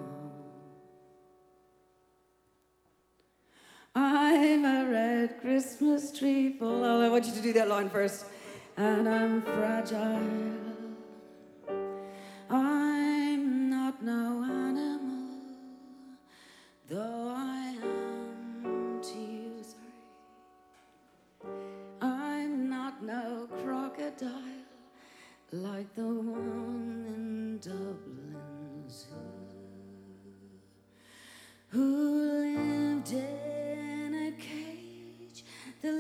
I'm 3.95 4.65
a 4.65 4.91
red 4.91 5.43
Christmas 5.43 6.11
tree 6.11 6.57
full. 6.59 6.83
Oh, 6.83 7.03
I 7.03 7.11
want 7.11 7.27
you 7.27 7.35
to 7.35 7.43
do 7.43 7.53
that 7.53 7.69
line 7.69 7.91
first. 7.91 8.25
And 8.77 9.09
I'm 9.09 9.41
fragile. 9.43 10.21
I'm 12.51 13.71
not 13.71 14.03
no 14.03 14.43
animal, 14.43 15.29
though 16.89 17.33
I 17.37 17.77
am 17.83 19.01
to 19.01 19.19
you. 19.19 19.63
Sorry. 19.63 21.55
I'm 22.01 22.69
not 22.69 23.01
no 23.01 23.49
crocodile 23.63 24.33
like 25.53 25.95
the 25.95 26.03
one 26.03 27.05
in 27.07 27.59
Dublin 27.59 28.85
Zoo 28.89 29.15
who 31.69 32.19
lived 32.43 33.13
in 33.13 34.15
a 34.15 34.33
cage 34.33 35.45
the 35.81 35.93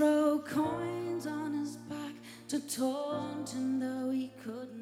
throw 0.00 0.38
coins 0.38 1.26
on 1.26 1.52
his 1.52 1.76
back 1.76 2.14
to 2.48 2.58
taunt 2.60 3.50
him 3.50 3.78
though 3.78 4.10
he 4.10 4.32
couldn't 4.42 4.79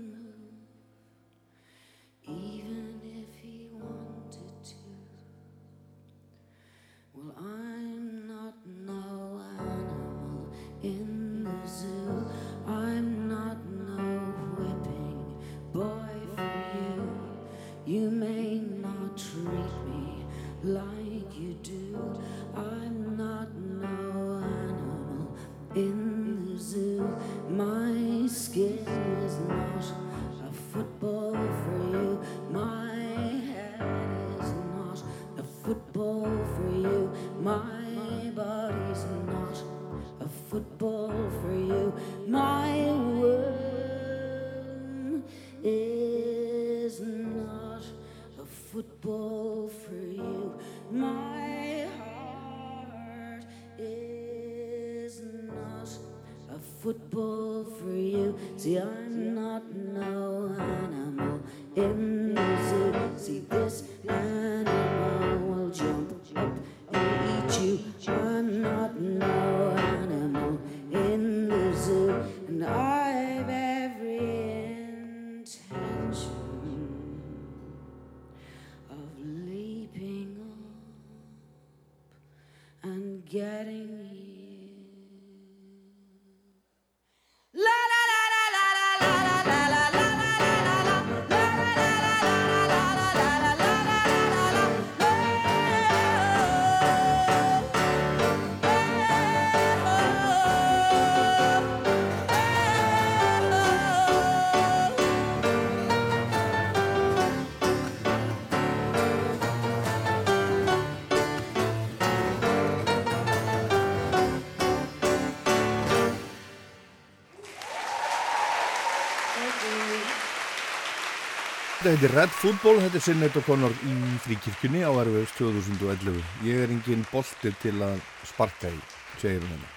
Þetta 121.89 122.03
heitir 122.03 122.19
Red 122.19 122.33
Football, 122.37 122.79
þetta 122.85 122.99
er 122.99 123.01
Sinnett 123.01 123.37
og 123.41 123.45
Conor 123.47 123.73
í 123.89 123.93
fríkirkjunni 124.21 124.83
á 124.85 124.93
Erfjöfs 124.93 125.31
2011. 125.39 126.19
Ég 126.45 126.59
er 126.61 126.73
engin 126.75 127.05
bolti 127.09 127.49
til 127.63 127.73
að 127.81 128.03
sparka 128.29 128.69
í, 128.69 128.81
segir 129.17 129.41
hún 129.41 129.55
henni. 129.55 129.71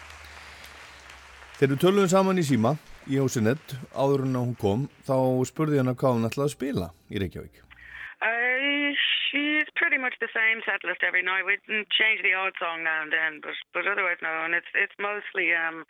Þegar 1.56 1.72
við 1.72 1.80
töluðum 1.86 2.10
saman 2.12 2.42
í 2.42 2.44
síma 2.44 2.74
í 3.08 3.16
Hósinnett, 3.16 3.78
áður 3.96 4.26
en 4.26 4.36
hún 4.36 4.52
kom, 4.60 4.84
þá 5.08 5.16
spurði 5.48 5.80
hann 5.80 5.96
hvað 5.96 6.18
hún 6.18 6.28
ætlaði 6.28 6.50
að 6.50 6.56
spila 6.58 6.90
í 7.08 7.22
Reykjavík. 7.24 7.64
Uh, 8.20 8.92
she's 9.32 9.72
pretty 9.80 9.96
much 9.96 10.20
the 10.20 10.28
same 10.36 10.60
set 10.68 10.84
list 10.84 11.08
every 11.08 11.24
night. 11.24 11.48
We 11.48 11.64
change 11.96 12.28
the 12.28 12.36
odd 12.36 12.60
song 12.60 12.84
now 12.84 13.08
and 13.08 13.16
then, 13.16 13.40
but 13.40 13.56
but 13.72 13.88
otherwise 13.88 14.20
no. 14.20 14.36
And 14.44 14.52
it's 14.52 14.68
it's 14.76 15.00
mostly 15.00 15.56
um 15.56 15.88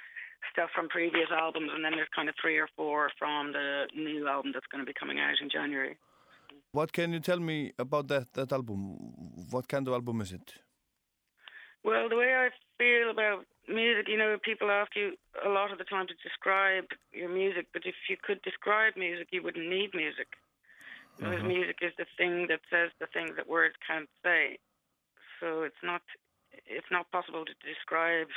stuff 0.53 0.69
from 0.78 0.86
previous 0.86 1.34
albums, 1.34 1.74
and 1.74 1.82
then 1.82 1.97
there's 1.97 2.13
kind 2.13 2.30
of 2.30 2.38
three 2.38 2.61
or 2.61 2.69
four 2.78 3.09
from 3.17 3.57
the 3.57 3.89
new 3.97 4.30
album 4.30 4.53
that's 4.53 4.69
going 4.69 4.86
to 4.86 4.86
be 4.86 4.93
coming 4.93 5.17
out 5.17 5.41
in 5.41 5.49
January. 5.49 5.97
What 6.74 6.91
can 6.93 7.11
you 7.13 7.19
tell 7.19 7.39
me 7.39 7.74
about 7.78 8.07
that, 8.07 8.34
that 8.34 8.51
album? 8.51 8.95
What 9.51 9.67
kind 9.67 9.88
of 9.88 9.93
album 9.93 10.22
is 10.22 10.32
it? 10.32 10.53
Well, 11.84 12.09
the 12.09 12.15
way 12.15 12.34
I 12.36 12.49
feel 12.78 13.09
about 13.09 13.45
music, 13.67 14.07
you 14.07 14.17
know, 14.17 14.38
people 14.43 14.69
ask 14.69 14.95
you 14.95 15.13
a 15.45 15.49
lot 15.49 15.72
of 15.72 15.78
the 15.78 15.84
time 15.84 16.07
to 16.07 16.13
describe 16.24 16.86
your 17.11 17.30
music, 17.30 17.67
but 17.74 17.84
if 17.86 17.95
you 18.09 18.17
could 18.22 18.41
describe 18.43 18.93
music, 18.95 19.28
you 19.32 19.41
wouldn't 19.43 19.67
need 19.67 19.91
music. 19.93 20.28
Because 21.17 21.39
Uh-huh. 21.39 21.47
music 21.47 21.78
is 21.82 21.93
the 21.97 22.05
thing 22.17 22.47
that 22.47 22.61
says 22.69 22.91
the 22.99 23.07
things 23.07 23.36
that 23.36 23.47
words 23.47 23.76
can't 23.86 24.09
say. 24.24 24.57
So 25.39 25.63
it's 25.63 25.84
not 25.84 26.01
it's 26.65 26.91
not 26.91 27.11
possible 27.11 27.45
to 27.45 27.53
describe 27.65 28.28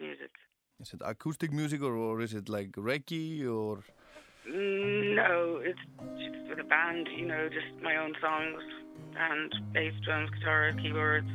music. 0.00 0.30
Is 0.80 0.92
it 0.92 1.00
acoustic 1.04 1.52
music 1.52 1.82
or, 1.82 1.94
or 1.96 2.20
is 2.20 2.34
it 2.34 2.48
like 2.48 2.72
reggae 2.72 3.46
or 3.48 3.82
No, 4.48 5.60
it's 5.64 5.82
just 6.18 6.48
with 6.48 6.60
a 6.60 6.68
band, 6.68 7.08
you 7.16 7.26
know, 7.26 7.48
just 7.48 7.66
my 7.82 7.96
own 7.96 8.14
songs 8.20 8.62
and 9.18 9.52
bass, 9.74 9.94
drums, 10.04 10.30
guitar, 10.30 10.72
keyboards. 10.80 11.32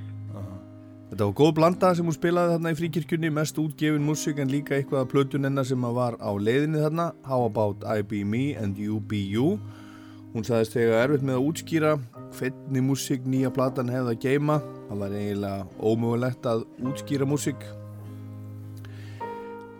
Þetta 1.11 1.25
var 1.27 1.33
góð 1.35 1.49
blanda 1.57 1.89
sem 1.91 2.07
hún 2.07 2.15
spilaði 2.15 2.53
þarna 2.53 2.71
í 2.71 2.75
fríkirkjunni, 2.79 3.29
mest 3.35 3.57
útgefin 3.59 4.05
músík 4.07 4.37
en 4.39 4.47
líka 4.47 4.77
eitthvað 4.77 5.01
af 5.01 5.09
plötun 5.11 5.43
hennar 5.43 5.67
sem 5.67 5.83
var 5.97 6.15
á 6.23 6.31
leiðinni 6.39 6.79
þarna, 6.79 7.09
How 7.27 7.49
About 7.49 7.83
I 7.83 7.99
Be 7.99 8.21
Me 8.23 8.53
and 8.55 8.79
You 8.79 9.01
Be 9.03 9.19
You. 9.19 9.57
Hún 10.31 10.47
sagðist 10.47 10.77
þegar 10.77 11.09
erfitt 11.09 11.27
með 11.27 11.41
að 11.41 11.49
útskýra 11.49 11.91
hvernig 12.37 12.87
músík 12.87 13.27
nýja 13.27 13.51
platan 13.51 13.91
hefði 13.91 14.15
að 14.15 14.23
geima. 14.23 14.61
Það 14.87 15.03
var 15.03 15.19
eiginlega 15.19 15.67
ómögulegt 15.91 16.47
að 16.47 16.63
útskýra 16.79 17.27
músík 17.27 17.67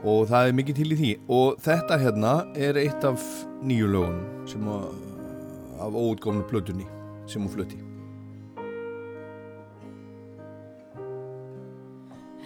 og 0.03 0.25
það 0.29 0.47
er 0.47 0.57
mikið 0.57 0.79
til 0.79 0.91
í 0.93 0.97
því. 0.99 1.11
Og 1.29 1.61
þetta 1.61 1.99
hérna 2.01 2.33
er 2.57 2.79
eitt 2.81 3.05
af 3.07 3.21
nýju 3.61 3.89
lögunum 3.93 4.47
sem 4.49 4.67
að, 4.73 4.89
af 5.81 5.93
óutgófnu 5.93 6.45
plötunni 6.49 6.87
sem 7.29 7.41
hún 7.43 7.53
flutti. 7.53 7.77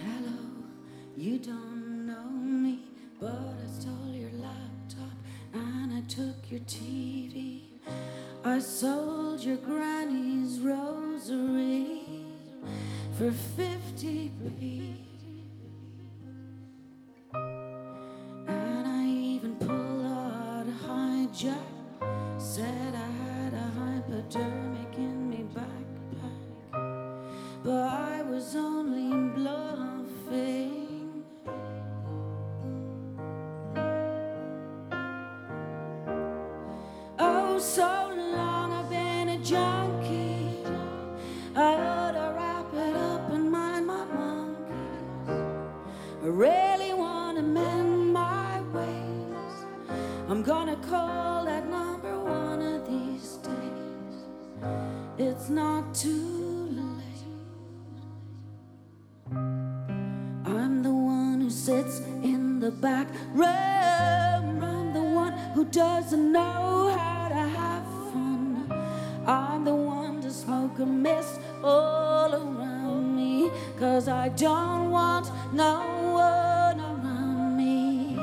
Hello, 0.02 0.36
you 1.16 1.38
don't 1.38 2.06
know 2.06 2.30
me, 2.30 2.78
but 3.20 3.56
I 3.64 3.68
stole 3.80 4.12
your 4.12 4.32
laptop 4.40 5.16
and 5.54 5.92
I 5.92 6.02
took 6.08 6.50
your 6.50 6.60
TV. 6.68 7.62
I 8.44 8.60
sold 8.60 9.42
your 9.42 9.56
granny's 9.56 10.60
rosary 10.60 12.02
for 13.18 13.32
50p. 13.58 15.05
Don't 74.36 74.90
want 74.90 75.30
no 75.52 75.80
one 76.12 76.78
around 76.78 77.56
me. 77.56 78.18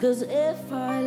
Cause 0.00 0.22
if 0.22 0.72
I 0.72 1.00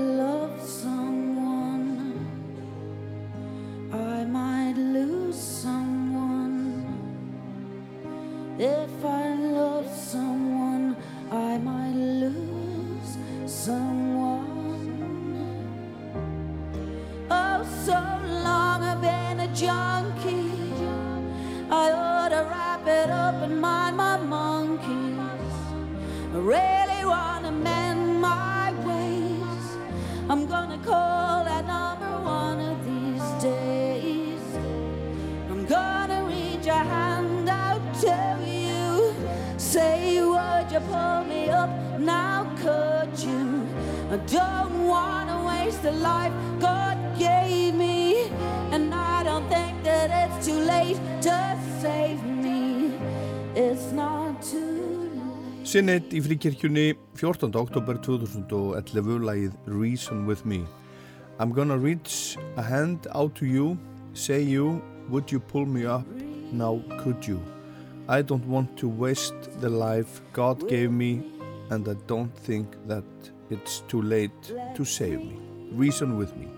Sinnett 55.78 56.10
í 56.10 56.18
fríkirkjunni 56.26 56.84
14. 57.20 57.52
oktober 57.60 58.00
2011 58.02 59.26
lagið 59.28 59.52
Reason 59.70 60.24
With 60.26 60.42
Me 60.50 60.64
I'm 61.38 61.52
gonna 61.54 61.78
reach 61.78 62.34
a 62.58 62.64
hand 62.66 63.06
out 63.14 63.36
to 63.38 63.46
you 63.46 63.78
Say 64.16 64.42
you, 64.42 64.82
would 65.08 65.30
you 65.32 65.40
pull 65.40 65.68
me 65.68 65.86
up? 65.86 66.08
Now 66.52 66.82
could 67.04 67.28
you? 67.30 67.38
I 68.10 68.24
don't 68.24 68.48
want 68.48 68.74
to 68.82 68.90
waste 68.90 69.52
the 69.62 69.70
life 69.70 70.20
God 70.34 70.68
gave 70.68 70.90
me 70.90 71.22
And 71.70 71.88
I 71.88 71.94
don't 72.08 72.34
think 72.34 72.74
that 72.88 73.06
it's 73.52 73.84
too 73.88 74.02
late 74.02 74.54
to 74.74 74.84
save 74.84 75.22
me 75.22 75.38
Reason 75.70 76.18
with 76.18 76.36
me 76.38 76.50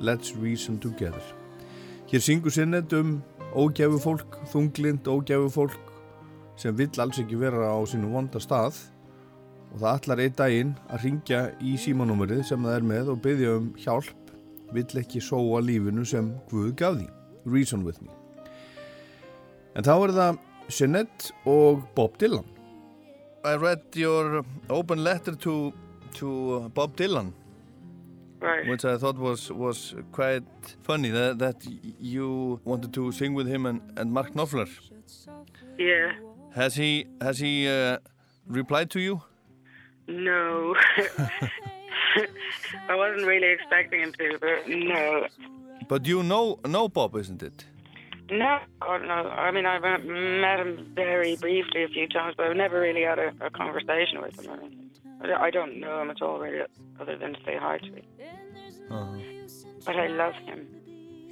Let's 0.00 0.34
reason 0.34 0.80
together 0.80 1.20
Hér 2.08 2.24
syngur 2.24 2.56
Sinnett 2.56 2.96
um 2.96 3.18
ógæfu 3.52 4.00
fólk, 4.00 4.40
þunglind 4.48 5.04
ógæfu 5.04 5.52
fólk 5.60 5.91
sem 6.56 6.76
vill 6.76 7.00
alls 7.02 7.20
ekki 7.22 7.38
vera 7.40 7.72
á 7.72 7.78
sínu 7.88 8.12
vonda 8.12 8.40
stað. 8.42 8.78
Og 9.72 9.80
það 9.80 9.92
allar 9.92 10.22
einn 10.24 10.36
daginn 10.36 10.72
að 10.92 11.06
ringja 11.06 11.42
í 11.64 11.76
símanúmerið 11.80 12.44
sem 12.50 12.64
það 12.64 12.76
er 12.76 12.88
með 12.90 13.12
og 13.14 13.22
byggja 13.24 13.56
um 13.58 13.68
hjálp. 13.80 14.32
Vill 14.72 15.00
ekki 15.00 15.20
sóa 15.20 15.60
lífinu 15.64 16.04
sem 16.08 16.32
Guð 16.50 16.72
gaf 16.76 16.98
því. 16.98 17.08
Reason 17.44 17.84
with 17.84 18.00
me. 18.02 18.12
En 19.76 19.84
þá 19.84 19.94
er 19.96 20.16
það 20.16 20.40
Jeanette 20.72 21.32
og 21.48 21.86
Bob 21.96 22.18
Dylan. 22.20 22.48
I 23.44 23.56
read 23.56 23.82
your 23.96 24.44
open 24.70 25.02
letter 25.02 25.34
to 25.34 25.72
to 26.18 26.70
Bob 26.74 26.96
Dylan. 26.96 27.32
Right. 28.42 28.66
which 28.66 28.84
I 28.84 28.96
thought 28.96 29.18
was 29.18 29.52
was 29.52 29.94
quite 30.10 30.42
funny 30.82 31.10
that, 31.10 31.38
that 31.38 31.64
you 32.00 32.60
wanted 32.64 32.92
to 32.94 33.12
sing 33.12 33.34
with 33.34 33.46
him 33.46 33.66
and, 33.66 33.80
and 33.96 34.12
Mark 34.12 34.34
Knopfler. 34.34 34.68
Yeah. 35.78 36.12
Has 36.54 36.74
he 36.76 37.06
has 37.20 37.38
he 37.38 37.68
uh, 37.68 37.98
replied 38.46 38.90
to 38.90 39.00
you 39.00 39.22
No. 40.08 40.74
I 42.88 42.94
wasn't 42.94 43.26
really 43.26 43.50
expecting 43.52 44.00
him 44.00 44.12
to, 44.18 44.38
but 44.40 44.68
no. 44.68 45.26
But 45.88 46.06
you 46.06 46.22
know, 46.22 46.58
know 46.66 46.88
Bob, 46.88 47.16
isn't 47.16 47.42
it? 47.42 47.64
No, 48.30 48.58
God, 48.80 49.02
no. 49.02 49.14
I 49.46 49.50
mean, 49.50 49.66
I've 49.66 49.84
uh, 49.84 49.98
met 49.98 50.60
him 50.60 50.92
very 50.94 51.36
briefly 51.36 51.84
a 51.84 51.88
few 51.88 52.08
times, 52.08 52.34
but 52.36 52.46
I've 52.46 52.56
never 52.56 52.80
really 52.80 53.02
had 53.02 53.18
a, 53.18 53.32
a 53.40 53.50
conversation 53.50 54.20
with 54.22 54.38
him. 54.38 54.50
or 54.50 54.56
anything. 54.60 54.90
I 55.22 55.46
I 55.46 55.50
don't 55.50 55.80
know 55.80 56.00
him 56.02 56.10
at 56.10 56.22
all, 56.22 56.38
really, 56.38 56.62
other 57.00 57.16
than 57.16 57.34
to 57.34 57.40
say 57.44 57.56
hi 57.56 57.78
to 57.78 57.90
me. 57.90 58.02
But 59.86 59.96
I 59.96 60.06
love 60.08 60.34
him. 60.46 60.66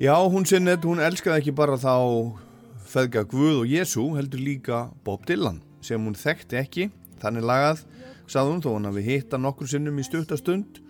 Já, 0.01 0.15
hún 0.31 0.47
sinnet, 0.47 0.81
hún 0.81 0.99
elskaði 0.99 1.41
ekki 1.43 1.53
bara 1.53 1.77
þá 1.77 1.93
feðga 2.91 3.25
Guð 3.31 3.63
og 3.63 3.71
Jésu, 3.71 4.05
heldur 4.17 4.43
líka 4.43 4.81
Bob 5.07 5.23
Dylan, 5.29 5.61
sem 5.85 6.03
hún 6.03 6.17
þekkti 6.19 6.59
ekki, 6.59 6.89
þannig 7.23 7.47
lagað, 7.47 7.85
sagði 8.31 8.55
hún 8.55 8.63
þó 8.65 8.71
hann 8.75 8.89
hafi 8.91 9.05
hitta 9.07 9.39
nokkur 9.41 9.71
sinnum 9.71 9.99
í 10.01 10.07
stuttastund 10.07 10.81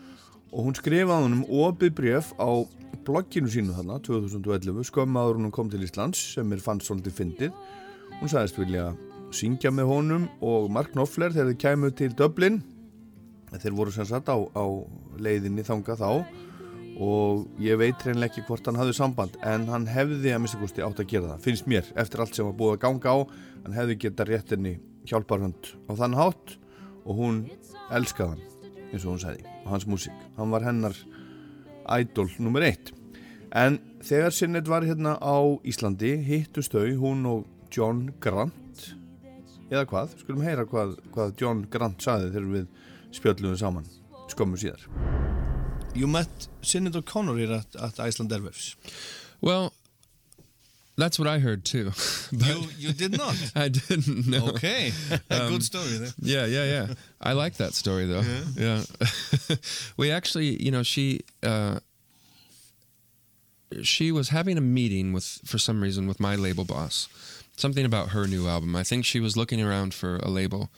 og 0.51 0.67
hún 0.67 0.77
skrifaði 0.79 1.27
hann 1.27 1.39
um 1.39 1.45
opið 1.67 1.95
bref 2.01 2.33
á 2.41 2.49
blogginu 3.07 3.51
sínu 3.53 3.77
þarna, 3.77 4.01
2011, 4.07 4.83
skömmaður 4.89 5.39
hún 5.39 5.55
kom 5.55 5.71
til 5.71 5.85
Íslands, 5.85 6.21
sem 6.35 6.53
er 6.53 6.63
fannst 6.65 6.89
svolítið 6.89 7.17
fyndið. 7.17 7.55
Hún 8.21 8.33
sagðist 8.33 8.59
vilja 8.61 8.91
syngja 9.35 9.71
með 9.73 9.91
honum 9.93 10.29
og 10.43 10.69
Mark 10.73 10.93
Knopfler 10.95 11.33
þegar 11.35 11.53
þið 11.53 11.61
kæmu 11.63 11.91
til 11.97 12.13
Dublin, 12.19 12.61
þeir 13.55 13.77
voru 13.77 13.95
sem 13.95 14.07
sagt 14.09 14.31
á, 14.31 14.37
á 14.37 14.65
leiðinni 15.23 15.65
þanga 15.67 15.97
þá 15.99 16.11
og 17.01 17.47
ég 17.63 17.79
veit 17.81 18.03
reynilega 18.05 18.29
ekki 18.29 18.45
hvort 18.45 18.67
hann 18.69 18.77
hafði 18.77 18.95
samband 18.99 19.39
en 19.47 19.65
hann 19.73 19.87
hefði 19.89 20.35
að 20.35 20.43
mista 20.45 20.61
kosti 20.61 20.85
átt 20.85 21.01
að 21.01 21.09
gera 21.09 21.33
það 21.33 21.47
finnst 21.47 21.69
mér, 21.71 21.89
eftir 21.97 22.21
allt 22.21 22.37
sem 22.37 22.49
var 22.49 22.57
búið 22.59 22.77
að 22.77 22.83
ganga 22.85 23.15
á. 23.17 23.19
Hann 23.65 23.77
hefði 23.77 23.97
geta 24.05 24.27
réttinni 24.29 24.75
hjálparhund 25.09 25.73
á 25.89 25.93
þann 25.97 26.19
hátt 26.19 26.57
og 27.07 27.17
hún 27.17 27.43
elskaði 27.97 28.37
hann 28.37 28.91
eins 28.91 29.05
og 29.05 29.15
hún 29.15 29.23
sagði 29.23 29.47
og 29.63 29.71
hans 29.73 29.87
músík, 29.89 30.25
hann 30.37 30.53
var 30.53 30.67
hennar 30.67 30.97
idol 31.97 32.29
nummer 32.39 32.67
eitt. 32.67 32.93
En 33.51 33.81
þegar 34.07 34.35
Sinnet 34.37 34.69
var 34.71 34.87
hérna 34.87 35.17
á 35.19 35.39
Íslandi 35.67 36.15
hittust 36.27 36.77
þau, 36.77 36.87
hún 37.01 37.27
og 37.27 37.73
John 37.75 38.11
Grant. 38.23 38.87
Eða 39.71 39.87
hvað, 39.91 40.17
skulum 40.23 40.45
heyra 40.47 40.67
hvað, 40.69 40.97
hvað 41.15 41.35
John 41.41 41.65
Grant 41.71 42.03
sagði 42.03 42.33
þegar 42.35 42.51
við 42.55 42.73
spjöldluðum 43.17 43.63
saman 43.65 43.93
skömmu 44.31 44.59
síðar 44.61 45.40
You 45.95 46.07
met 46.07 46.29
Sinead 46.63 46.95
O'Connor 46.97 47.37
here 47.37 47.53
at, 47.53 47.83
at 47.83 48.01
Iceland 48.01 48.31
Airwaves. 48.31 48.77
Well, 49.41 49.73
that's 50.97 51.19
what 51.19 51.27
I 51.27 51.39
heard 51.39 51.65
too. 51.65 51.93
But 52.33 52.47
You, 52.47 52.69
you 52.79 52.93
did 52.93 53.17
not? 53.19 53.35
I 53.57 53.69
didn't 53.69 54.27
know. 54.29 54.49
Okay. 54.51 54.93
Um, 55.31 55.49
Good 55.49 55.63
story 55.65 55.99
there. 55.99 56.11
Yeah, 56.21 56.47
yeah, 56.47 56.65
yeah. 56.65 56.95
I 57.21 57.33
like 57.33 57.55
that 57.57 57.75
story 57.75 58.07
though. 58.07 58.23
Yeah. 58.57 58.83
we 59.97 60.11
actually, 60.13 60.63
you 60.63 60.71
know, 60.71 60.83
she 60.83 61.21
uh, 61.43 61.81
she 63.83 64.13
was 64.13 64.29
having 64.29 64.59
a 64.59 64.61
meeting 64.61 65.13
with 65.13 65.41
for 65.45 65.59
some 65.59 65.83
reason 65.83 66.07
with 66.07 66.21
my 66.21 66.37
label 66.37 66.65
boss. 66.65 67.09
Something 67.57 67.85
about 67.85 68.11
her 68.11 68.27
new 68.27 68.47
album. 68.49 68.77
I 68.77 68.85
think 68.85 69.05
she 69.05 69.21
was 69.21 69.37
looking 69.37 69.61
around 69.61 69.93
for 69.93 70.17
a 70.17 70.29
label 70.29 70.71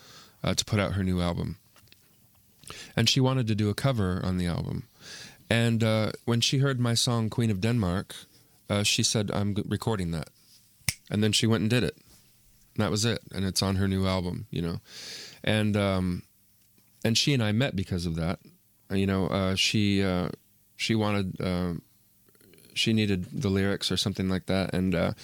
uh, 0.42 0.54
to 0.54 0.64
put 0.64 0.80
out 0.80 0.92
her 0.92 1.04
new 1.04 1.20
album. 1.20 1.58
And 2.96 3.08
she 3.08 3.20
wanted 3.20 3.46
to 3.48 3.54
do 3.54 3.68
a 3.68 3.74
cover 3.74 4.20
on 4.24 4.36
the 4.38 4.46
album. 4.46 4.84
And 5.52 5.84
uh, 5.84 6.12
when 6.24 6.40
she 6.40 6.58
heard 6.58 6.80
my 6.80 6.94
song 6.94 7.28
Queen 7.28 7.50
of 7.50 7.60
Denmark, 7.60 8.14
uh, 8.70 8.82
she 8.82 9.02
said, 9.02 9.30
I'm 9.30 9.54
recording 9.68 10.10
that. 10.12 10.28
And 11.10 11.22
then 11.22 11.32
she 11.32 11.46
went 11.46 11.60
and 11.60 11.68
did 11.70 11.84
it. 11.84 11.96
And 12.74 12.82
that 12.82 12.90
was 12.90 13.04
it. 13.04 13.20
And 13.34 13.44
it's 13.44 13.62
on 13.62 13.76
her 13.76 13.86
new 13.86 14.06
album, 14.06 14.46
you 14.50 14.62
know. 14.62 14.80
And 15.44 15.76
um, 15.76 16.22
and 17.04 17.18
she 17.18 17.34
and 17.34 17.42
I 17.42 17.52
met 17.52 17.76
because 17.76 18.06
of 18.06 18.16
that. 18.16 18.38
Uh, 18.90 18.96
You 18.96 19.06
know, 19.06 19.26
uh, 19.26 19.54
she 19.56 20.02
uh, 20.02 20.28
she 20.76 20.94
wanted 20.94 21.40
uh, 21.40 21.74
she 22.72 22.92
needed 22.92 23.42
the 23.42 23.50
lyrics 23.50 23.92
or 23.92 23.98
something 23.98 24.32
like 24.32 24.46
that, 24.46 24.74
and 24.74 25.14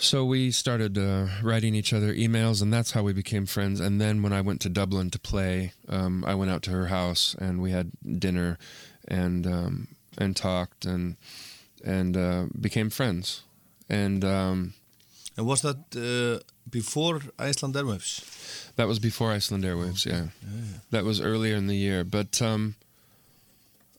so 0.00 0.24
we 0.24 0.52
started 0.52 0.96
uh, 0.96 1.26
writing 1.42 1.74
each 1.74 1.92
other 1.92 2.14
emails, 2.14 2.62
and 2.62 2.72
that's 2.72 2.92
how 2.92 3.02
we 3.02 3.12
became 3.12 3.46
friends. 3.46 3.80
And 3.80 4.00
then 4.00 4.22
when 4.22 4.32
I 4.32 4.40
went 4.40 4.60
to 4.60 4.68
Dublin 4.68 5.10
to 5.10 5.18
play, 5.18 5.72
um, 5.88 6.24
I 6.24 6.34
went 6.36 6.52
out 6.52 6.62
to 6.62 6.70
her 6.70 6.86
house 6.86 7.34
and 7.40 7.60
we 7.60 7.72
had 7.72 7.90
dinner, 8.18 8.58
and 9.08 9.46
um, 9.46 9.88
and 10.18 10.36
talked 10.36 10.84
and 10.86 11.16
and 11.84 12.16
uh, 12.16 12.46
became 12.60 12.90
friends. 12.90 13.42
And 13.88 14.24
um, 14.24 14.74
And 15.36 15.46
was 15.46 15.60
that 15.62 15.76
uh, 15.96 16.42
before 16.70 17.20
Iceland 17.38 17.74
Airwaves? 17.76 18.22
That 18.76 18.86
was 18.88 18.98
before 18.98 19.32
Iceland 19.36 19.64
Airwaves, 19.64 20.04
yeah. 20.06 20.26
That 20.90 21.04
was 21.04 21.20
earlier 21.20 21.56
in 21.56 21.66
the 21.68 21.76
year, 21.76 22.04
but 22.04 22.40
um, 22.42 22.74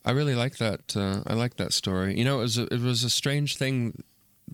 I 0.06 0.12
really 0.12 0.36
like 0.36 0.58
that. 0.58 0.96
Uh, 0.96 1.22
I 1.28 1.34
like 1.34 1.56
that 1.56 1.74
story. 1.74 2.18
You 2.18 2.24
know, 2.26 2.40
it 2.40 2.44
was 2.44 2.58
a, 2.58 2.64
it 2.74 2.82
was 2.82 3.04
a 3.04 3.10
strange 3.10 3.58
thing, 3.58 4.04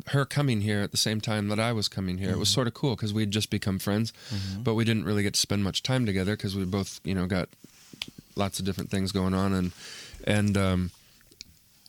her 0.07 0.25
coming 0.25 0.61
here 0.61 0.81
at 0.81 0.91
the 0.91 0.97
same 0.97 1.19
time 1.21 1.47
that 1.49 1.59
I 1.59 1.73
was 1.73 1.87
coming 1.87 2.17
here. 2.17 2.31
It 2.31 2.37
was 2.39 2.49
Mhm. 2.49 2.53
sort 2.53 2.67
of 2.67 2.73
cool 2.73 2.95
because 2.95 3.13
we'd 3.13 3.31
just 3.31 3.49
become 3.49 3.79
friends, 3.79 4.13
Mhm. 4.31 4.63
but 4.63 4.75
we 4.75 4.83
didn't 4.85 5.05
really 5.05 5.23
get 5.23 5.33
to 5.33 5.39
spend 5.39 5.63
much 5.63 5.81
time 5.83 6.05
together 6.05 6.35
because 6.35 6.55
we 6.55 6.65
both, 6.65 6.99
you 7.03 7.13
know, 7.15 7.27
got 7.27 7.49
lots 8.35 8.59
of 8.59 8.65
different 8.65 8.89
things 8.91 9.11
going 9.11 9.33
on, 9.33 9.53
and 9.53 9.71
and 10.23 10.57
um, 10.57 10.91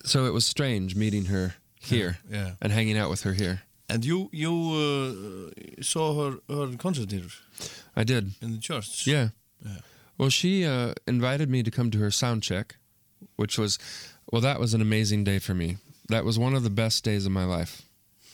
so 0.05 0.27
it 0.27 0.33
was 0.33 0.47
strange 0.47 0.95
meeting 0.97 1.27
her 1.27 1.55
here 1.81 2.19
yeah. 2.31 2.53
and 2.61 2.73
hanging 2.73 2.99
out 2.99 3.11
with 3.11 3.23
her 3.23 3.33
here. 3.33 3.63
And 3.89 4.05
you 4.05 4.29
you 4.33 4.53
uh, 4.53 5.83
saw 5.83 6.31
her 6.31 6.39
her 6.49 6.77
concert 6.77 7.11
here 7.11 7.29
I 7.95 8.05
did. 8.05 8.33
in 8.43 8.53
the 8.53 8.59
church. 8.59 9.07
Yeah. 9.07 9.29
Yeah. 9.65 9.79
Well, 10.19 10.31
she 10.31 10.65
uh, 10.65 10.95
invited 11.07 11.51
me 11.51 11.63
to 11.63 11.71
come 11.71 11.91
to 11.91 11.99
her 11.99 12.11
sound 12.11 12.43
check, 12.43 12.77
which 13.37 13.59
was, 13.59 13.79
well, 14.31 14.41
that 14.41 14.59
was 14.59 14.75
an 14.75 14.81
amazing 14.81 15.25
day 15.25 15.39
for 15.39 15.55
me. 15.55 15.77
That 16.09 16.25
was 16.25 16.39
one 16.39 16.55
of 16.55 16.63
the 16.63 16.71
best 16.71 17.05
days 17.05 17.27
of 17.27 17.33
my 17.33 17.45
life. 17.45 17.83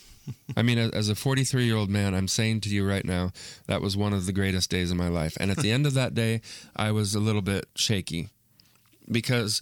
I 0.57 0.63
mean, 0.63 0.79
as 0.79 1.09
a 1.09 1.17
43 1.17 1.65
year 1.65 1.77
old 1.77 1.91
man, 1.91 2.15
I'm 2.15 2.29
saying 2.29 2.61
to 2.63 2.69
you 2.69 2.89
right 2.89 3.05
now, 3.05 3.33
that 3.67 3.81
was 3.81 3.97
one 3.97 4.13
of 4.13 4.27
the 4.27 4.33
greatest 4.33 4.71
days 4.71 4.91
of 4.91 4.97
my 4.97 5.09
life. 5.09 5.37
And 5.41 5.51
at 5.51 5.59
the 5.59 5.73
end 5.73 5.87
of 5.87 5.95
that 5.95 6.15
day, 6.15 6.41
I 6.77 6.93
was 6.93 7.15
a 7.15 7.21
little 7.21 7.43
bit 7.43 7.67
shaky 7.75 8.29
because 9.11 9.61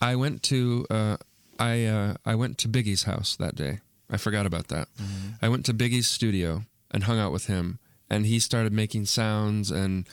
I 0.00 0.16
went 0.16 0.42
to 0.44 0.86
uh, 0.90 1.16
I 1.58 1.84
uh, 1.84 2.14
I 2.24 2.34
went 2.34 2.58
to 2.58 2.68
Biggie's 2.68 3.04
house 3.04 3.36
that 3.36 3.54
day. 3.54 3.80
I 4.10 4.16
forgot 4.18 4.46
about 4.46 4.68
that. 4.68 4.88
I 5.42 5.48
went 5.48 5.64
to 5.66 5.74
Biggie's 5.74 6.08
studio 6.08 6.64
and 6.90 7.04
hung 7.04 7.18
out 7.18 7.32
with 7.32 7.46
him, 7.46 7.78
and 8.08 8.26
he 8.26 8.38
started 8.38 8.72
making 8.72 9.06
sounds 9.06 9.70
and 9.70 10.06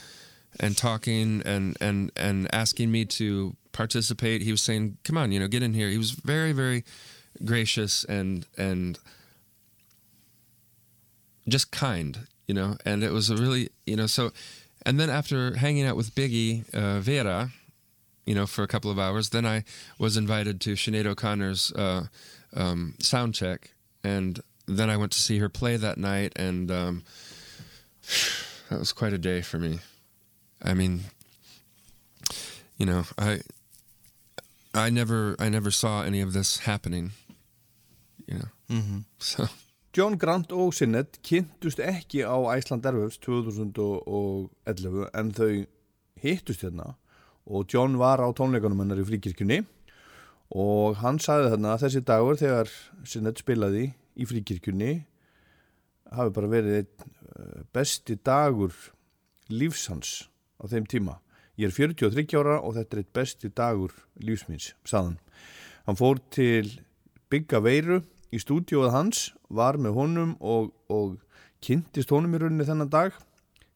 and 0.60 0.77
talking 0.77 1.41
and 1.45 1.77
and 1.80 2.11
and 2.15 2.53
asking 2.53 2.91
me 2.91 3.05
to 3.05 3.55
participate. 3.72 4.41
He 4.41 4.51
was 4.51 4.61
saying, 4.61 4.97
"Come 5.03 5.18
on, 5.18 5.31
you 5.31 5.39
know, 5.39 5.47
get 5.47 5.64
in 5.64 5.73
here." 5.73 5.89
He 5.89 5.97
was 5.97 6.11
very 6.11 6.53
very 6.53 6.84
gracious 7.43 8.03
and 8.05 8.45
and 8.57 8.99
just 11.47 11.72
kind, 11.72 12.27
you 12.47 12.53
know. 12.53 12.77
And 12.85 13.03
it 13.03 13.11
was 13.11 13.30
a 13.30 13.35
really, 13.35 13.69
you 13.85 13.95
know, 13.95 14.07
so. 14.07 14.31
And 14.85 14.99
then 14.99 15.10
after 15.10 15.55
hanging 15.55 15.85
out 15.85 15.95
with 15.95 16.14
Biggie 16.14 16.65
uh, 16.73 16.99
Vera, 16.99 17.51
you 18.25 18.33
know, 18.35 18.45
for 18.47 18.63
a 18.63 18.67
couple 18.67 18.89
of 18.91 18.97
hours, 18.99 19.29
then 19.29 19.45
I 19.45 19.63
was 19.99 20.15
invited 20.17 20.59
to 20.61 20.73
Sinead 20.75 21.05
O'Connor's 21.05 21.71
uh, 21.73 22.07
um, 22.55 22.95
sound 22.99 23.33
check, 23.35 23.71
and 24.03 24.39
then 24.67 24.89
I 24.89 24.97
went 24.97 25.11
to 25.13 25.19
see 25.19 25.39
her 25.39 25.49
play 25.49 25.75
that 25.77 25.97
night, 25.97 26.31
and 26.35 26.71
um, 26.71 27.03
that 28.69 28.79
was 28.79 28.93
quite 28.93 29.13
a 29.13 29.17
day 29.17 29.41
for 29.41 29.59
me. 29.59 29.79
I 30.61 30.73
mean, 30.73 31.01
you 32.77 32.85
know, 32.85 33.03
I 33.17 33.41
I 34.73 34.89
never 34.89 35.35
I 35.39 35.49
never 35.49 35.71
saw 35.71 36.03
any 36.03 36.21
of 36.21 36.33
this 36.33 36.59
happening. 36.59 37.11
You 38.27 38.35
know, 38.39 38.49
Mhm. 38.69 39.03
so 39.19 39.47
John 39.91 40.17
Grant 40.17 40.51
og 40.51 40.73
Sinnet 40.73 41.19
kynntust 41.23 41.77
ekki 41.79 42.23
á 42.23 42.57
Iceland 42.57 42.85
Airwaves 42.85 43.17
2011 43.19 45.09
en 45.13 45.31
þau 45.31 45.65
hittust 46.21 46.61
hérna 46.63 46.95
og 47.45 47.67
John 47.73 47.97
var 47.99 48.23
á 48.23 48.27
tónleikunum 48.35 48.83
hennar 48.83 49.01
í 49.01 49.07
fríkirkjunni 49.07 49.63
og 50.53 50.99
hann 51.01 51.19
sagði 51.23 51.53
þarna 51.53 51.73
að 51.73 51.85
þessi 51.85 52.03
dagur 52.07 52.39
þegar 52.39 52.71
Sinnet 53.09 53.41
spilaði 53.41 53.87
í 54.15 54.27
fríkirkjunni 54.29 54.93
hafi 56.13 56.33
bara 56.35 56.51
verið 56.51 56.77
eh, 56.83 57.63
besti 57.73 58.17
dagur 58.21 58.75
lífsans 59.49 60.29
á 60.61 60.69
þeim 60.69 60.87
tíma. 60.89 61.17
Ég 61.57 61.69
er 61.69 61.75
43 61.75 62.37
ára 62.39 62.59
og 62.61 62.77
þetta 62.77 62.95
er 62.95 63.03
eitt 63.03 63.13
besti 63.13 63.49
dagur 63.53 63.93
lífsmins, 64.21 64.71
sagðan. 64.87 65.19
Hann 65.85 65.99
fór 65.99 66.21
til 66.33 66.69
Bygga 67.29 67.59
Veiru 67.65 67.99
í 68.33 68.39
stúdíóið 68.41 68.93
hans, 68.93 69.25
var 69.49 69.77
með 69.77 69.97
honum 69.97 70.31
og, 70.41 70.71
og 70.89 71.17
kynntist 71.63 72.13
honum 72.13 72.33
í 72.33 72.41
rauninni 72.41 72.67
þennan 72.67 72.91
dag, 72.93 73.13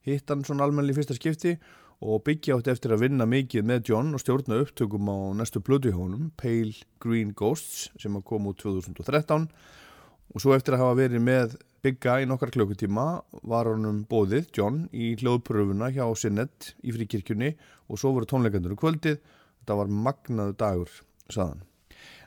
hitt 0.07 0.29
hann 0.29 0.45
svona 0.47 0.65
almennilega 0.65 0.95
í 0.95 0.99
fyrsta 1.01 1.17
skipti 1.17 1.57
og 1.57 1.86
byggja 2.01 2.57
átt 2.57 2.67
eftir 2.69 2.93
að 2.93 3.07
vinna 3.07 3.25
mikið 3.25 3.65
með 3.65 3.89
John 3.89 4.13
og 4.13 4.21
stjórna 4.21 4.59
upptökum 4.61 5.09
á 5.09 5.17
næstu 5.39 5.63
blödu 5.65 5.89
hjá 5.89 5.97
honum, 5.97 6.29
Pale 6.37 6.75
Green 7.01 7.33
Ghosts 7.33 7.89
sem 7.97 8.13
að 8.13 8.27
koma 8.29 8.53
út 8.53 8.61
2013 8.61 9.47
og 9.47 10.43
svo 10.43 10.53
eftir 10.53 10.75
að 10.75 10.83
hafa 10.83 10.99
verið 10.99 11.23
með 11.25 11.57
Bygga 11.85 12.17
í 12.23 12.25
nokkar 12.27 12.49
klukkutíma 12.51 13.03
var 13.47 13.67
honum 13.69 14.01
bóðið, 14.09 14.49
John, 14.57 14.79
í 14.91 15.13
hljóðpröfuna 15.21 15.91
hjá 15.93 16.03
Sinnet 16.17 16.73
í 16.81 16.91
fríkirkjunni 16.91 17.51
og 17.87 18.01
svo 18.01 18.15
voru 18.15 18.27
tónleikandur 18.27 18.73
um 18.73 18.79
kvöldið. 18.81 19.19
Þetta 19.61 19.77
var 19.77 19.93
magnaðu 19.93 20.55
dagur, 20.57 20.95
saðan. 21.31 21.61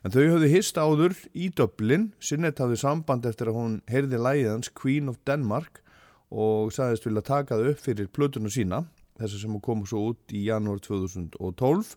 En 0.06 0.14
þau 0.14 0.22
höfðu 0.22 0.48
hist 0.54 0.78
áður 0.80 1.18
í 1.34 1.50
Dublin, 1.52 2.12
Sinnet 2.22 2.62
hafði 2.62 2.78
samband 2.80 3.26
eftir 3.28 3.50
að 3.50 3.58
hún 3.58 3.74
heyrði 3.90 4.22
lægið 4.22 4.52
hans 4.54 4.72
Queen 4.80 5.10
of 5.12 5.18
Denmark 5.28 5.82
og 6.30 6.70
sagðist 6.72 7.10
vilja 7.10 7.26
taka 7.26 7.58
það 7.58 7.72
upp 7.74 7.84
fyrir 7.84 8.08
plötuna 8.14 8.54
sína, 8.54 8.84
þess 9.20 9.44
sem 9.44 9.60
kom 9.64 9.84
svo 9.88 10.10
út 10.12 10.34
í 10.34 10.46
janúar 10.48 10.82
2012 10.84 11.94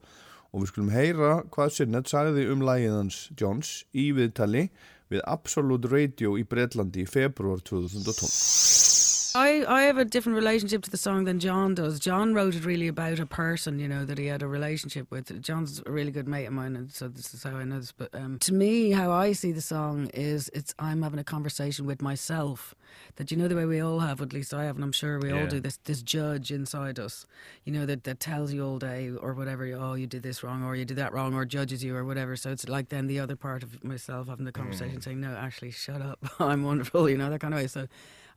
og 0.54 0.62
við 0.62 0.70
skulum 0.70 0.94
heyra 0.94 1.32
hvað 1.54 1.76
Sinnet 1.78 2.12
sagði 2.12 2.48
um 2.54 2.66
lægið 2.68 2.98
hans 3.00 3.22
Jones 3.40 3.76
í 3.98 4.12
viðtali 4.16 4.68
við 5.14 5.24
Absolute 5.30 5.90
Radio 5.92 6.38
í 6.38 6.46
Breitlandi 6.48 7.06
í 7.06 7.10
februar 7.10 7.64
2012. 7.66 8.93
I, 9.36 9.66
I 9.68 9.84
have 9.84 9.98
a 9.98 10.06
different 10.06 10.36
relationship 10.36 10.84
to 10.84 10.92
the 10.92 10.98
song 10.98 11.24
than 11.24 11.40
John 11.40 11.74
does. 11.74 12.00
John 12.00 12.36
wrote 12.36 12.54
it 12.54 12.66
really 12.66 12.88
about 12.88 13.18
a 13.18 13.26
person, 13.26 13.80
you 13.80 13.88
know, 13.88 14.06
that 14.06 14.20
he 14.20 14.28
had 14.28 14.44
a 14.44 14.48
relationship 14.48 15.10
with. 15.10 15.42
John's 15.42 15.82
a 15.84 15.92
really 15.92 16.12
good 16.12 16.28
mate 16.28 16.46
of 16.46 16.54
mine, 16.54 16.76
and 16.76 16.92
so 16.92 17.08
this 17.08 17.34
is 17.34 17.42
how 17.42 17.56
I 17.56 17.64
know 17.64 17.80
this. 17.80 17.92
But 17.92 18.14
um, 18.14 18.38
to 18.40 18.54
me, 18.54 18.92
how 18.92 19.12
I 19.12 19.32
see 19.32 19.52
the 19.52 19.62
song 19.62 20.12
is 20.14 20.52
it's 20.54 20.76
I'm 20.78 21.02
having 21.02 21.18
a 21.18 21.24
conversation 21.24 21.88
with 21.88 22.00
myself. 22.00 22.76
That 23.16 23.32
you 23.32 23.38
know 23.38 23.48
the 23.48 23.56
way 23.56 23.66
we 23.66 23.80
all 23.80 24.02
have, 24.02 24.22
at 24.22 24.34
least 24.34 24.54
I 24.54 24.66
have, 24.66 24.76
and 24.76 24.84
I'm 24.84 24.92
sure 24.92 25.18
we 25.18 25.32
all 25.32 25.48
do. 25.48 25.60
This 25.60 25.78
this 25.84 26.04
judge 26.04 26.52
inside 26.52 27.00
us, 27.00 27.26
you 27.64 27.74
know, 27.74 27.88
that 27.88 28.04
that 28.04 28.20
tells 28.20 28.54
you 28.54 28.64
all 28.64 28.78
day 28.78 29.10
or 29.10 29.34
whatever. 29.34 29.66
Oh, 29.74 29.96
you 29.96 30.06
did 30.06 30.22
this 30.22 30.44
wrong, 30.44 30.64
or 30.64 30.76
you 30.76 30.86
did 30.86 30.98
that 30.98 31.12
wrong, 31.12 31.34
or 31.34 31.44
judges 31.44 31.84
you, 31.84 31.96
or 31.96 32.06
whatever. 32.06 32.36
So 32.36 32.52
it's 32.52 32.70
like 32.70 32.90
then 32.90 33.08
the 33.08 33.20
other 33.20 33.36
part 33.36 33.64
of 33.64 33.84
myself 33.84 34.28
having 34.28 34.46
the 34.46 34.52
conversation, 34.52 35.02
saying, 35.02 35.22
"No, 35.22 35.36
actually, 35.36 35.72
shut 35.72 36.04
up. 36.04 36.20
I'm 36.40 36.62
wonderful," 36.64 37.10
you 37.10 37.18
know, 37.18 37.32
that 37.32 37.40
kind 37.40 37.56
of 37.56 37.60
way. 37.60 37.66
So. 37.66 37.88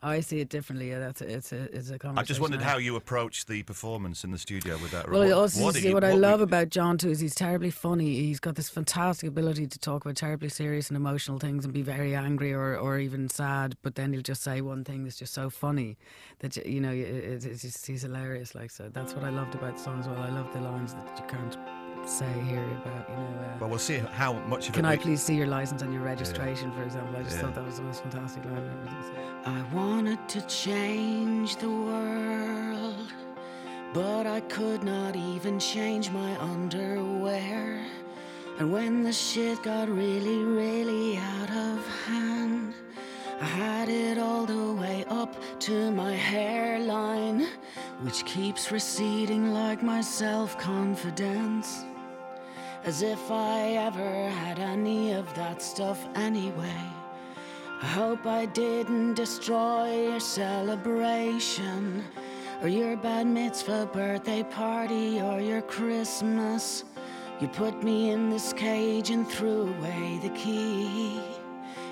Oh, 0.07 0.11
I 0.11 0.21
see 0.21 0.39
it 0.39 0.49
differently. 0.49 0.91
Yeah, 0.91 1.01
that's 1.01 1.21
a, 1.21 1.29
it's 1.29 1.51
a 1.51 1.63
it's 1.77 1.91
a 1.91 1.99
conversation. 1.99 2.19
I 2.19 2.23
just 2.23 2.41
wondered 2.41 2.63
how 2.63 2.77
you 2.79 2.95
approached 2.95 3.49
the 3.49 3.65
performance 3.65 4.23
in 4.23 4.31
the 4.31 4.39
studio 4.39 4.79
with 4.79 4.93
that. 4.93 5.11
well, 5.11 5.25
what, 5.25 5.33
also 5.33 5.65
what 5.65 5.75
see, 5.75 5.89
you- 5.89 5.95
what 5.95 6.05
I 6.05 6.13
love 6.13 6.39
we- 6.39 6.45
about 6.45 6.71
John 6.71 6.97
too 6.97 7.11
is 7.11 7.19
he's 7.19 7.35
terribly 7.35 7.71
funny. 7.71 8.15
He's 8.15 8.39
got 8.39 8.55
this 8.55 8.69
fantastic 8.69 9.29
ability 9.29 9.67
to 9.67 9.79
talk 9.81 10.05
about 10.05 10.15
terribly 10.15 10.49
serious 10.49 10.91
and 10.91 10.97
emotional 10.97 11.41
things 11.41 11.65
and 11.65 11.75
be 11.75 11.83
very 11.83 12.15
angry 12.15 12.53
or, 12.53 12.77
or 12.77 13.01
even 13.01 13.29
sad. 13.29 13.77
But 13.83 13.97
then 13.97 14.13
he'll 14.13 14.23
just 14.23 14.45
say 14.45 14.61
one 14.61 14.85
thing 14.85 15.03
that's 15.03 15.19
just 15.19 15.35
so 15.35 15.51
funny 15.51 15.99
that 16.39 16.55
you 16.65 16.81
know 16.81 16.93
it, 16.93 17.01
it's, 17.01 17.45
it's 17.45 17.63
just, 17.63 17.85
he's 17.85 18.03
hilarious. 18.03 18.55
Like 18.55 18.71
so, 18.71 18.89
that's 18.93 19.13
what 19.13 19.25
I 19.25 19.31
loved 19.31 19.57
about 19.57 19.77
the 19.77 19.83
song 19.83 19.99
as 19.99 20.07
well. 20.07 20.23
I 20.23 20.31
love 20.31 20.53
the 20.53 20.61
lines 20.61 20.95
that 20.95 21.19
you 21.19 21.25
can't 21.27 21.57
say 22.09 22.33
here 22.49 22.63
about 22.85 23.09
you 23.11 23.17
know. 23.17 23.41
Uh, 23.41 23.57
Well, 23.61 23.71
we'll 23.71 23.79
see 23.79 23.99
how 24.13 24.35
much 24.49 24.69
of 24.69 24.75
can 24.75 24.85
it. 24.85 24.89
I 24.89 24.93
we- 24.93 25.03
please 25.03 25.23
see 25.23 25.35
your 25.35 25.47
license 25.47 25.83
and 25.83 25.93
your 25.93 26.03
registration, 26.03 26.71
for 26.73 26.83
example? 26.83 27.17
I 27.19 27.23
just 27.23 27.37
Yeah. 27.37 27.43
thought 27.43 27.55
that 27.55 27.65
was 27.65 27.77
the 27.77 27.83
most 27.83 28.03
fantastic 28.03 28.45
line. 28.45 28.57
and 28.57 28.89
everything. 28.89 29.03
So- 29.45 29.51
I 29.51 29.63
wanted 29.75 30.29
to 30.29 30.41
change 30.43 31.57
the 31.57 31.69
world, 31.71 33.13
but 33.95 34.27
I 34.27 34.41
could 34.41 34.83
not 34.83 35.17
even 35.17 35.59
change 35.59 36.11
my 36.11 36.37
underwear. 36.41 37.81
And 38.59 38.73
when 38.73 39.03
the 39.03 39.13
shit 39.13 39.63
got 39.63 39.89
really, 39.89 40.39
really 40.45 41.19
out 41.19 41.51
of 41.51 41.87
hand, 42.07 42.75
I 43.41 43.45
had 43.45 43.89
it 43.91 44.19
all 44.19 44.47
the 44.47 44.73
way 44.73 45.05
up 45.11 45.37
to 45.61 45.91
my 45.91 46.13
hairline, 46.15 47.47
which 48.01 48.25
keeps 48.25 48.73
receding 48.73 49.53
like 49.53 49.83
my 49.83 50.01
self 50.01 50.57
confidence. 50.59 51.85
As 52.87 53.03
if 53.03 53.33
I 53.33 53.71
ever 53.71 54.31
had 54.31 54.61
any 54.61 55.13
of 55.13 55.35
that 55.35 55.61
stuff 55.61 56.07
anyway. 56.15 56.83
I 57.83 57.87
hope 57.87 58.25
I 58.27 58.47
didn't 58.47 59.15
destroy 59.15 60.11
your 60.11 60.21
celebration, 60.21 62.05
or 62.63 62.69
your 62.69 62.97
bad 62.97 63.27
mitzvah 63.27 63.91
birthday 63.93 64.45
party, 64.45 65.21
or 65.21 65.41
your 65.41 65.63
Christmas. 65.63 66.85
You 67.41 67.49
put 67.49 67.83
me 67.83 68.11
in 68.11 68.31
this 68.31 68.53
cage 68.53 69.11
and 69.11 69.29
threw 69.29 69.63
away 69.63 70.21
the 70.23 70.31
key. 70.31 71.21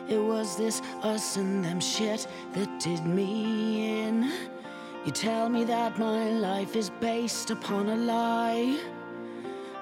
It 0.08 0.22
was 0.22 0.56
this 0.56 0.80
us 1.02 1.36
and 1.36 1.64
them 1.64 1.80
shit 1.80 2.28
that 2.52 2.78
did 2.78 3.04
me 3.04 4.04
in. 4.04 4.30
You 5.04 5.10
tell 5.10 5.48
me 5.48 5.64
that 5.64 5.98
my 5.98 6.30
life 6.30 6.76
is 6.76 6.88
based 6.88 7.50
upon 7.50 7.88
a 7.88 7.96
lie. 7.96 8.78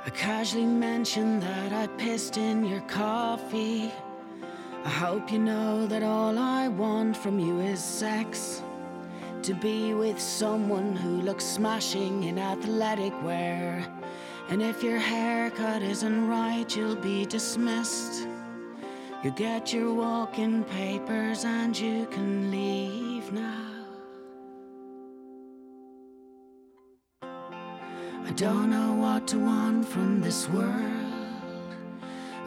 I 0.05 0.11
casually 0.11 0.67
mentioned 0.67 1.43
that 1.43 1.73
I 1.73 1.87
pissed 1.97 2.37
in 2.37 2.65
your 2.67 2.81
coffee. 2.83 3.93
I 4.85 4.89
hope 4.89 5.31
you 5.31 5.39
know 5.39 5.87
that 5.87 6.03
all 6.03 6.37
I 6.41 6.67
want 6.67 7.17
from 7.17 7.39
you 7.39 7.61
is 7.61 7.83
sex. 7.83 8.63
To 9.43 9.55
be 9.55 9.95
with 9.95 10.21
someone 10.21 10.97
who 10.97 11.21
looks 11.21 11.45
smashing 11.45 12.25
in 12.25 12.37
athletic 12.37 13.13
wear. 13.23 13.87
And 14.49 14.61
if 14.61 14.83
your 14.83 14.99
haircut 14.99 15.83
isn't 15.83 16.29
right, 16.29 16.75
you'll 16.75 16.97
be 16.97 17.25
dismissed. 17.25 18.27
You 19.23 19.31
get 19.31 19.73
your 19.73 19.95
walking 19.95 20.65
papers 20.65 21.45
and 21.45 21.79
you 21.79 22.07
can 22.07 22.51
leave 22.51 23.33
now. 23.33 23.72
I 28.25 28.31
don't 28.35 28.71
know 28.71 28.95
what 28.95 29.27
to 29.29 29.39
want 29.39 29.87
from 29.87 30.21
this 30.21 30.49
world. 30.49 31.13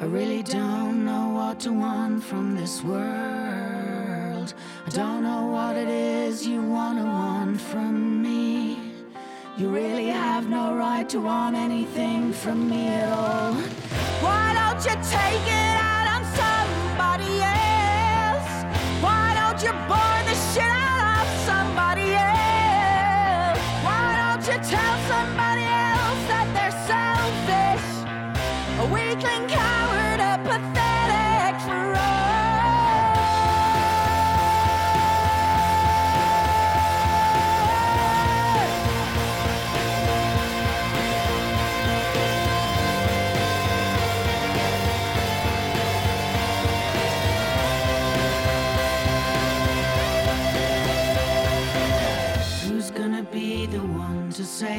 I 0.02 0.06
really 0.06 0.42
don't 0.44 1.06
know 1.06 1.30
what 1.30 1.60
to 1.62 1.72
want 1.72 2.24
from 2.24 2.56
this 2.56 2.82
world. 2.82 4.54
I 4.86 4.90
don't 4.90 5.24
know 5.24 5.48
what 5.48 5.76
it 5.76 5.88
is 5.88 6.48
you 6.48 6.62
want 6.62 6.98
to 7.00 7.06
want 7.06 7.60
from 7.60 8.22
me. 8.22 8.78
You 9.58 9.70
really 9.70 10.08
have 10.08 10.50
no 10.50 10.76
right 10.76 11.08
to 11.10 11.20
want 11.20 11.56
anything 11.56 12.34
from 12.34 12.70
me 12.70 12.88
at 12.88 13.12
all. 13.12 13.54
Why 14.24 14.54
don't 14.54 14.84
you 14.84 14.96
take 15.18 15.48
it 15.48 15.78
out 15.92 16.08
on 16.16 16.24
somebody 16.42 17.42
else? 17.42 18.52
Why 19.02 19.34
don't 19.40 19.62
you 19.64 19.74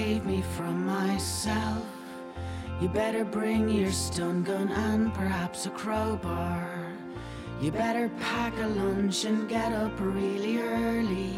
save 0.07 0.25
me 0.25 0.41
from 0.57 0.87
myself? 0.87 1.85
You 2.81 2.89
better 2.89 3.25
bring 3.25 3.69
your 3.69 3.91
stun 3.91 4.45
gun 4.45 4.69
and 4.69 5.13
perhaps 5.13 5.67
a 5.67 5.71
crowbar. 5.71 6.93
You 7.61 7.73
better 7.73 8.09
pack 8.21 8.53
a 8.61 8.69
lunch 8.69 9.25
and 9.25 9.49
get 9.49 9.73
up 9.73 9.91
really 9.99 10.59
early. 10.61 11.35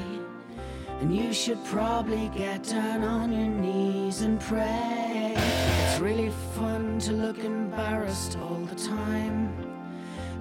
And 1.00 1.16
you 1.16 1.32
should 1.32 1.64
probably 1.64 2.30
get 2.36 2.64
down 2.64 3.04
on 3.04 3.32
your 3.32 3.48
knees 3.48 4.20
and 4.20 4.38
pray. 4.38 5.32
It's 5.38 5.98
really 5.98 6.30
fun 6.54 6.98
to 7.06 7.12
look 7.12 7.38
embarrassed 7.38 8.36
all 8.36 8.60
the 8.72 8.80
time. 8.98 9.38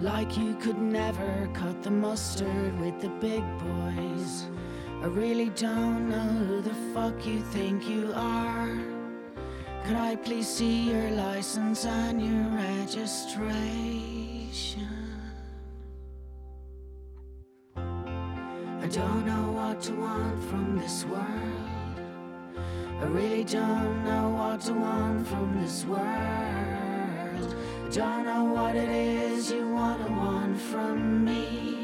Like 0.01 0.37
you 0.37 0.53
could 0.55 0.81
never 0.81 1.49
cut 1.53 1.81
the 1.81 1.91
mustard 1.91 2.77
with 2.81 2.99
the 2.99 3.09
big 3.27 3.43
boys. 3.59 4.47
I 5.03 5.05
really 5.05 5.49
don't 5.49 6.09
know 6.09 6.17
who 6.17 6.61
the 6.61 6.73
fuck 6.93 7.25
you 7.25 7.39
think 7.39 7.87
you 7.87 8.11
are. 8.15 8.75
Could 9.85 9.95
I 9.95 10.15
please 10.15 10.47
see 10.47 10.89
your 10.89 11.11
license 11.11 11.85
and 11.85 12.19
your 12.19 12.49
registration? 12.57 14.89
I 17.75 18.87
don't 18.89 19.23
know 19.25 19.51
what 19.51 19.81
to 19.83 19.93
want 19.93 20.43
from 20.49 20.79
this 20.79 21.05
world. 21.05 21.21
I 22.99 23.05
really 23.05 23.43
don't 23.43 24.03
know 24.03 24.29
what 24.29 24.61
to 24.61 24.73
want 24.73 25.27
from 25.27 25.61
this 25.61 25.85
world. 25.85 26.01
I 26.01 27.37
don't 27.91 28.25
know 28.25 28.45
what 28.45 28.75
it 28.75 28.89
is 28.89 29.51
you 29.51 29.69
want 29.69 30.03
to 30.05 30.11
want 30.11 30.59
from 30.59 31.23
me. 31.23 31.76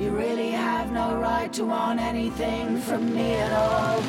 You 0.00 0.12
really 0.12 0.50
have 0.52 0.92
no 0.92 1.14
right 1.16 1.52
to 1.52 1.66
want 1.66 2.00
anything 2.00 2.78
from 2.78 3.14
me 3.14 3.34
at 3.34 3.52
all. 3.52 4.00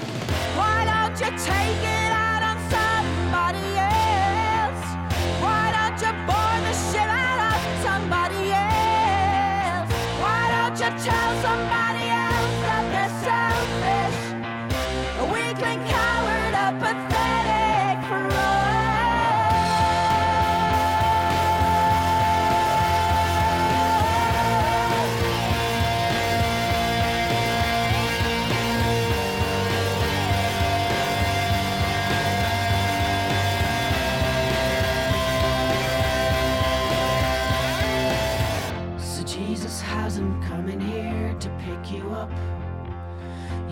Why 0.56 0.86
don't 0.86 1.20
you 1.20 1.38
take 1.38 1.84
it 1.84 2.12
out 2.14 2.44
on 2.44 2.58
somebody 2.72 3.78
else? 3.78 3.91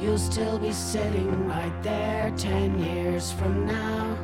You'll 0.09 0.17
still 0.17 0.57
be 0.57 0.71
sitting 0.71 1.29
right 1.47 1.83
there 1.83 2.33
ten 2.35 2.79
years 2.79 3.31
from 3.31 3.67
now. 3.67 4.17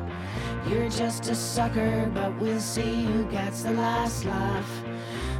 You're 0.68 0.90
just 0.90 1.30
a 1.30 1.34
sucker, 1.34 2.10
but 2.12 2.34
we'll 2.40 2.58
see 2.58 3.04
who 3.04 3.22
gets 3.30 3.62
the 3.62 3.70
last 3.70 4.24
laugh. 4.24 4.82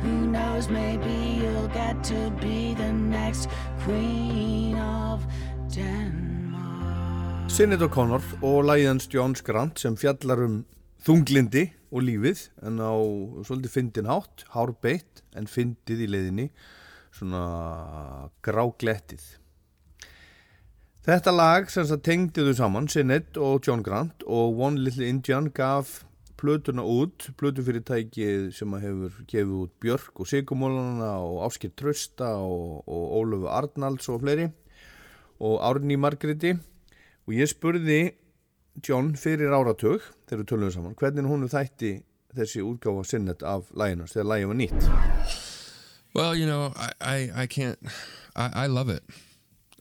Who 0.03 0.31
knows, 0.31 0.69
maybe 0.69 1.43
you'll 1.43 1.67
get 1.75 2.05
to 2.05 2.31
be 2.41 2.75
the 2.75 2.93
next 2.93 3.49
queen 3.83 4.79
of 4.79 5.27
Denmark. 5.75 7.51
Sinead 7.51 7.83
O'Connor 7.83 8.23
og 8.39 8.65
lægjans 8.71 9.09
Johns 9.11 9.43
Grant 9.43 9.83
sem 9.83 9.97
fjallar 9.99 10.45
um 10.45 10.61
þunglindi 11.03 11.73
og 11.91 12.07
lífið 12.07 12.45
en 12.63 12.79
á 12.79 12.95
svolítið 13.43 13.75
fyndin 13.75 14.07
hátt, 14.07 14.47
hárbeitt 14.55 15.27
en 15.35 15.51
fyndið 15.51 16.07
í 16.07 16.09
leiðinni 16.15 16.47
svona 17.11 18.31
gráglettið. 18.47 19.27
Þetta 21.07 21.31
lag 21.31 21.69
sem 21.71 21.85
það 21.87 22.01
tengdi 22.03 22.43
þau 22.49 22.57
saman, 22.59 22.87
Sinead 22.91 23.37
og 23.39 23.61
John 23.63 23.83
Grant 23.87 24.25
og 24.27 24.57
One 24.59 24.81
Little 24.83 25.07
Indian 25.07 25.45
gaf 25.55 26.01
plötuna 26.35 26.83
út, 26.83 27.29
plötufyrirtækið 27.39 28.49
sem 28.57 28.73
hefur 28.83 29.13
gefið 29.31 29.53
út 29.55 29.73
Björk 29.85 30.19
og 30.19 30.27
Sigurmólana 30.27 31.13
og 31.23 31.45
Áskir 31.47 31.71
Trösta 31.79 32.33
og, 32.43 32.83
og 32.91 33.05
Ólöfu 33.21 33.47
Arnalds 33.55 34.11
og 34.11 34.25
fleiri 34.25 34.49
og 35.39 35.63
Árni 35.69 35.95
Margreti 35.95 36.57
og 36.57 37.37
ég 37.39 37.53
spurði 37.55 38.01
John 38.83 39.15
fyrir 39.15 39.55
áratug 39.55 40.03
þegar 40.27 40.43
við 40.43 40.51
töluðum 40.51 40.75
saman 40.75 40.99
hvernig 40.99 41.31
hún 41.31 41.47
þætti 41.55 41.93
þessi 42.35 42.67
útgáfa 42.67 43.07
sinnet 43.07 43.47
af 43.47 43.71
læginast 43.79 44.19
þegar 44.19 44.31
lægi 44.33 44.51
var 44.51 44.61
nýtt 44.65 44.91
Well, 46.17 46.35
you 46.35 46.47
know, 46.47 46.73
I, 46.75 46.91
I, 47.01 47.43
I 47.43 47.47
can't, 47.47 47.79
I, 48.35 48.65
I 48.65 48.67
love 48.67 48.89
it. 48.89 49.05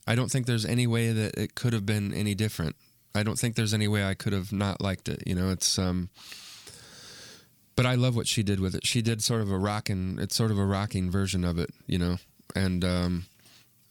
I 0.08 0.16
don't 0.16 0.32
think 0.32 0.46
there's 0.46 0.66
any 0.66 0.88
way 0.88 1.12
that 1.12 1.38
it 1.38 1.56
could 1.56 1.74
have 1.74 1.86
been 1.86 2.14
any 2.14 2.36
different. 2.36 2.76
I 3.14 3.24
don't 3.24 3.40
think 3.40 3.56
there's 3.56 3.74
any 3.74 3.88
way 3.88 4.06
I 4.06 4.14
could 4.14 4.34
have 4.34 4.52
not 4.52 4.82
liked 4.82 5.10
it. 5.10 5.24
You 5.26 5.36
know, 5.36 5.50
it's, 5.50 5.80
um, 5.80 6.10
but 7.76 7.86
I 7.86 7.96
love 7.96 8.16
what 8.16 8.28
she 8.28 8.44
did 8.44 8.60
with 8.60 8.76
it. 8.76 8.86
She 8.86 9.02
did 9.02 9.24
sort 9.24 9.42
of 9.42 9.52
a 9.52 9.58
rocking, 9.58 10.18
it's 10.20 10.36
sort 10.36 10.52
of 10.52 10.60
a 10.60 10.66
rocking 10.66 11.10
version 11.10 11.44
of 11.44 11.58
it, 11.58 11.70
you 11.88 11.98
know, 11.98 12.18
and, 12.56 12.84
um, 12.84 13.26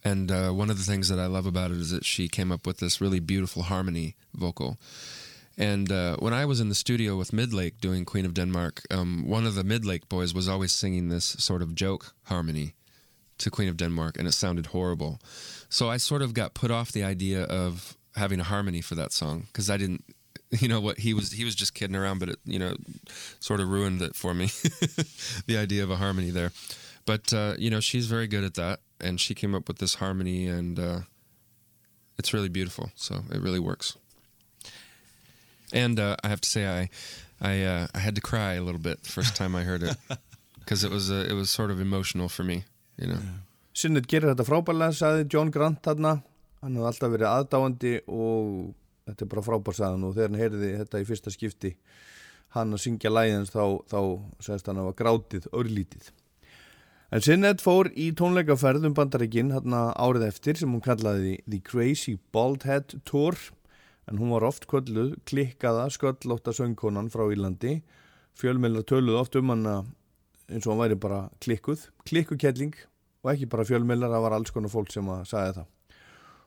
and 0.04 0.30
uh, 0.30 0.50
one 0.50 0.70
of 0.70 0.76
the 0.76 0.84
things 0.84 1.08
that 1.08 1.18
I 1.18 1.26
love 1.26 1.46
about 1.46 1.70
it 1.70 1.78
is 1.78 1.90
that 1.90 2.04
she 2.04 2.28
came 2.28 2.52
up 2.52 2.66
with 2.66 2.78
this 2.78 3.00
really 3.00 3.20
beautiful 3.20 3.62
harmony 3.62 4.16
vocal. 4.34 4.78
And 5.56 5.90
uh, 5.90 6.16
when 6.16 6.34
I 6.34 6.44
was 6.44 6.60
in 6.60 6.68
the 6.68 6.74
studio 6.74 7.16
with 7.16 7.30
Midlake 7.30 7.80
doing 7.80 8.04
Queen 8.04 8.26
of 8.26 8.34
Denmark, 8.34 8.82
um, 8.90 9.24
one 9.26 9.46
of 9.46 9.54
the 9.54 9.62
Midlake 9.62 10.08
boys 10.08 10.34
was 10.34 10.48
always 10.48 10.72
singing 10.72 11.08
this 11.08 11.24
sort 11.24 11.62
of 11.62 11.74
joke 11.74 12.12
harmony 12.24 12.74
to 13.38 13.50
Queen 13.50 13.68
of 13.68 13.76
Denmark, 13.76 14.16
and 14.18 14.26
it 14.28 14.32
sounded 14.32 14.66
horrible. 14.66 15.20
So 15.74 15.90
I 15.90 15.96
sort 15.96 16.22
of 16.22 16.34
got 16.34 16.54
put 16.54 16.70
off 16.70 16.92
the 16.92 17.02
idea 17.02 17.42
of 17.42 17.96
having 18.14 18.38
a 18.38 18.44
harmony 18.44 18.80
for 18.80 18.94
that 18.94 19.12
song 19.12 19.48
because 19.48 19.68
I 19.68 19.76
didn't, 19.76 20.04
you 20.60 20.68
know, 20.68 20.80
what 20.80 21.00
he 21.00 21.12
was 21.12 21.32
he 21.32 21.44
was 21.44 21.56
just 21.56 21.74
kidding 21.74 21.96
around, 21.96 22.20
but 22.20 22.28
it 22.28 22.38
you 22.44 22.60
know 22.60 22.76
sort 23.40 23.58
of 23.58 23.68
ruined 23.68 24.00
it 24.00 24.14
for 24.14 24.34
me, 24.34 24.46
the 25.46 25.56
idea 25.58 25.82
of 25.82 25.90
a 25.90 25.96
harmony 25.96 26.30
there. 26.30 26.52
But 27.06 27.32
uh, 27.32 27.54
you 27.58 27.70
know, 27.70 27.80
she's 27.80 28.06
very 28.06 28.28
good 28.28 28.44
at 28.44 28.54
that, 28.54 28.82
and 29.00 29.20
she 29.20 29.34
came 29.34 29.52
up 29.52 29.66
with 29.66 29.78
this 29.78 29.96
harmony, 29.96 30.46
and 30.46 30.78
uh, 30.78 31.00
it's 32.20 32.32
really 32.32 32.48
beautiful. 32.48 32.92
So 32.94 33.24
it 33.32 33.40
really 33.40 33.58
works. 33.58 33.96
And 35.72 35.98
uh, 35.98 36.14
I 36.22 36.28
have 36.28 36.40
to 36.42 36.48
say, 36.48 36.68
I 36.68 36.88
I 37.40 37.62
uh, 37.64 37.86
I 37.92 37.98
had 37.98 38.14
to 38.14 38.20
cry 38.20 38.52
a 38.52 38.62
little 38.62 38.80
bit 38.80 39.02
the 39.02 39.10
first 39.10 39.34
time 39.34 39.56
I 39.56 39.64
heard 39.64 39.82
it 39.82 39.96
because 40.60 40.84
it 40.84 40.92
was 40.92 41.10
uh, 41.10 41.26
it 41.28 41.32
was 41.32 41.50
sort 41.50 41.72
of 41.72 41.80
emotional 41.80 42.28
for 42.28 42.44
me, 42.44 42.62
you 42.96 43.08
know. 43.08 43.18
Sinnet 43.74 44.06
gerir 44.06 44.30
þetta 44.30 44.46
frábærlega, 44.46 44.94
saði 44.94 45.28
John 45.32 45.50
Grant 45.50 45.80
þarna. 45.82 46.20
Hann 46.62 46.76
hefði 46.78 46.90
alltaf 46.90 47.10
verið 47.12 47.30
aðdáandi 47.30 47.94
og 48.06 48.50
þetta 49.04 49.24
er 49.24 49.30
bara 49.32 49.46
frábær 49.48 49.76
saðan 49.76 50.04
og 50.06 50.14
þegar 50.14 50.30
hann 50.30 50.42
heyrði 50.42 50.68
þetta 50.80 51.00
í 51.02 51.08
fyrsta 51.08 51.32
skipti 51.34 51.72
hann 52.54 52.74
að 52.74 52.84
syngja 52.84 53.10
læðins 53.10 53.50
þá, 53.52 53.82
þá 53.90 53.98
segist 54.46 54.70
hann 54.70 54.78
að 54.80 54.88
var 54.90 54.96
grátið 55.00 55.48
örlítið. 55.50 56.12
En 57.14 57.22
Sinnet 57.22 57.62
fór 57.62 57.90
í 57.98 58.08
tónleikaferð 58.16 58.88
um 58.88 58.94
bandaríkinn 58.94 59.52
hérna 59.54 59.88
árið 59.98 60.28
eftir 60.30 60.58
sem 60.58 60.70
hún 60.70 60.82
kallaði 60.82 61.36
The 61.44 61.60
Crazy 61.66 62.16
Baldhead 62.34 62.96
Tour. 63.06 63.38
En 64.10 64.18
hún 64.20 64.32
var 64.34 64.46
oft 64.46 64.66
kölluð 64.70 65.14
klikkaða 65.28 65.88
sköllótta 65.94 66.54
söngkonan 66.54 67.10
frá 67.12 67.26
Írlandi. 67.26 67.80
Fjölmeilar 68.38 68.86
töluð 68.86 69.20
oft 69.20 69.38
um 69.38 69.52
hana 69.54 69.76
eins 70.48 70.66
og 70.66 70.74
hann 70.74 70.82
væri 70.82 70.98
bara 71.00 71.20
klikkuð. 71.44 71.88
Klikkukelling 72.08 72.74
og 73.24 73.32
ekki 73.32 73.48
bara 73.50 73.64
fjölmeilar 73.66 74.12
það 74.12 74.24
var 74.26 74.36
alls 74.36 74.52
konar 74.54 74.72
fólk 74.72 74.92
sem 74.92 75.08
að 75.08 75.26
sagði 75.32 75.56
það. 75.58 75.68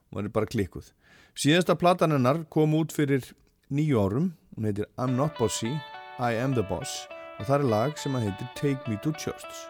Hún 0.08 0.22
væri 0.22 0.34
bara 0.38 0.52
klikkuð. 0.54 0.92
Síðasta 1.38 1.76
platan 1.78 2.16
hennar 2.16 2.44
kom 2.54 2.78
út 2.78 2.94
fyrir 2.96 3.34
nýju 3.74 4.00
árum. 4.00 4.32
Hún 4.56 4.70
heitir 4.70 4.88
I'm 4.98 5.18
Not 5.18 5.38
Bossy, 5.38 5.74
I 6.18 6.38
Am 6.38 6.56
The 6.56 6.66
Boss. 6.70 7.08
Og 7.38 7.46
það 7.46 7.60
er 7.60 7.68
lag 7.74 8.00
sem 8.02 8.16
að 8.18 8.30
heitir 8.30 8.54
Take 8.58 8.90
Me 8.90 8.98
To 9.04 9.14
Church 9.14 9.68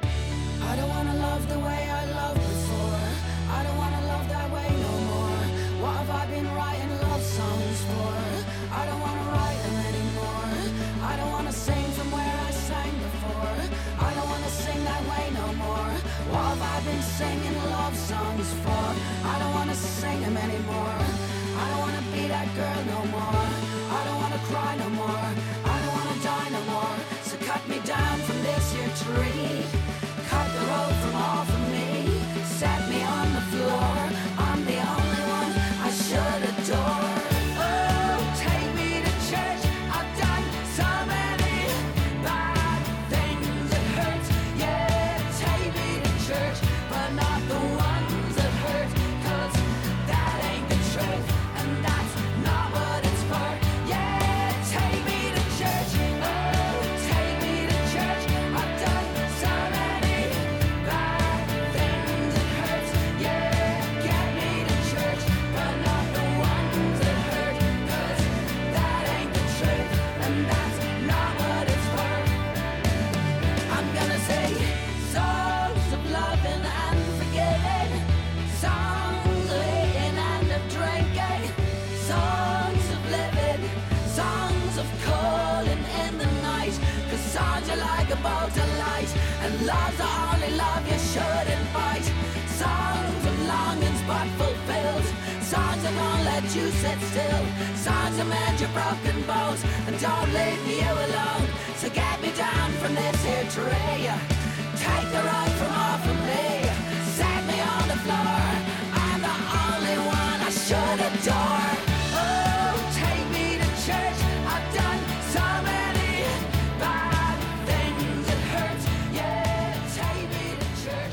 I 0.63 0.75
don't 0.75 0.87
wanna 0.87 1.15
love 1.15 1.26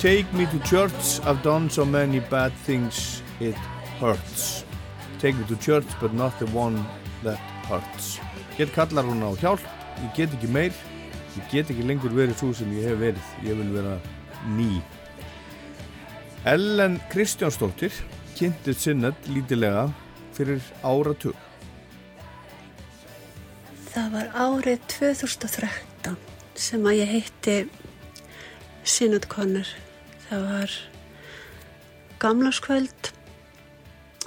Take 0.05 0.31
me 0.35 0.45
to 0.45 0.59
church, 0.69 1.19
I've 1.25 1.43
done 1.43 1.71
so 1.71 1.83
many 1.83 2.21
bad 2.21 2.53
things, 2.67 3.23
it 3.41 3.55
hurts. 3.99 4.63
Take 5.19 5.35
me 5.35 5.47
to 5.47 5.57
church, 5.57 5.87
but 5.99 6.13
not 6.13 6.39
the 6.39 6.45
one 6.49 6.85
that 7.23 7.39
hurts. 7.65 8.21
Get 8.59 8.69
kallar 8.75 9.03
hún 9.09 9.25
á 9.25 9.33
hjálp, 9.41 9.65
ég 10.05 10.11
get 10.15 10.35
ekki 10.37 10.51
meir, 10.53 10.75
ég 11.39 11.49
get 11.49 11.71
ekki 11.73 11.87
lengur 11.89 12.13
verið 12.13 12.37
svo 12.37 12.53
sem 12.53 12.75
ég 12.77 12.85
hef 12.91 13.01
verið, 13.01 13.31
ég 13.49 13.57
vil 13.57 13.71
vera 13.73 13.95
ný. 14.59 14.83
Ellen 16.53 16.99
Kristjánsdóttir, 17.09 17.97
kynntið 18.37 18.77
sinnet 18.77 19.31
lítilega 19.33 19.87
fyrir 20.37 20.61
áratug. 20.85 21.33
Það 23.95 24.13
var 24.19 24.29
árið 24.37 24.85
2013 24.99 26.21
sem 26.69 26.93
að 26.93 27.01
ég 27.01 27.17
heitti 27.17 27.59
Connor. 29.33 29.73
Það 30.25 30.45
var 30.49 30.75
gamlarskvöld 32.23 33.11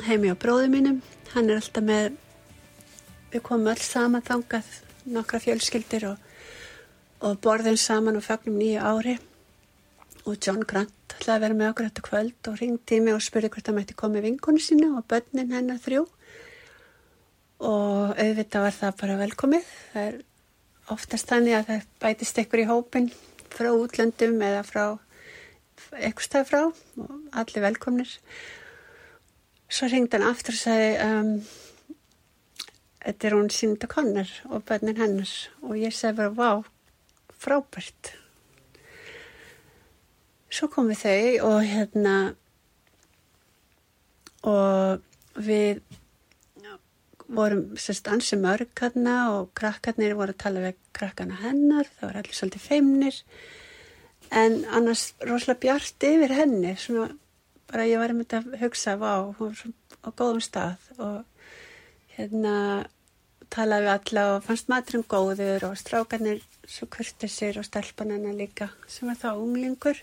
heimi 0.06 0.30
á 0.30 0.36
bróðu 0.38 0.70
mínum. 0.70 1.00
Hann 1.34 1.50
er 1.50 1.58
alltaf 1.58 1.86
með, 1.86 2.18
við 3.34 3.44
komum 3.48 3.72
öll 3.72 3.82
saman 3.82 4.26
þangað, 4.26 4.68
nokkra 5.10 5.42
fjölskyldir 5.42 6.06
og, 6.12 6.20
og 7.26 7.40
borðum 7.42 7.80
saman 7.82 8.20
og 8.20 8.26
fagnum 8.26 8.60
nýju 8.62 8.84
ári. 8.84 9.16
Og 10.28 10.38
John 10.44 10.62
Grant 10.68 11.16
ætlaði 11.16 11.34
að 11.38 11.44
vera 11.46 11.58
með 11.58 11.72
okkur 11.72 11.88
þetta 11.88 12.06
kvöld 12.06 12.52
og 12.52 12.62
ringdi 12.62 13.00
í 13.00 13.02
mig 13.02 13.18
og 13.18 13.26
spurði 13.26 13.52
hvort 13.56 13.70
það 13.70 13.78
mætti 13.80 13.98
koma 13.98 14.22
vinkonu 14.22 14.62
sína 14.62 14.92
og 15.00 15.08
börnin 15.10 15.56
hennar 15.56 15.82
þrjú. 15.82 16.04
Og 17.66 18.14
auðvitað 18.14 18.68
var 18.68 18.78
það 18.78 18.98
bara 19.02 19.18
velkomið. 19.24 19.74
Það 19.96 20.12
er 20.12 20.22
oftast 20.94 21.34
þannig 21.34 21.58
að 21.58 21.68
það 21.72 21.90
bætist 22.06 22.42
ykkur 22.44 22.64
í 22.64 22.70
hópin 22.70 23.12
frá 23.50 23.72
útlöndum 23.74 24.38
eða 24.46 24.62
frá 24.68 24.84
eitthvað 25.96 26.28
stað 26.28 26.50
frá 26.50 26.62
og 26.68 27.14
allir 27.38 27.66
velkomnir. 27.66 28.12
Svo 29.68 29.90
ringdi 29.92 30.18
hann 30.18 30.28
aftur 30.30 30.56
og 30.56 30.62
sagði 30.62 30.92
um, 31.04 31.32
þetta 33.04 33.28
er 33.28 33.36
hún 33.38 33.52
Sýnda 33.54 33.90
Conner 33.92 34.32
og 34.50 34.66
bönnin 34.68 35.00
hennar 35.00 35.34
og 35.64 35.78
ég 35.80 35.96
sagði 35.96 36.22
bara 36.22 36.36
vá, 36.38 36.52
frábært. 37.38 38.14
Svo 40.48 40.70
komum 40.72 40.94
við 40.94 41.04
þau 41.04 41.50
og 41.52 41.62
hérna 41.68 42.18
og 44.48 45.04
við 45.44 45.82
vorum 47.28 47.76
sérst 47.76 48.08
ansi 48.08 48.38
mörg 48.40 48.72
hérna 48.80 49.16
og 49.36 49.52
krakkarnir 49.58 50.16
voru 50.16 50.32
að 50.32 50.44
tala 50.44 50.64
við 50.64 50.78
krakkana 50.96 51.42
hennar, 51.42 51.90
það 51.98 52.08
var 52.08 52.20
allir 52.22 52.38
svolítið 52.38 52.64
feimnir 52.64 53.18
en 54.32 54.64
annars 54.76 55.14
rosalega 55.24 55.62
bjart 55.64 56.04
yfir 56.04 56.34
henni 56.36 56.76
svona 56.80 57.10
bara 57.68 57.88
ég 57.88 58.00
var 58.00 58.12
einmitt 58.12 58.34
að 58.36 58.54
hugsa 58.62 58.96
svona 58.98 59.74
á 60.04 60.10
góðum 60.16 60.44
stað. 60.44 60.84
Og 60.98 61.24
hérna 62.16 62.54
talaði 63.54 63.88
við 63.88 63.94
alla 63.94 64.26
og 64.36 64.46
fannst 64.46 64.72
maturum 64.72 65.06
góður 65.08 65.70
og 65.70 65.80
strákarnir 65.80 66.44
svo 66.68 66.88
kurtisir 66.92 67.60
og 67.60 67.68
stelpanana 67.68 68.34
líka 68.36 68.70
sem 68.92 69.08
var 69.08 69.20
þá 69.20 69.40
unglingur 69.40 70.00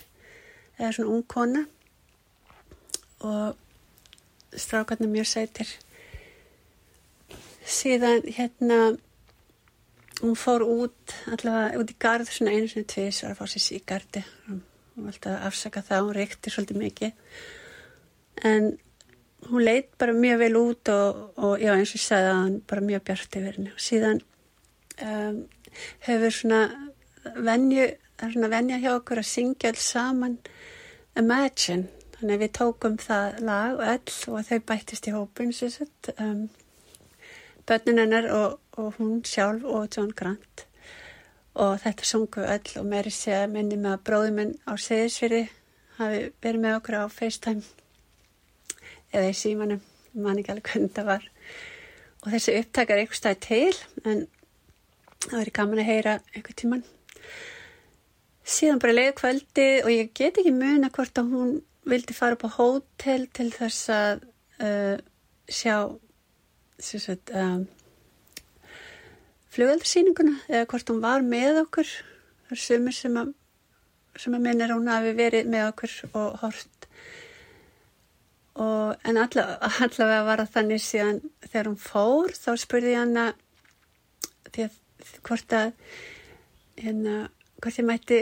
eða 0.79 0.93
svona 0.97 1.15
ung 1.17 1.25
kona. 1.29 1.65
Og 3.25 3.57
strákarnir 4.57 5.13
mjög 5.13 5.31
sætir. 5.33 5.73
Síðan 7.65 8.25
hérna 8.37 8.79
hún 10.25 10.39
fór 10.41 10.65
út 10.65 11.19
allavega 11.31 11.81
út 11.81 11.91
í 11.93 11.99
garð 12.01 12.31
svona 12.33 12.55
einu 12.55 12.71
svona 12.71 12.89
tvís 12.91 13.21
var 13.23 13.35
að 13.35 13.43
fá 13.43 13.53
sér 13.53 13.69
síkardi 13.69 14.25
hún 14.95 15.11
vildi 15.11 15.31
að 15.31 15.47
afsaka 15.49 15.83
það, 15.83 16.07
hún 16.07 16.17
reykti 16.19 16.53
svolítið 16.53 16.81
mikið. 16.81 17.33
En 18.51 18.71
hún 19.49 19.67
leitt 19.67 19.91
bara 20.01 20.15
mjög 20.17 20.41
vel 20.45 20.55
út 20.61 20.93
og, 20.95 21.21
og 21.37 21.63
já 21.63 21.73
eins 21.75 21.93
og 21.93 21.99
ég 21.99 22.07
sagði 22.07 22.31
að 22.31 22.41
hann 22.41 22.57
bara 22.71 22.87
mjög 22.89 23.05
bjart 23.09 23.39
yfir 23.41 23.59
henni. 23.59 23.75
Og 23.75 23.83
síðan 23.83 24.23
um, 25.09 25.41
hefur 26.07 26.37
svona 26.39 26.63
venju, 27.35 27.89
það 28.15 28.27
er 28.29 28.37
svona 28.37 28.53
venja 28.55 28.81
hjá 28.85 28.91
okkur 28.95 29.23
að 29.23 29.31
syngja 29.33 29.73
alls 29.73 29.91
saman. 29.95 30.39
Imagine, 31.19 31.89
þannig 32.17 32.37
að 32.37 32.45
við 32.45 32.53
tókum 32.59 32.99
það 33.03 33.41
lag 33.49 33.79
og 33.79 33.89
öll 33.95 34.35
og 34.35 34.49
þau 34.49 34.61
bættist 34.71 35.11
í 35.11 35.15
hópin 35.15 35.55
svo 35.55 35.71
sett 35.75 36.15
um, 36.19 36.47
börnin 37.69 38.01
hennar 38.03 38.29
og, 38.33 38.59
og 38.79 38.99
hún 38.99 39.23
sjálf 39.27 39.65
og 39.65 39.89
John 39.97 40.13
Grant. 40.17 40.67
Og 41.55 41.79
þetta 41.85 42.09
sungu 42.09 42.43
öll 42.43 42.81
og 42.81 42.89
mér 42.91 43.09
er 43.09 43.15
sér 43.15 43.45
að 43.45 43.55
minni 43.55 43.79
með 43.79 43.97
að 43.97 44.05
bróðum 44.09 44.41
minn 44.41 44.55
á 44.67 44.73
Seyðisfyrir 44.75 45.53
hafi 45.99 46.21
verið 46.43 46.65
með 46.65 46.79
okkur 46.81 46.99
á 46.99 47.05
FaceTime. 47.15 47.63
Eða 49.15 49.31
í 49.31 49.39
símanum, 49.39 49.85
mann 50.19 50.41
ekki 50.43 50.55
alveg 50.55 50.73
hvernig 50.73 50.95
það 50.97 51.11
var. 51.13 51.31
Og 52.25 52.33
þessi 52.35 52.59
upptakar 52.59 53.01
eitthvað 53.01 53.21
stæði 53.21 53.41
til 53.47 54.11
en 54.11 54.27
það 55.29 55.39
verið 55.39 55.57
gaman 55.61 55.85
að 55.85 55.91
heyra 55.93 56.19
einhver 56.35 56.59
tíman 56.59 56.87
síðan 58.45 58.81
bara 58.83 58.95
leið 58.95 59.15
kvöldi 59.19 59.69
og 59.85 59.91
ég 59.93 60.13
get 60.17 60.39
ekki 60.41 60.53
muna 60.55 60.91
hvort 60.93 61.19
að 61.21 61.33
hún 61.33 61.53
vildi 61.89 62.17
fara 62.17 62.37
upp 62.37 62.45
á 62.45 62.57
hótel 62.59 63.27
til 63.33 63.49
þess 63.53 63.91
að 63.93 64.25
uh, 64.61 64.97
sjá 65.49 65.77
sagt, 66.83 67.31
um, 67.31 67.67
flugöldarsýninguna 69.55 70.41
eða 70.49 70.67
hvort 70.73 70.91
hún 70.91 71.03
var 71.05 71.25
með 71.27 71.63
okkur. 71.65 71.91
Það 72.45 72.57
er 72.57 72.63
sumir 72.65 72.97
sem 72.97 73.19
að 73.21 73.35
sem 74.21 74.35
að 74.37 74.45
minnir 74.45 74.71
hún 74.71 74.91
hafi 74.91 75.13
verið 75.17 75.49
með 75.51 75.69
okkur 75.73 75.95
og 76.15 76.37
hort. 76.43 76.89
Og 78.55 79.07
en 79.09 79.19
allavega, 79.19 79.71
allavega 79.83 80.27
var 80.29 80.43
það 80.45 80.53
þannig 80.57 80.83
síðan 80.85 81.21
þegar 81.49 81.71
hún 81.71 81.81
fór 81.83 82.35
þá 82.39 82.51
spurði 82.63 82.95
ég 82.95 83.17
því 84.55 84.67
að 84.69 84.77
hvort 85.27 85.57
að 85.59 85.73
hérna, 86.79 87.17
hvort 87.59 87.81
ég 87.81 87.89
mætti 87.89 88.21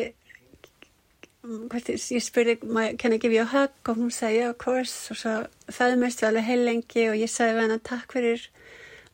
ég, 1.43 2.23
spurði 2.23 2.57
can 2.99 3.13
I 3.13 3.19
give 3.19 3.35
you 3.35 3.43
a 3.43 3.51
hug? 3.51 3.75
Og 3.89 3.99
hún 3.99 4.11
sagði 4.15 4.43
yeah 4.43 4.51
of 4.51 4.59
course. 4.59 5.11
Og 5.11 5.19
svo 5.19 5.37
fæðumist 5.69 6.23
við 6.23 6.29
alveg 6.29 6.49
heil 6.49 6.65
lengi 6.67 7.07
og 7.11 7.17
ég 7.19 7.31
sagði 7.31 7.57
við 7.59 7.67
hana 7.67 7.79
takk 7.83 8.13
fyrir 8.15 8.49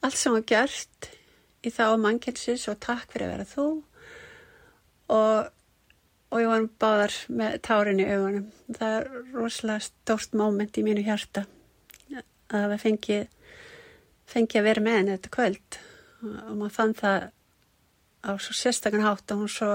allt 0.05 0.19
sem 0.19 0.35
var 0.37 0.45
gert 0.49 1.13
í 1.65 1.73
þá 1.75 1.85
mannkjölsis 1.99 2.69
og 2.71 2.81
takk 2.85 3.09
fyrir 3.13 3.29
að 3.29 3.33
vera 3.37 3.49
þú. 3.55 3.69
Og 5.19 5.55
og 6.29 6.43
ég 6.43 6.51
var 6.51 6.67
báðar 6.81 7.15
með 7.33 7.55
tárin 7.65 8.03
í 8.03 8.09
augunum. 8.09 8.49
Það 8.77 8.97
er 8.99 9.07
rosalega 9.33 9.87
stórt 9.87 10.35
móment 10.37 10.77
í 10.77 10.85
mínu 10.85 11.05
hjarta 11.07 11.47
að 12.49 12.71
við 12.73 12.83
fengi, 12.85 13.19
fengi 14.29 14.61
að 14.61 14.69
vera 14.69 14.85
með 14.85 14.99
henni 14.99 15.15
þetta 15.17 15.33
kvöld. 15.35 15.79
Og 16.25 16.55
maður 16.55 16.75
fann 16.77 16.95
það 16.99 17.27
á 18.25 18.31
svo 18.39 18.55
sérstakann 18.57 19.05
hátt 19.05 19.31
og 19.33 19.45
hún 19.45 19.53
svo 19.53 19.71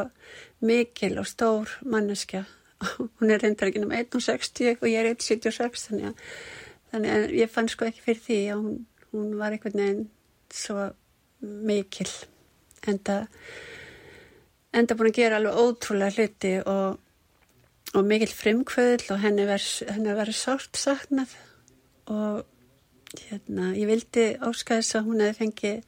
mikil 0.62 1.20
og 1.22 1.28
stór 1.28 1.70
manneskja. 1.82 2.46
Hún 3.20 3.32
er 3.32 3.40
reyndar 3.40 3.70
ekki 3.70 3.84
um 3.84 3.94
1.60 3.96 4.82
og 4.82 4.90
ég 4.90 5.00
er 5.00 5.14
1.76 5.14 5.88
þannig 5.88 6.10
að, 6.10 6.26
þannig 6.92 7.14
að 7.14 7.36
ég 7.40 7.52
fann 7.54 7.70
sko 7.72 7.88
ekki 7.88 8.04
fyrir 8.04 8.24
því 8.26 8.40
að 8.52 8.64
hún, 8.66 8.74
hún 9.14 9.30
var 9.40 9.56
einhvern 9.56 9.80
veginn 9.80 10.10
svo 10.52 10.90
mikil 11.40 12.10
en 12.88 13.00
það 13.00 13.28
enda 14.74 14.98
búin 14.98 15.12
að 15.14 15.20
gera 15.22 15.40
alveg 15.40 15.62
ótrúlega 15.64 16.18
hluti 16.18 16.54
og, 16.68 17.00
og 17.94 18.08
mikil 18.10 18.32
frimkvöðl 18.34 19.14
og 19.16 19.24
henni 19.24 19.48
verið 19.48 20.36
sárt 20.36 20.80
saknað 20.80 21.38
og 22.12 22.44
hérna, 23.30 23.72
ég 23.78 23.88
vildi 23.90 24.28
áska 24.42 24.80
þess 24.80 24.98
að 25.00 25.10
hún 25.10 25.24
hefði 25.24 25.40
fengið 25.40 25.82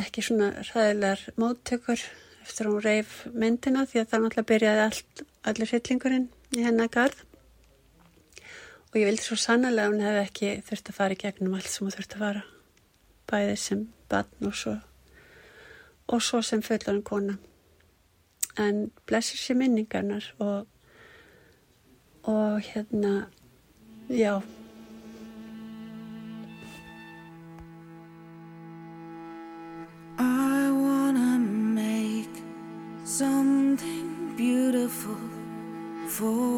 ekki 0.00 0.24
svona 0.24 0.50
ræðilegar 0.68 1.22
móttökur 1.40 2.02
eftir 2.46 2.68
að 2.68 2.74
hún 2.74 2.84
reif 2.84 3.14
myndina 3.34 3.86
því 3.86 4.02
að 4.02 4.10
það 4.10 4.22
náttúrulega 4.24 4.50
byrjaði 4.50 4.84
allt, 4.84 5.22
allir 5.48 5.72
hryllingurinn 5.72 6.28
í 6.56 6.66
hennar 6.66 6.92
garð. 6.92 7.24
Og 8.92 9.00
ég 9.00 9.08
vildi 9.10 9.24
svo 9.24 9.38
sannlega 9.40 9.88
að 9.88 9.94
hún 9.94 10.04
hefði 10.06 10.22
ekki 10.22 10.52
þurft 10.68 10.92
að 10.92 10.98
fara 11.00 11.16
í 11.16 11.20
gegnum 11.22 11.56
allt 11.58 11.72
sem 11.72 11.86
hún 11.86 11.96
þurft 11.96 12.16
að 12.16 12.24
fara 12.26 12.44
bæðið 13.26 13.58
sem 13.64 13.82
batn 14.10 14.48
og 14.50 14.56
svo 14.56 14.76
og 16.06 16.22
svo 16.22 16.38
sem 16.46 16.62
fullan 16.62 17.02
kona. 17.02 17.34
En 18.62 18.86
blessir 19.10 19.40
sér 19.40 19.58
minningarnar 19.58 20.30
og 20.38 20.66
og 22.26 22.60
hérna 22.60 23.30
já 24.08 24.42
for 36.16 36.55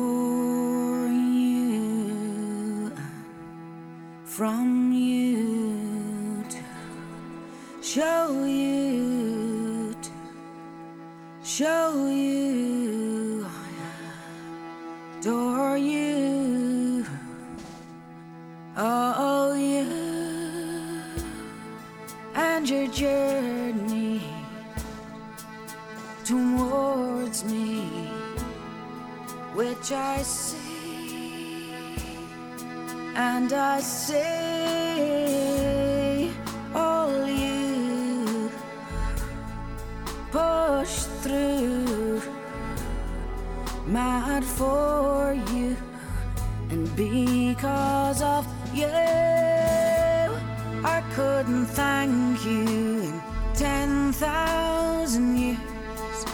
thank 52.19 52.45
you 52.45 53.03
in 53.03 53.23
10,000 53.55 55.37
years 55.37 56.25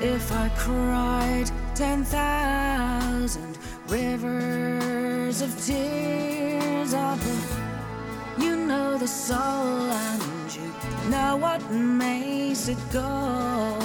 if 0.00 0.30
I 0.32 0.48
cried 0.56 1.50
10,000 1.74 3.58
rivers 3.88 5.40
of 5.40 5.50
tears. 5.64 6.92
Oh, 6.94 7.18
but 7.24 8.42
you 8.42 8.56
know 8.56 8.98
the 8.98 9.08
soul 9.08 9.90
and 10.06 10.54
you 10.54 10.70
know 11.10 11.36
what 11.36 11.62
makes 11.70 12.68
it 12.68 12.78
go. 12.92 13.78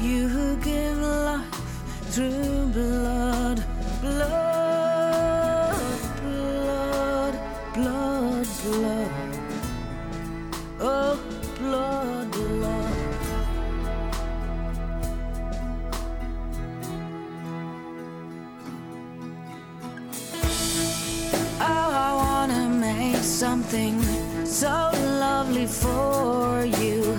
You 0.00 0.28
who 0.28 0.56
give 0.56 0.98
life 0.98 1.60
through 2.12 2.68
blood, 2.72 3.62
blood, 4.00 4.53
something 23.74 24.46
so 24.46 24.90
lovely 25.18 25.66
for 25.66 26.64
you. 26.64 27.18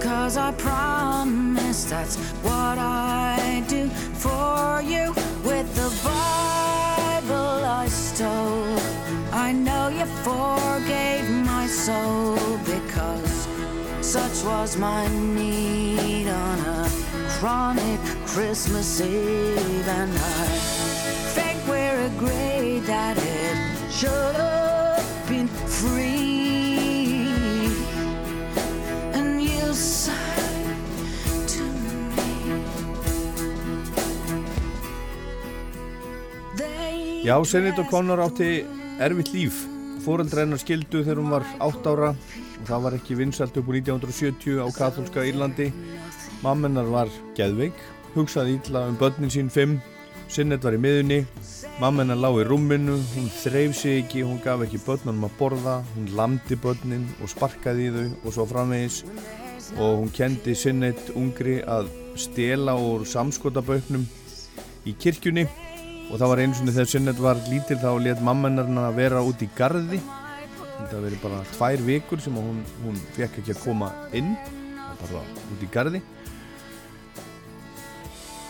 Cause 0.00 0.36
I 0.36 0.50
promise 0.52 1.84
that's 1.84 2.16
what 2.42 2.78
I 2.78 3.62
do 3.68 3.88
for 3.88 4.82
you. 4.82 5.12
With 5.44 5.68
the 5.76 5.90
Bible 6.02 7.64
I 7.82 7.86
stole, 7.88 8.78
I 9.32 9.52
know 9.52 9.88
you 9.88 10.06
forgave 10.26 11.30
my 11.46 11.66
soul 11.66 12.58
because 12.64 13.48
such 14.00 14.44
was 14.44 14.76
my 14.76 15.06
need 15.08 16.26
on 16.28 16.58
a 16.58 16.90
chronic 17.38 18.00
Christmas 18.26 19.00
Eve. 19.00 19.88
And 19.88 20.12
I 20.12 20.46
think 21.36 21.58
we're 21.68 22.06
agreed 22.06 22.82
that 22.86 23.16
it 23.16 23.92
should 23.92 24.34
have 24.34 24.57
Já, 37.28 37.44
Senit 37.44 37.76
O'Connor 37.76 38.22
átti 38.24 38.62
erfitt 39.04 39.34
líf. 39.34 39.56
Fóreldra 40.00 40.46
hennar 40.46 40.62
skildu 40.62 41.02
þegar 41.02 41.18
hún 41.20 41.34
var 41.34 41.44
8 41.60 41.90
ára 41.92 42.06
og 42.14 42.62
það 42.64 42.86
var 42.86 42.96
ekki 42.96 43.18
vinsalt 43.18 43.58
upp 43.60 43.68
úr 43.68 43.76
1970 43.82 44.62
á 44.64 44.66
katholska 44.72 45.26
Írlandi. 45.28 45.66
Mammennar 46.40 46.88
var 46.88 47.12
geðveik, 47.36 47.76
hugsaði 48.14 48.56
ítla 48.56 48.86
um 48.88 48.96
börnin 48.96 49.34
sín 49.34 49.52
5. 49.52 49.76
Sinnet 50.32 50.64
var 50.64 50.78
í 50.78 50.80
miðunni, 50.80 51.20
mammennar 51.84 52.16
lág 52.16 52.40
í 52.40 52.48
rúminu, 52.48 52.96
hún 53.12 53.28
þreif 53.42 53.76
sig 53.76 54.06
ekki, 54.06 54.24
hún 54.24 54.40
gaf 54.40 54.64
ekki 54.64 54.80
börnunum 54.88 55.28
að 55.28 55.38
borða, 55.42 55.78
hún 55.98 56.08
lamdi 56.16 56.56
börnin 56.56 57.04
og 57.20 57.28
sparkaði 57.36 57.90
í 57.90 57.94
þau 57.98 58.04
og 58.24 58.38
svo 58.38 58.48
framvegis 58.48 59.02
og 59.76 60.00
hún 60.00 60.16
kendi 60.16 60.56
Sinnet 60.56 61.12
ungri 61.12 61.60
að 61.60 61.92
stela 62.16 62.80
úr 62.80 63.04
samskotaböknum 63.04 64.08
í 64.88 64.96
kirkjunni 64.96 65.44
og 66.08 66.14
það 66.16 66.30
var 66.32 66.42
einu 66.42 66.56
sinni 66.56 66.74
þegar 66.74 66.90
Sinnet 66.92 67.20
var 67.22 67.40
lítil 67.48 67.78
þá 67.80 67.90
let 68.02 68.22
mammenarna 68.24 68.88
vera 68.96 69.24
út 69.24 69.42
í 69.44 69.48
gardi 69.56 70.00
þetta 70.78 71.02
verið 71.02 71.22
bara 71.24 71.40
tvær 71.56 71.82
vikur 71.84 72.22
sem 72.22 72.36
hún, 72.38 72.62
hún 72.84 72.96
fekk 73.16 73.40
ekki 73.40 73.56
að 73.56 73.64
koma 73.64 73.90
inn. 74.16 74.36
Bara 74.98 75.22
út 75.52 75.62
í 75.62 75.68
gardi 75.72 76.00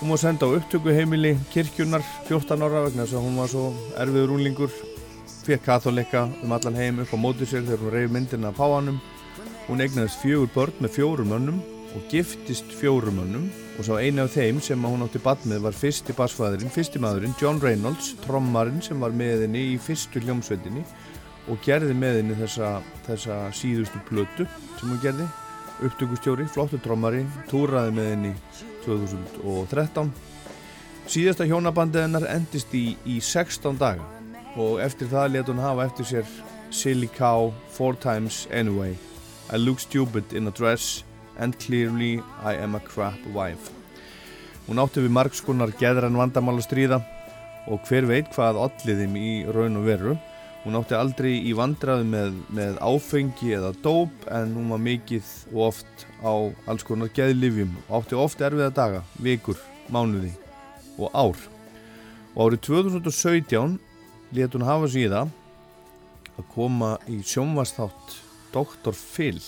hún 0.00 0.10
var 0.10 0.20
senda 0.22 0.46
á 0.46 0.54
upptökuheimili 0.54 1.36
kirkjunar 1.50 2.04
14 2.28 2.62
ára 2.62 2.84
vegna 2.86 3.02
þess 3.02 3.18
að 3.18 3.24
hún 3.26 3.40
var 3.40 3.48
svo 3.50 3.64
erfiður 3.98 4.34
úlingur 4.36 4.70
fekk 5.42 5.64
katholikka 5.66 6.28
um 6.44 6.54
allan 6.54 6.78
heim 6.78 7.00
upp 7.02 7.10
á 7.10 7.18
móti 7.18 7.48
sér 7.48 7.66
þegar 7.66 7.82
hún 7.82 7.94
reyf 7.96 8.12
myndina 8.14 8.52
af 8.52 8.60
páanum 8.60 9.00
hún 9.66 9.82
egnaðist 9.82 10.22
fjögur 10.22 10.54
börn 10.54 10.78
með 10.84 10.94
fjórum 11.00 11.32
mönnum 11.34 11.58
og 11.96 12.04
giftist 12.12 12.72
fjórum 12.76 13.20
mönnum 13.20 13.48
og 13.78 13.86
sá 13.86 13.94
eini 13.96 14.20
af 14.22 14.34
þeim 14.34 14.60
sem 14.64 14.84
hún 14.84 15.04
átti 15.06 15.20
bad 15.24 15.44
með 15.48 15.64
var 15.68 15.76
fyrsti 15.76 16.14
basfæðurinn, 16.18 16.72
fyrsti 16.74 17.00
maðurinn 17.00 17.36
John 17.40 17.60
Reynolds, 17.62 18.14
trommarinn 18.24 18.82
sem 18.84 19.00
var 19.00 19.14
með 19.16 19.46
henni 19.46 19.64
í 19.72 19.76
fyrstu 19.80 20.22
hljómsveitinni 20.24 20.84
og 21.48 21.60
gerði 21.64 21.94
með 21.96 22.20
henni 22.20 22.38
þessa, 22.42 22.78
þessa 23.06 23.38
síðustu 23.56 24.02
plötu 24.08 24.48
sem 24.78 24.90
hún 24.90 25.02
gerði. 25.04 25.28
Upptökustjóri, 25.78 26.48
flottu 26.50 26.80
trommari 26.82 27.22
túraði 27.48 27.94
með 27.94 28.10
henni 28.12 28.32
2013 28.82 30.10
síðasta 31.08 31.46
hjónabandið 31.48 32.04
hennar 32.04 32.26
endist 32.28 32.74
í, 32.76 32.92
í 33.08 33.16
16 33.24 33.78
daga 33.80 34.04
og 34.60 34.82
eftir 34.84 35.08
það 35.08 35.30
let 35.36 35.48
hún 35.48 35.62
hafa 35.62 35.86
eftir 35.88 36.08
sér 36.10 36.32
Silly 36.74 37.08
Cow, 37.08 37.52
Four 37.72 37.96
Times 37.96 38.46
Anyway. 38.52 38.98
I 39.50 39.56
look 39.56 39.80
stupid 39.80 40.34
in 40.34 40.48
a 40.48 40.50
dress 40.50 41.04
and 41.38 41.58
clearly 41.58 42.22
I 42.42 42.54
am 42.54 42.74
a 42.74 42.80
crap 42.80 43.18
wife. 43.34 43.70
Hún 44.68 44.80
átti 44.82 45.00
við 45.00 45.14
margskonar 45.16 45.72
geðran 45.80 46.18
vandamál 46.18 46.58
að 46.58 46.66
stríða 46.66 46.98
og 47.68 47.84
hver 47.88 48.08
veit 48.08 48.28
hvað 48.34 48.58
alliðim 48.66 49.14
í 49.16 49.30
raun 49.54 49.78
og 49.80 49.86
veru. 49.88 50.16
Hún 50.64 50.76
átti 50.76 50.96
aldrei 50.98 51.32
í 51.48 51.54
vandraðu 51.56 52.04
með, 52.04 52.34
með 52.52 52.80
áfengi 52.84 53.54
eða 53.56 53.72
dóp 53.84 54.26
en 54.34 54.52
hún 54.58 54.72
var 54.74 54.82
mikið 54.84 55.30
og 55.54 55.62
oft 55.70 56.04
á 56.20 56.32
alls 56.68 56.84
konar 56.84 57.12
geðlifjum 57.16 57.76
og 57.86 57.94
átti 58.00 58.18
oft 58.18 58.42
erfiða 58.44 58.74
daga, 58.74 59.02
vikur, 59.22 59.56
mánuði 59.88 60.34
og 60.98 61.14
ár. 61.14 61.38
Og 62.34 62.50
árið 62.50 62.64
2017 62.68 63.78
let 64.36 64.56
hún 64.56 64.66
hafa 64.68 64.90
síða 64.92 65.24
að 66.38 66.50
koma 66.52 66.96
í 67.08 67.22
sjónvastátt 67.24 68.18
Dr. 68.52 68.92
Phil 68.92 69.40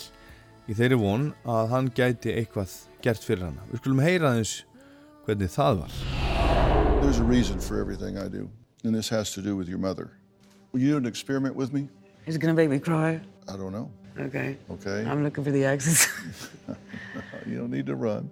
í 0.70 0.74
þeirri 0.78 0.96
von 1.00 1.22
að 1.50 1.72
hann 1.72 1.88
gæti 1.90 2.30
eitthvað 2.38 2.72
gert 3.02 3.24
fyrir 3.26 3.48
hana. 3.48 3.64
Við 3.72 3.80
skulum 3.82 4.02
heyra 4.04 4.30
aðeins 4.30 4.52
hvernig 5.26 5.50
það 5.50 5.80
var. 5.80 5.96
There's 7.00 7.18
a 7.18 7.26
reason 7.26 7.58
for 7.58 7.80
everything 7.80 8.18
I 8.18 8.28
do, 8.28 8.48
and 8.84 8.94
this 8.94 9.08
has 9.08 9.32
to 9.32 9.42
do 9.42 9.56
with 9.56 9.68
your 9.68 9.78
mother. 9.78 10.12
Will 10.70 10.80
you 10.80 10.92
do 10.92 10.96
an 10.98 11.06
experiment 11.06 11.56
with 11.56 11.72
me? 11.72 11.88
Is 12.26 12.36
it 12.36 12.38
gonna 12.38 12.54
make 12.54 12.70
me 12.70 12.78
cry? 12.78 13.20
I 13.48 13.56
don't 13.56 13.72
know. 13.72 13.90
Okay. 14.18 14.58
Okay. 14.70 15.04
I'm 15.10 15.24
looking 15.24 15.42
for 15.42 15.50
the 15.50 15.64
exits. 15.64 16.06
you 17.46 17.58
don't 17.58 17.70
need 17.70 17.86
to 17.86 17.96
run. 17.96 18.30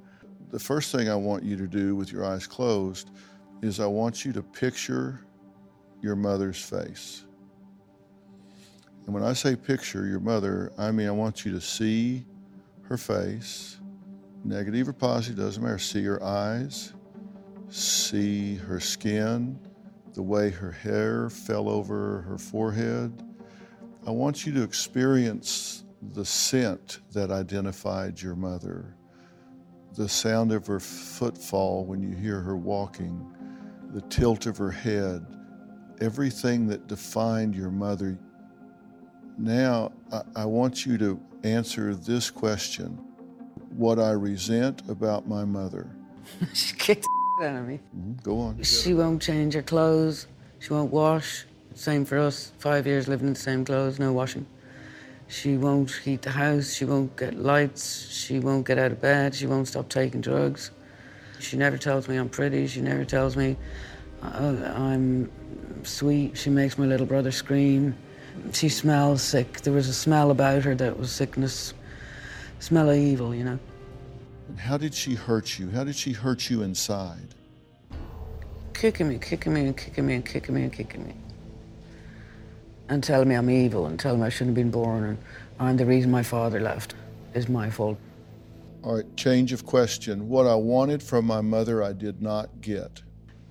The 0.53 0.61
first 0.61 0.93
thing 0.93 1.09
I 1.09 1.17
want 1.17 1.43
you 1.43 1.57
to 1.57 1.67
do 1.67 1.97
with 1.97 2.13
your 2.13 2.25
eyes 2.25 2.47
closed 2.47 3.11
is 3.63 3.81
I 3.81 3.87
want 3.87 4.25
you 4.25 4.33
to 4.33 4.43
picture 4.43 5.21
your 6.03 6.15
mother's 6.15 6.63
face. 6.63 7.25
And 9.09 9.15
when 9.15 9.25
I 9.25 9.33
say 9.33 9.57
picture 9.57 10.07
your 10.07 10.21
mother, 10.21 10.71
I 10.77 10.91
mean 10.91 11.09
I 11.09 11.13
want 11.13 11.47
you 11.47 11.53
to 11.53 11.63
see 11.63 12.27
her 12.83 12.99
face, 12.99 13.79
negative 14.45 14.87
or 14.87 14.93
positive, 14.93 15.39
doesn't 15.39 15.63
matter. 15.63 15.79
See 15.79 16.05
her 16.05 16.23
eyes, 16.23 16.93
see 17.71 18.57
her 18.57 18.79
skin, 18.79 19.59
the 20.13 20.21
way 20.21 20.51
her 20.51 20.71
hair 20.71 21.31
fell 21.31 21.71
over 21.71 22.21
her 22.29 22.37
forehead. 22.37 23.23
I 24.07 24.11
want 24.11 24.45
you 24.45 24.53
to 24.53 24.63
experience 24.63 25.85
the 26.13 26.27
scent 26.27 27.01
that 27.13 27.31
identified 27.31 28.21
your 28.21 28.37
mother, 28.37 28.95
the 29.97 30.07
sound 30.07 30.53
of 30.53 30.67
her 30.67 30.81
footfall 30.81 31.87
when 31.87 32.03
you 32.03 32.15
hear 32.15 32.41
her 32.41 32.59
walking, 32.59 33.27
the 33.95 34.03
tilt 34.03 34.45
of 34.45 34.59
her 34.59 34.71
head, 34.71 35.25
everything 36.03 36.67
that 36.67 36.89
defined 36.89 37.55
your 37.55 37.71
mother. 37.71 38.19
Now, 39.39 39.93
I, 40.13 40.23
I 40.37 40.45
want 40.45 40.85
you 40.85 40.99
to 40.99 41.21
answer 41.45 41.95
this 41.95 42.31
question 42.31 42.99
What 43.77 43.99
I 43.99 44.11
resent 44.11 44.83
about 44.89 45.29
my 45.29 45.45
mother. 45.45 45.87
she 46.53 46.75
kicked 46.75 47.07
the 47.41 47.47
out 47.47 47.57
of 47.57 47.69
me. 47.69 47.79
Mhm, 47.97 48.23
Go 48.25 48.41
on. 48.41 48.63
She 48.63 48.95
won't 48.95 49.23
change 49.23 49.55
her 49.55 49.63
clothes. 49.63 50.27
She 50.59 50.73
won't 50.73 50.93
wash. 50.93 51.47
Same 51.75 52.05
for 52.05 52.19
us. 52.19 52.51
Five 52.59 52.87
years 52.87 53.07
living 53.07 53.29
in 53.29 53.35
the 53.35 53.39
same 53.39 53.65
clothes, 53.65 54.01
no 54.01 54.13
washing. 54.13 54.45
She 55.29 55.57
won't 55.57 55.91
heat 55.93 56.23
the 56.23 56.31
house. 56.33 56.75
She 56.75 56.85
won't 56.85 57.17
get 57.17 57.39
lights. 57.39 58.09
She 58.11 58.41
won't 58.41 58.67
get 58.67 58.79
out 58.79 58.91
of 58.91 59.01
bed. 59.01 59.35
She 59.35 59.47
won't 59.47 59.69
stop 59.69 59.89
taking 59.89 60.21
drugs. 60.21 60.73
She 61.39 61.57
never 61.57 61.79
tells 61.79 62.09
me 62.09 62.17
I'm 62.17 62.29
pretty. 62.29 62.67
She 62.67 62.81
never 62.81 63.05
tells 63.05 63.37
me 63.37 63.57
Uh, 64.21 64.57
I'm 64.75 65.31
sweet. 65.85 66.37
She 66.37 66.51
makes 66.51 66.77
my 66.77 66.87
little 66.87 67.07
brother 67.07 67.31
scream. 67.31 67.95
She 68.53 68.69
smells 68.69 69.23
sick. 69.23 69.61
There 69.61 69.73
was 69.73 69.89
a 69.89 69.95
smell 69.95 70.31
about 70.31 70.63
her 70.65 70.75
that 70.75 70.99
was 70.99 71.11
sickness, 71.11 71.75
smell 72.59 72.91
of 72.91 72.97
evil, 72.97 73.35
you 73.35 73.45
know. 73.45 73.59
And 74.49 74.59
how 74.59 74.77
did 74.77 74.95
she 74.95 75.15
hurt 75.15 75.59
you? 75.59 75.71
How 75.71 75.85
did 75.85 75.97
she 75.97 76.13
hurt 76.13 76.49
you 76.51 76.63
inside? 76.63 77.35
Kicking 78.75 79.09
me, 79.09 79.19
kicking 79.19 79.53
me, 79.53 79.67
and 79.67 79.77
kicking 79.77 80.07
me, 80.07 80.15
and 80.15 80.25
kicking 80.25 80.55
me, 80.55 80.63
and 80.63 80.73
kicking 80.73 81.07
me. 81.07 81.15
And 82.89 83.03
telling 83.03 83.29
me 83.29 83.35
I'm 83.35 83.51
evil, 83.51 83.87
and 83.87 83.99
telling 83.99 84.21
me 84.21 84.27
I 84.27 84.29
shouldn't 84.31 84.57
have 84.57 84.65
been 84.65 84.71
born, 84.71 85.05
and 85.05 85.19
I'm 85.59 85.77
the 85.77 85.85
reason 85.85 86.11
my 86.11 86.23
father 86.23 86.61
left. 86.61 86.95
It's 87.35 87.49
my 87.49 87.69
fault. 87.71 87.99
All 88.83 88.97
right, 88.97 89.17
change 89.17 89.53
of 89.53 89.67
question. 89.67 90.29
What 90.29 90.47
I 90.47 90.55
wanted 90.55 91.03
from 91.03 91.27
my 91.27 91.41
mother, 91.41 91.83
I 91.83 91.93
did 91.93 92.23
not 92.23 92.61
get. 92.61 93.03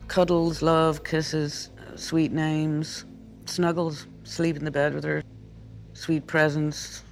Cuddles, 0.08 0.62
love, 0.62 1.04
kisses, 1.04 1.70
sweet 1.96 2.32
names, 2.32 3.04
snuggles, 3.46 4.08
sleep 4.28 4.58
in 4.58 4.66
the 4.66 4.72
bed 4.72 4.94
with 4.94 5.04
her, 5.04 5.24
sweet 5.94 6.28
presence. 6.28 7.04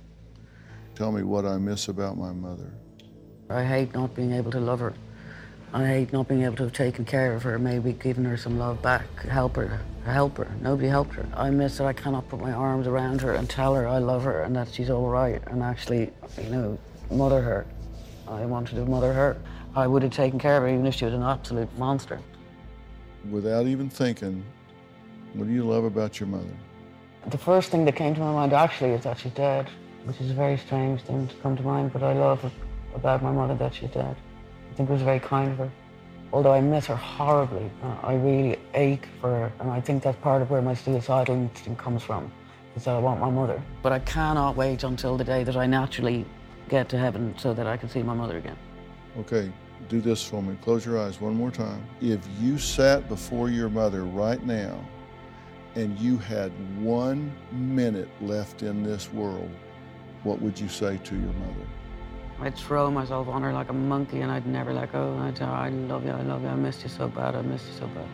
Tell 0.95 1.11
me 1.11 1.23
what 1.23 1.45
I 1.45 1.57
miss 1.57 1.87
about 1.87 2.17
my 2.17 2.31
mother. 2.31 2.73
I 3.49 3.63
hate 3.63 3.93
not 3.93 4.13
being 4.15 4.33
able 4.33 4.51
to 4.51 4.59
love 4.59 4.79
her. 4.79 4.93
I 5.73 5.85
hate 5.85 6.13
not 6.13 6.27
being 6.27 6.43
able 6.43 6.55
to 6.57 6.63
have 6.63 6.73
taken 6.73 7.05
care 7.05 7.33
of 7.33 7.43
her, 7.43 7.59
maybe 7.59 7.93
given 7.93 8.23
her 8.25 8.37
some 8.37 8.57
love 8.57 8.81
back, 8.81 9.05
help 9.23 9.55
her, 9.55 9.81
help 10.05 10.37
her. 10.37 10.47
Nobody 10.61 10.87
helped 10.87 11.13
her. 11.15 11.25
I 11.35 11.49
miss 11.49 11.77
that 11.77 11.87
I 11.87 11.93
cannot 11.93 12.29
put 12.29 12.39
my 12.39 12.51
arms 12.51 12.87
around 12.87 13.21
her 13.21 13.33
and 13.33 13.49
tell 13.49 13.75
her 13.75 13.87
I 13.87 13.97
love 13.97 14.23
her 14.23 14.43
and 14.43 14.55
that 14.55 14.73
she's 14.73 14.89
all 14.89 15.09
right 15.09 15.41
and 15.47 15.63
actually, 15.63 16.11
you 16.41 16.49
know, 16.49 16.77
mother 17.11 17.41
her. 17.41 17.65
I 18.27 18.45
wanted 18.45 18.75
to 18.75 18.85
mother 18.85 19.13
her. 19.13 19.37
I 19.75 19.87
would 19.87 20.03
have 20.03 20.13
taken 20.13 20.39
care 20.39 20.57
of 20.57 20.63
her 20.63 20.69
even 20.69 20.85
if 20.85 20.95
she 20.95 21.05
was 21.05 21.13
an 21.13 21.23
absolute 21.23 21.75
monster. 21.77 22.19
Without 23.29 23.67
even 23.67 23.89
thinking, 23.89 24.43
what 25.33 25.47
do 25.47 25.53
you 25.53 25.65
love 25.65 25.83
about 25.83 26.19
your 26.19 26.27
mother? 26.27 26.55
The 27.27 27.39
first 27.39 27.72
thing 27.72 27.85
that 27.85 27.95
came 27.95 28.14
to 28.14 28.22
my 28.22 28.31
mind 28.31 28.53
actually 28.53 28.91
is 28.91 29.03
that 29.03 29.18
she's 29.18 29.31
dead, 29.31 29.68
which 30.03 30.22
is 30.22 30.30
a 30.30 30.34
very 30.35 30.57
strange 30.57 31.02
thing 31.02 31.27
to 31.27 31.35
come 31.38 31.57
to 31.57 31.64
mind, 31.64 31.91
but 31.91 32.03
I 32.03 32.14
love 32.14 32.52
about 32.93 33.23
my 33.23 33.31
mother 33.31 33.56
that 33.56 33.73
she's 33.73 33.89
dead. 33.89 34.15
I 34.72 34.76
think 34.76 34.89
it 34.89 34.93
was 34.93 35.02
very 35.02 35.19
kind 35.19 35.52
of 35.52 35.57
her. 35.57 35.72
Although 36.31 36.53
I 36.53 36.61
miss 36.61 36.85
her 36.85 36.95
horribly, 36.95 37.72
uh, 37.81 37.95
I 38.03 38.14
really 38.14 38.60
ache 38.76 39.07
for 39.19 39.30
her, 39.31 39.52
and 39.60 39.72
I 39.72 39.81
think 39.81 40.03
that's 40.03 40.19
part 40.19 40.43
of 40.43 40.52
where 40.52 40.61
my 40.61 40.76
suicidal 40.76 41.34
instinct 41.34 41.81
comes 41.81 42.03
from, 42.03 42.31
is 42.76 42.84
that 42.84 42.93
I 42.95 42.99
want 42.99 43.19
my 43.19 43.31
mother. 43.31 43.60
But 43.81 43.91
I 43.91 43.99
cannot 43.99 44.56
wait 44.56 44.84
until 44.84 45.18
the 45.18 45.23
day 45.23 45.43
that 45.43 45.57
I 45.57 45.65
naturally 45.65 46.27
get 46.69 46.89
to 46.89 46.97
heaven 46.99 47.34
so 47.39 47.56
that 47.56 47.65
I 47.65 47.76
can 47.76 47.89
see 47.89 48.03
my 48.03 48.14
mother 48.14 48.38
again. 48.38 48.57
Okay, 49.18 49.52
do 49.89 49.99
this 49.99 50.23
for 50.23 50.43
me. 50.43 50.56
Close 50.61 50.85
your 50.85 50.99
eyes 50.99 51.19
one 51.19 51.34
more 51.34 51.49
time. 51.49 51.84
If 52.02 52.19
you 52.39 52.60
sat 52.60 53.10
before 53.10 53.49
your 53.49 53.69
mother 53.69 54.03
right 54.03 54.43
now 54.43 54.77
and 55.76 55.99
you 55.99 56.18
had 56.18 56.52
one 56.81 57.31
minute 57.52 58.10
left 58.22 58.64
in 58.64 58.81
this 58.81 59.11
world, 59.11 59.52
what 60.23 60.41
would 60.41 60.60
you 60.60 60.69
say 60.69 60.97
to 61.03 61.15
your 61.15 61.34
mother? 61.34 61.68
I'd 62.39 62.56
throw 62.56 62.89
myself 62.89 63.27
on 63.27 63.43
her 63.43 63.53
like 63.53 63.69
a 63.69 63.73
monkey 63.73 64.22
and 64.22 64.31
I'd 64.31 64.47
never 64.47 64.73
let 64.73 64.91
go. 64.91 65.18
I'd 65.22 65.35
tell 65.35 65.47
her, 65.47 65.53
I 65.53 65.69
love 65.69 66.06
you, 66.06 66.11
I 66.11 66.22
love 66.22 66.41
you, 66.41 66.47
I 66.47 66.56
missed 66.56 66.84
you 66.84 66.89
so 66.89 67.07
bad, 67.07 67.35
I 67.35 67.41
missed 67.41 67.68
you 67.68 67.73
so 67.80 67.88
bad. 67.88 68.07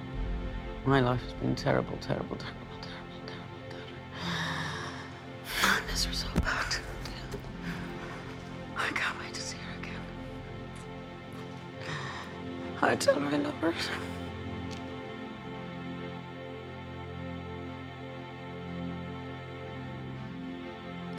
My 0.85 0.99
life 0.99 1.21
has 1.21 1.33
been 1.33 1.55
terrible, 1.55 1.97
terrible, 2.01 2.35
terrible, 2.35 2.77
terrible, 2.81 3.17
terrible, 3.21 3.59
terrible. 3.69 3.91
I 5.63 5.81
miss 5.91 6.05
her 6.05 6.13
so 6.13 6.27
bad. 6.35 6.75
I 8.75 8.87
can't 8.89 9.19
wait 9.19 9.33
to 9.33 9.41
see 9.41 9.57
her 9.57 9.79
again. 9.79 10.01
I 12.81 12.95
tell 12.95 13.19
her 13.19 13.27
I 13.27 13.37
love 13.37 13.53
her. 13.55 13.73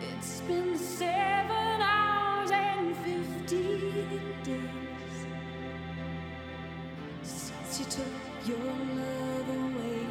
It's 0.05 0.41
been 0.41 0.77
seven 0.77 1.81
hours 1.81 2.51
and 2.51 2.97
fifteen 2.97 4.21
days 4.43 5.17
since 7.23 7.79
you 7.79 7.87
took 7.87 8.15
your 8.47 8.59
love 8.59 9.49
away. 9.49 10.07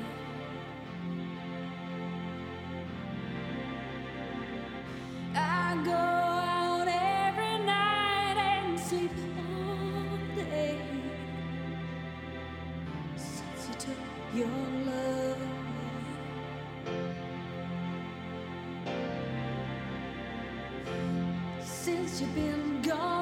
I 5.35 5.81
go 5.83 5.91
out 5.91 6.87
every 6.87 7.57
night 7.65 8.37
and 8.37 8.79
sleep 8.79 9.11
all 9.37 10.17
day 10.35 10.79
since 13.17 13.67
you 13.67 13.75
took 13.75 14.01
your 14.33 14.80
You've 22.21 22.35
been 22.35 22.81
gone? 22.83 23.20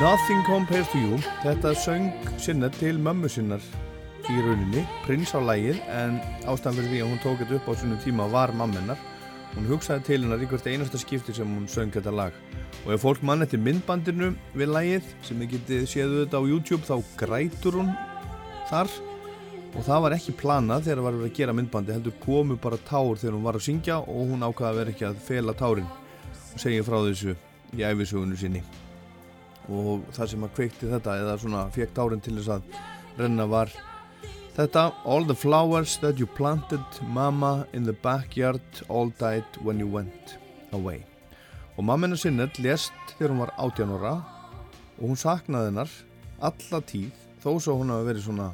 Nothing 0.00 0.44
Compares 0.46 0.86
to 0.92 0.98
You. 1.02 1.16
Þetta 1.42 1.72
söng 1.74 2.12
sinna 2.38 2.68
til 2.70 3.00
mömmu 3.02 3.26
sinnar. 3.26 3.62
Í 4.30 4.36
rauninni, 4.44 4.84
prins 5.02 5.32
á 5.34 5.42
lægið 5.42 5.80
en 5.90 6.20
ástæðan 6.46 6.76
fyrir 6.76 6.92
því 6.92 7.00
að 7.02 7.08
hún 7.08 7.22
tók 7.24 7.40
þetta 7.40 7.56
upp 7.56 7.66
á 7.66 7.72
svonum 7.74 7.98
tíma 8.04 8.28
var 8.30 8.52
mammennar 8.54 9.00
hún 9.56 9.66
hugsaði 9.72 10.06
til 10.06 10.20
hennar 10.22 10.44
í 10.44 10.46
hvert 10.46 10.70
einasta 10.70 11.00
skipti 11.02 11.34
sem 11.34 11.50
hún 11.50 11.66
söng 11.66 11.90
þetta 11.90 12.14
lag. 12.14 12.38
Og 12.86 12.94
ef 12.94 13.02
fólk 13.02 13.26
mann 13.26 13.42
eftir 13.42 13.58
myndbandinu 13.58 14.30
við 14.54 14.72
lægið 14.76 15.12
sem 15.26 15.42
þið 15.42 15.52
getið 15.56 15.84
séðu 15.90 16.22
þetta 16.22 16.46
á 16.46 16.50
YouTube 16.52 16.86
þá 16.86 16.96
grætur 17.18 17.82
hún 17.82 17.92
þar. 18.70 18.96
Og 19.74 19.82
það 19.82 20.02
var 20.06 20.18
ekki 20.20 20.38
planað 20.38 20.86
þegar 20.86 21.00
það 21.00 21.08
var 21.08 21.20
verið 21.20 21.32
að 21.32 21.38
gera 21.42 21.56
myndbandi 21.58 21.96
heldur 21.98 22.20
komu 22.22 22.62
bara 22.62 22.84
tár 22.86 23.16
þegar 23.18 23.34
hún 23.34 23.48
var 23.50 23.58
að 23.58 23.66
syngja 23.66 24.02
og 24.06 24.28
hún 24.30 24.46
ákvaði 24.46 24.70
að 24.70 24.82
vera 24.84 24.94
ekki 24.94 25.10
að 25.10 25.24
fela 25.26 25.58
tárin. 25.58 25.94
Og 26.54 26.60
segja 26.62 26.86
frá 26.86 27.02
þessu 27.02 27.34
í 27.74 27.82
æfisögunu 27.82 28.38
sinni 28.38 28.62
og 29.68 30.06
það 30.16 30.32
sem 30.32 30.46
að 30.46 30.54
kveikti 30.56 30.90
þetta 30.92 31.18
eða 31.22 31.36
svona 31.42 31.66
fekk 31.74 31.94
tárin 31.96 32.24
til 32.24 32.38
þess 32.38 32.54
að 32.56 32.80
renna 33.18 33.46
var 33.50 33.72
þetta 34.56 34.88
All 35.04 35.26
the 35.28 35.36
flowers 35.36 35.98
that 36.02 36.18
you 36.18 36.26
planted 36.26 37.02
mama 37.02 37.66
in 37.72 37.84
the 37.84 37.96
backyard 38.02 38.82
all 38.88 39.12
died 39.20 39.60
when 39.62 39.80
you 39.80 39.88
went 39.90 40.38
away 40.72 41.04
og 41.76 41.84
mamma 41.84 42.08
hennar 42.08 42.20
Sinnett 42.20 42.58
lést 42.58 42.94
þegar 43.14 43.34
hún 43.34 43.44
var 43.44 43.54
18 43.58 43.96
ára 43.98 44.14
og 44.98 45.04
hún 45.04 45.20
saknaði 45.20 45.70
hennar 45.70 45.92
alla 46.40 46.80
tíð 46.82 47.26
þó 47.42 47.52
svo 47.60 47.78
hún 47.78 47.92
hafi 47.94 48.08
verið 48.08 48.26
svona 48.26 48.50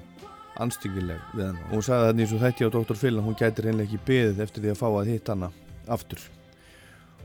anstíkileg 0.61 1.23
við 1.35 1.47
hennar 1.47 1.69
og 1.71 1.77
hún 1.79 1.87
sagði 1.87 2.11
þannig 2.11 2.27
eins 2.27 2.35
og 2.37 2.45
þetta 2.45 2.69
á 2.69 2.75
Dr. 2.77 2.99
Phil 3.01 3.15
að 3.17 3.29
hún 3.29 3.39
gæti 3.39 3.65
reynlega 3.65 3.89
ekki 3.89 4.07
beðið 4.11 4.43
eftir 4.45 4.65
því 4.65 4.75
að 4.75 4.81
fá 4.83 4.89
að 4.91 5.13
hitta 5.13 5.37
hana 5.37 5.51
aftur 5.97 6.27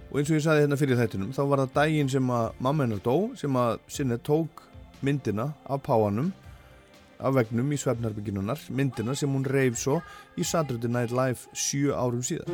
og 0.09 0.19
eins 0.19 0.29
og 0.31 0.37
ég 0.39 0.43
sagði 0.45 0.65
hérna 0.65 0.79
fyrir 0.79 0.99
þættinum 0.99 1.33
þá 1.37 1.41
var 1.51 1.63
það 1.63 1.73
daginn 1.77 2.11
sem 2.11 2.31
að 2.33 2.61
mamma 2.65 2.85
hennar 2.85 3.01
dó 3.05 3.15
sem 3.39 3.59
að 3.61 3.79
Sinnett 3.87 4.25
tók 4.25 4.63
myndina 5.05 5.51
af 5.69 5.83
páanum 5.85 6.31
af 7.19 7.35
vegnum 7.35 7.73
í 7.75 7.79
svefnarbygginunar 7.79 8.63
myndina 8.73 9.15
sem 9.15 9.31
hún 9.33 9.45
reif 9.45 9.77
svo 9.79 9.99
í 10.39 10.47
Saturday 10.47 10.91
Night 10.91 11.13
Live 11.15 11.51
sjö 11.53 11.93
árum 11.93 12.23
síðar 12.25 12.49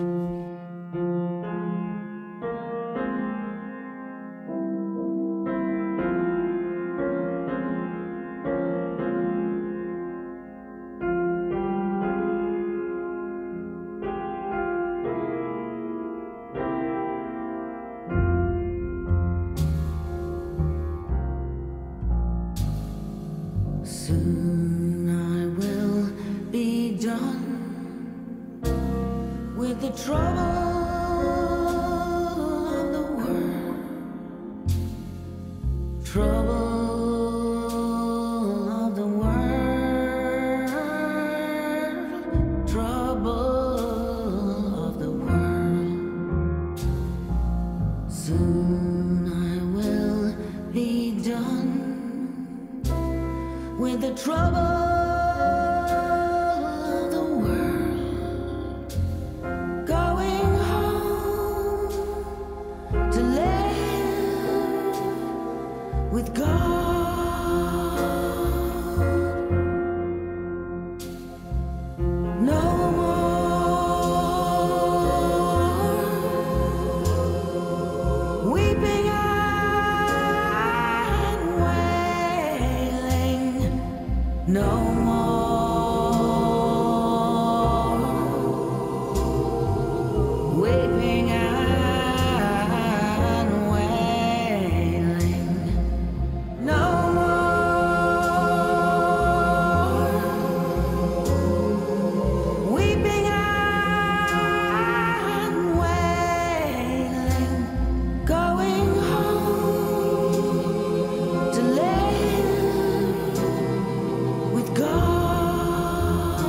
God. 114.76 116.40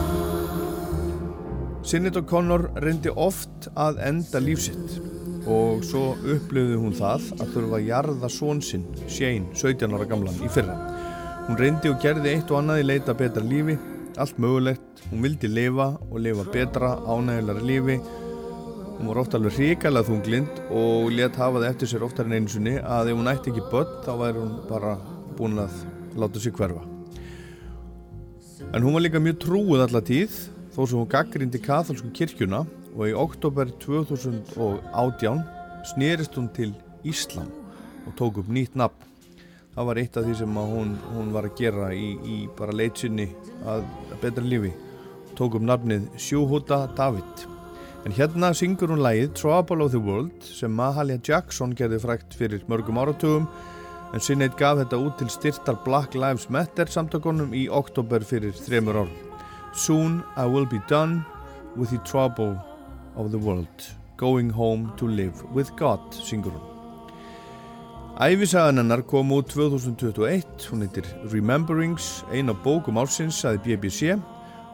Sinead 1.82 2.16
O'Connor 2.16 2.70
reyndi 2.82 3.10
oft 3.14 3.55
að 3.76 4.00
enda 4.08 4.40
lífsitt 4.40 4.96
og 5.46 5.84
svo 5.86 6.14
upplifði 6.26 6.78
hún 6.80 6.94
það 6.96 7.26
að 7.36 7.50
þurfa 7.54 7.78
að 7.78 7.88
jarða 7.90 8.30
són 8.32 8.62
sinn, 8.64 8.86
Shane, 9.06 9.52
17 9.54 9.94
ára 9.94 10.08
gamlan, 10.10 10.40
í 10.42 10.50
fyrra. 10.50 10.74
Hún 11.46 11.58
reyndi 11.60 11.92
og 11.92 12.00
gerði 12.02 12.32
eitt 12.32 12.50
og 12.50 12.58
annað 12.58 12.82
í 12.82 12.86
leita 12.88 13.14
betra 13.14 13.44
lífi, 13.46 13.76
allt 14.18 14.40
mögulegt, 14.42 15.02
hún 15.10 15.22
vildi 15.22 15.50
lifa 15.52 15.92
og 16.08 16.16
lifa 16.24 16.46
betra, 16.50 16.96
ánægilega 17.06 17.62
lífi. 17.68 17.98
Hún 18.96 19.10
var 19.12 19.20
oft 19.20 19.36
alveg 19.36 19.54
hrikalega 19.58 20.08
þunglind 20.08 20.60
og 20.72 21.12
let 21.12 21.36
hafa 21.36 21.60
það 21.60 21.68
eftir 21.68 21.90
sér 21.92 22.06
oftar 22.06 22.26
en 22.26 22.38
einu 22.38 22.50
sinni 22.50 22.78
að 22.80 23.12
ef 23.12 23.20
hún 23.20 23.30
ætti 23.30 23.52
ekki 23.52 23.66
börn 23.70 23.98
þá 24.06 24.12
væri 24.22 24.40
hún 24.40 24.54
bara 24.70 24.94
búin 25.36 25.60
að 25.60 25.76
láta 26.16 26.40
sig 26.40 26.56
hverfa. 26.56 26.80
En 28.72 28.82
hún 28.82 28.96
var 28.96 29.04
líka 29.04 29.20
mjög 29.22 29.38
trúið 29.44 29.84
alla 29.84 30.00
tíð 30.00 30.40
þó 30.72 30.80
sem 30.80 30.96
hún 30.96 31.12
gaggrindi 31.12 31.60
katholsku 31.62 32.08
kirkjuna 32.16 32.64
og 32.97 33.10
í 33.10 33.14
oktober 33.16 33.68
2018 33.82 35.43
snerist 35.93 36.36
hún 36.39 36.48
til 36.56 36.73
Íslam 37.05 37.51
og 38.06 38.14
tók 38.16 38.40
upp 38.40 38.48
nýtt 38.48 38.77
nafn. 38.78 39.02
Það 39.77 39.89
var 39.90 39.98
eitt 40.01 40.16
af 40.16 40.24
því 40.24 40.35
sem 40.39 40.56
hún, 40.56 40.94
hún 41.12 41.32
var 41.35 41.48
að 41.51 41.59
gera 41.59 41.90
í, 41.93 42.14
í 42.24 42.36
bara 42.56 42.73
leitsinni 42.73 43.27
að, 43.68 43.85
að 44.09 44.20
betra 44.23 44.44
lífi. 44.44 44.73
Tók 45.36 45.59
upp 45.59 45.66
nafnið 45.68 46.06
Sjuhuta 46.16 46.86
David. 46.97 47.44
En 48.06 48.14
hérna 48.16 48.55
syngur 48.56 48.94
hún 48.94 49.02
lagið 49.05 49.35
Trouble 49.36 49.85
of 49.85 49.93
the 49.93 50.01
World 50.01 50.47
sem 50.47 50.73
Mahalia 50.73 51.20
Jackson 51.20 51.74
gerði 51.77 51.98
frækt 52.01 52.36
fyrir 52.39 52.64
mörgum 52.70 53.02
áratugum 53.02 53.51
en 54.14 54.23
Sinead 54.23 54.55
gaf 54.56 54.78
þetta 54.81 55.01
út 55.02 55.18
til 55.20 55.28
styrtar 55.35 55.77
Black 55.85 56.14
Lives 56.16 56.47
Matter 56.48 56.89
samtakonum 56.89 57.52
í 57.52 57.66
oktober 57.68 58.24
fyrir 58.24 58.56
þremur 58.56 59.02
árum. 59.02 59.20
Soon 59.74 60.23
I 60.39 60.47
will 60.48 60.64
be 60.64 60.81
done 60.89 61.27
with 61.77 61.90
the 61.90 62.01
trouble 62.09 62.56
of 63.16 63.32
the 63.32 63.38
world 63.38 63.90
Going 64.16 64.48
home 64.48 64.93
to 64.97 65.09
live 65.09 65.44
with 65.52 65.74
God 65.76 66.01
syngur 66.24 66.55
hún. 66.56 66.76
Æfisagan 68.16 68.78
hennar 68.80 69.02
kom 69.05 69.28
út 69.36 69.51
2021, 69.52 70.70
hún 70.70 70.86
heitir 70.86 71.05
Rememberings, 71.28 72.24
ein 72.32 72.48
af 72.48 72.62
bókum 72.64 72.97
ársins 72.97 73.43
að 73.44 73.59
BBC 73.66 74.14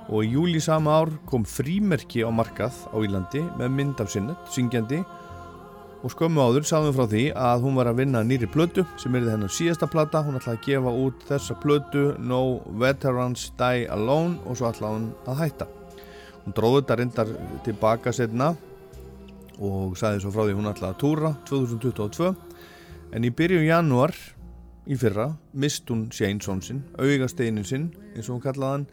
og 0.07 0.23
í 0.23 0.31
júli 0.37 0.63
sama 0.63 0.95
ár 1.01 1.11
kom 1.27 1.43
frímerki 1.43 2.23
á 2.23 2.31
markað 2.31 2.79
á 2.95 2.97
Ílandi 3.03 3.43
með 3.59 3.75
mynd 3.75 4.05
af 4.05 4.15
sinnet, 4.15 4.39
syngjandi 4.47 5.03
og 6.03 6.15
skömmu 6.15 6.39
áður 6.39 6.71
sáðum 6.71 6.95
frá 6.95 7.07
því 7.11 7.27
að 7.35 7.67
hún 7.67 7.83
var 7.83 7.91
að 7.91 8.01
vinna 8.05 8.23
nýri 8.23 8.47
plötu 8.47 8.87
sem 8.95 9.19
er 9.19 9.27
hennar 9.35 9.51
síðasta 9.51 9.91
plata, 9.91 10.23
hún 10.23 10.39
ætlaði 10.39 10.61
að 10.61 10.67
gefa 10.71 10.97
út 11.03 11.29
þessa 11.35 11.59
plötu 11.67 12.09
No 12.23 12.43
Veterans 12.79 13.51
Die 13.59 13.91
Alone 13.91 14.39
og 14.47 14.59
svo 14.59 14.71
ætlaði 14.71 15.01
hún 15.01 15.15
að 15.27 15.43
hætta. 15.43 15.73
Hún 16.43 16.57
dróði 16.57 16.83
þetta 16.83 16.99
reyndar 16.99 17.33
tilbaka 17.67 18.13
setna 18.15 18.53
og 19.63 19.97
sagði 19.99 20.23
svo 20.25 20.33
frá 20.35 20.47
því 20.47 20.57
hún 20.59 20.71
ætlaði 20.73 20.91
að 20.91 21.01
túra 21.03 21.33
2022 21.49 22.33
en 23.13 23.27
í 23.27 23.31
byrjun 23.37 23.69
janúar 23.69 24.15
í 24.91 24.99
fyrra 24.99 25.29
mist 25.55 25.91
hún 25.93 26.09
Shane 26.11 26.43
sinn, 26.43 26.83
augasteinin 26.99 27.67
sinn 27.67 27.91
eins 28.17 28.29
og 28.29 28.39
hún 28.39 28.45
kallaði 28.47 28.73
hann 28.73 28.87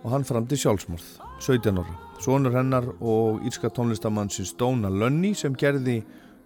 og 0.00 0.14
hann 0.14 0.24
fram 0.24 0.46
til 0.48 0.60
sjálfsmorð 0.60 1.06
17 1.40 1.80
ára. 1.80 1.96
Sónur 2.20 2.54
hennar 2.54 2.86
og 3.00 3.40
írska 3.48 3.70
tónlistamannsins 3.72 4.52
Dóna 4.60 4.90
Lönni 4.92 5.32
sem 5.34 5.56
gerði 5.56 6.02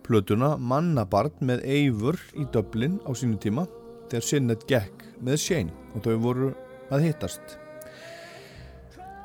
plötuna 0.07 0.55
Mannabart 0.59 1.43
með 1.43 1.65
Eivur 1.67 2.19
í 2.39 2.47
Dublin 2.55 3.01
á 3.03 3.11
sínu 3.15 3.41
tíma 3.43 3.67
þegar 4.11 4.29
Sinnet 4.29 4.67
gekk 4.71 5.05
með 5.21 5.41
Shane 5.43 5.75
og 5.95 6.07
þau 6.07 6.17
voru 6.23 6.55
að 6.95 7.09
hittast. 7.09 7.64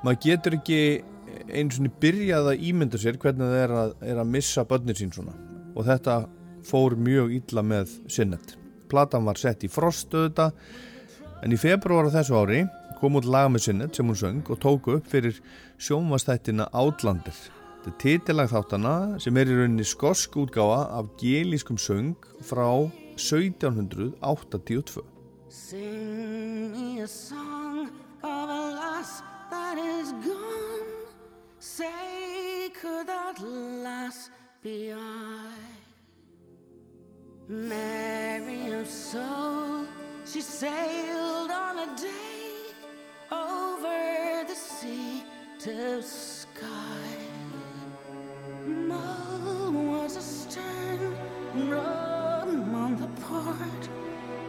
Maður 0.03 0.19
getur 0.23 0.55
ekki 0.59 0.81
eins 1.51 1.79
og 1.79 1.89
byrjað 2.01 2.51
að 2.53 2.61
ímynda 2.69 2.99
sér 3.01 3.17
hvernig 3.21 3.49
það 3.51 3.63
er 3.63 3.71
að, 3.75 3.89
er 4.11 4.17
að 4.21 4.31
missa 4.33 4.63
börnir 4.67 4.97
sín 4.97 5.13
svona 5.13 5.35
og 5.75 5.85
þetta 5.87 6.13
fór 6.65 6.95
mjög 6.99 7.27
illa 7.37 7.61
með 7.63 7.87
Sinnet. 8.11 8.55
Platan 8.89 9.27
var 9.27 9.37
sett 9.39 9.63
í 9.63 9.69
frostöðu 9.71 10.29
þetta 10.29 10.47
en 11.43 11.53
í 11.55 11.59
februar 11.59 12.09
á 12.09 12.15
þessu 12.17 12.33
ári 12.39 12.61
kom 12.99 13.15
út 13.19 13.27
lag 13.29 13.47
með 13.51 13.61
Sinnet 13.67 13.95
sem 13.95 14.07
hún 14.09 14.19
söng 14.19 14.43
og 14.51 14.59
tóku 14.63 14.89
upp 14.97 15.07
fyrir 15.11 15.35
sjónvastættina 15.79 16.65
Outlander. 16.75 17.37
Þetta 17.79 17.91
er 17.93 17.99
titilag 18.03 18.47
þáttana 18.51 18.95
sem 19.23 19.37
er 19.39 19.47
í 19.47 19.55
rauninni 19.55 19.85
skosk 19.87 20.31
útgáfa 20.41 20.81
af 20.99 21.05
gelískum 21.21 21.79
söng 21.79 22.15
frá 22.43 22.67
1782. 23.15 25.03
Sing 25.49 26.71
me 26.71 27.01
a 27.01 27.07
song 27.07 27.89
of 28.23 28.49
a 28.49 28.71
lass 28.75 29.23
that 29.69 29.77
is 29.77 30.11
gone. 30.13 30.87
Say, 31.59 32.69
could 32.81 33.07
that 33.07 33.39
lass 33.39 34.29
be 34.63 34.91
I? 34.93 35.51
Mary 37.47 38.71
of 38.73 38.87
soul, 38.87 39.85
she 40.25 40.41
sailed 40.41 41.51
on 41.51 41.77
a 41.87 41.87
day 41.97 42.49
over 43.31 44.43
the 44.47 44.55
sea 44.55 45.23
to 45.59 46.01
sky. 46.01 47.15
Mull 48.65 49.71
was 49.71 50.15
a 50.15 50.21
stern, 50.21 51.15
rum 51.69 52.75
on 52.75 52.95
the 53.03 53.09
port, 53.21 53.85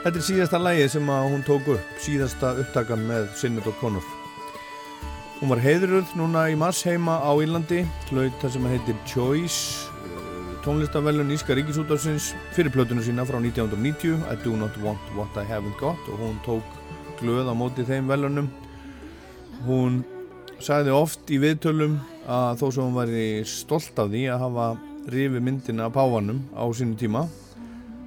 Þetta 0.05 0.19
er 0.21 0.25
síðasta 0.27 0.57
lægið 0.61 0.89
sem 0.93 1.07
hún 1.09 1.41
tók 1.41 1.69
upp, 1.73 1.93
síðasta 1.97 2.51
upptakan 2.61 3.07
með 3.07 3.23
Sinnett 3.39 3.65
og 3.65 3.73
Conor. 3.79 4.03
Hún 5.39 5.49
var 5.49 5.61
heiðruð 5.63 6.11
núna 6.13 6.43
í 6.53 6.57
mars 6.61 6.83
heima 6.85 7.15
á 7.25 7.33
Írlandi, 7.41 7.79
hlaut 8.11 8.35
það 8.37 8.51
sem 8.53 8.67
heitir 8.69 8.99
Choice, 9.09 9.87
eh, 10.05 10.51
tónlistavellun 10.61 11.33
Íska 11.33 11.57
Ríkisútarsins 11.57 12.35
fyrir 12.53 12.69
plötunum 12.69 13.01
sína 13.01 13.25
frá 13.25 13.39
1990, 13.41 14.21
I 14.29 14.35
Do 14.43 14.53
Not 14.53 14.77
Want 14.83 15.01
What 15.17 15.33
I 15.41 15.45
Haven't 15.49 15.79
Got 15.81 15.97
og 16.13 16.21
hún 16.21 16.37
tók 16.45 16.77
glöð 17.17 17.49
á 17.49 17.57
móti 17.57 17.81
þeim 17.81 18.05
velunum. 18.05 18.51
Hún 19.65 20.03
sagði 20.61 20.93
oft 20.93 21.33
í 21.33 21.39
viðtölum 21.41 21.97
að 22.29 22.61
þó 22.61 22.67
sem 22.69 22.83
hún 22.83 22.99
væri 23.01 23.25
stolt 23.43 23.97
af 23.97 24.13
því 24.13 24.29
að 24.29 24.45
hafa 24.45 24.69
rifi 25.09 25.41
myndina 25.41 25.89
af 25.89 25.97
páfanum 25.97 26.45
á 26.53 26.61
sínu 26.69 26.93
tíma 26.93 27.25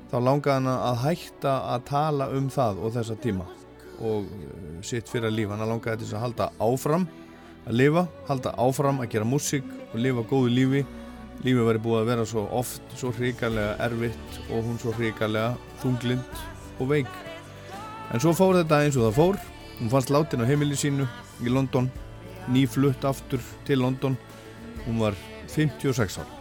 þá 0.09 0.19
langaði 0.25 0.57
hann 0.57 0.73
að 0.73 1.01
hætta 1.05 1.55
að 1.75 1.87
tala 1.91 2.29
um 2.37 2.51
það 2.53 2.83
og 2.83 2.95
þessa 2.97 3.17
tíma 3.23 3.49
og 3.99 4.29
uh, 4.29 4.77
sitt 4.87 5.11
fyrir 5.11 5.29
að 5.29 5.41
lífa 5.41 5.57
hann 5.57 5.69
langaði 5.69 6.05
til 6.05 6.15
að 6.15 6.25
halda 6.27 6.53
áfram 6.63 7.09
að 7.69 7.77
lifa, 7.77 8.07
halda 8.29 8.55
áfram 8.57 9.03
að 9.03 9.11
gera 9.13 9.29
músík 9.29 9.67
og 9.93 10.01
lifa 10.01 10.25
góðu 10.29 10.53
lífi. 10.55 10.87
Lífi 11.45 11.65
væri 11.69 11.83
búið 11.83 12.01
að 12.01 12.09
vera 12.09 12.25
svo 12.27 12.47
oft 12.57 12.95
svo 12.99 13.13
hrigalega 13.15 13.77
erfitt 13.85 14.39
og 14.49 14.65
hún 14.65 14.79
svo 14.81 14.95
hrigalega 14.97 15.53
þunglind 15.83 16.41
og 16.81 16.89
veik. 16.91 17.11
En 18.11 18.23
svo 18.25 18.33
fór 18.35 18.57
þetta 18.59 18.81
eins 18.83 18.97
og 18.99 19.07
það 19.07 19.19
fór. 19.21 19.39
Hún 19.79 19.93
fannst 19.93 20.11
látin 20.11 20.43
á 20.43 20.49
heimili 20.49 20.79
sínu 20.79 21.07
í 21.45 21.53
London 21.53 21.91
nýflutt 22.51 23.05
aftur 23.07 23.45
til 23.69 23.85
London. 23.85 24.17
Hún 24.87 24.99
var 25.05 25.15
56 25.53 26.19
ár. 26.19 26.33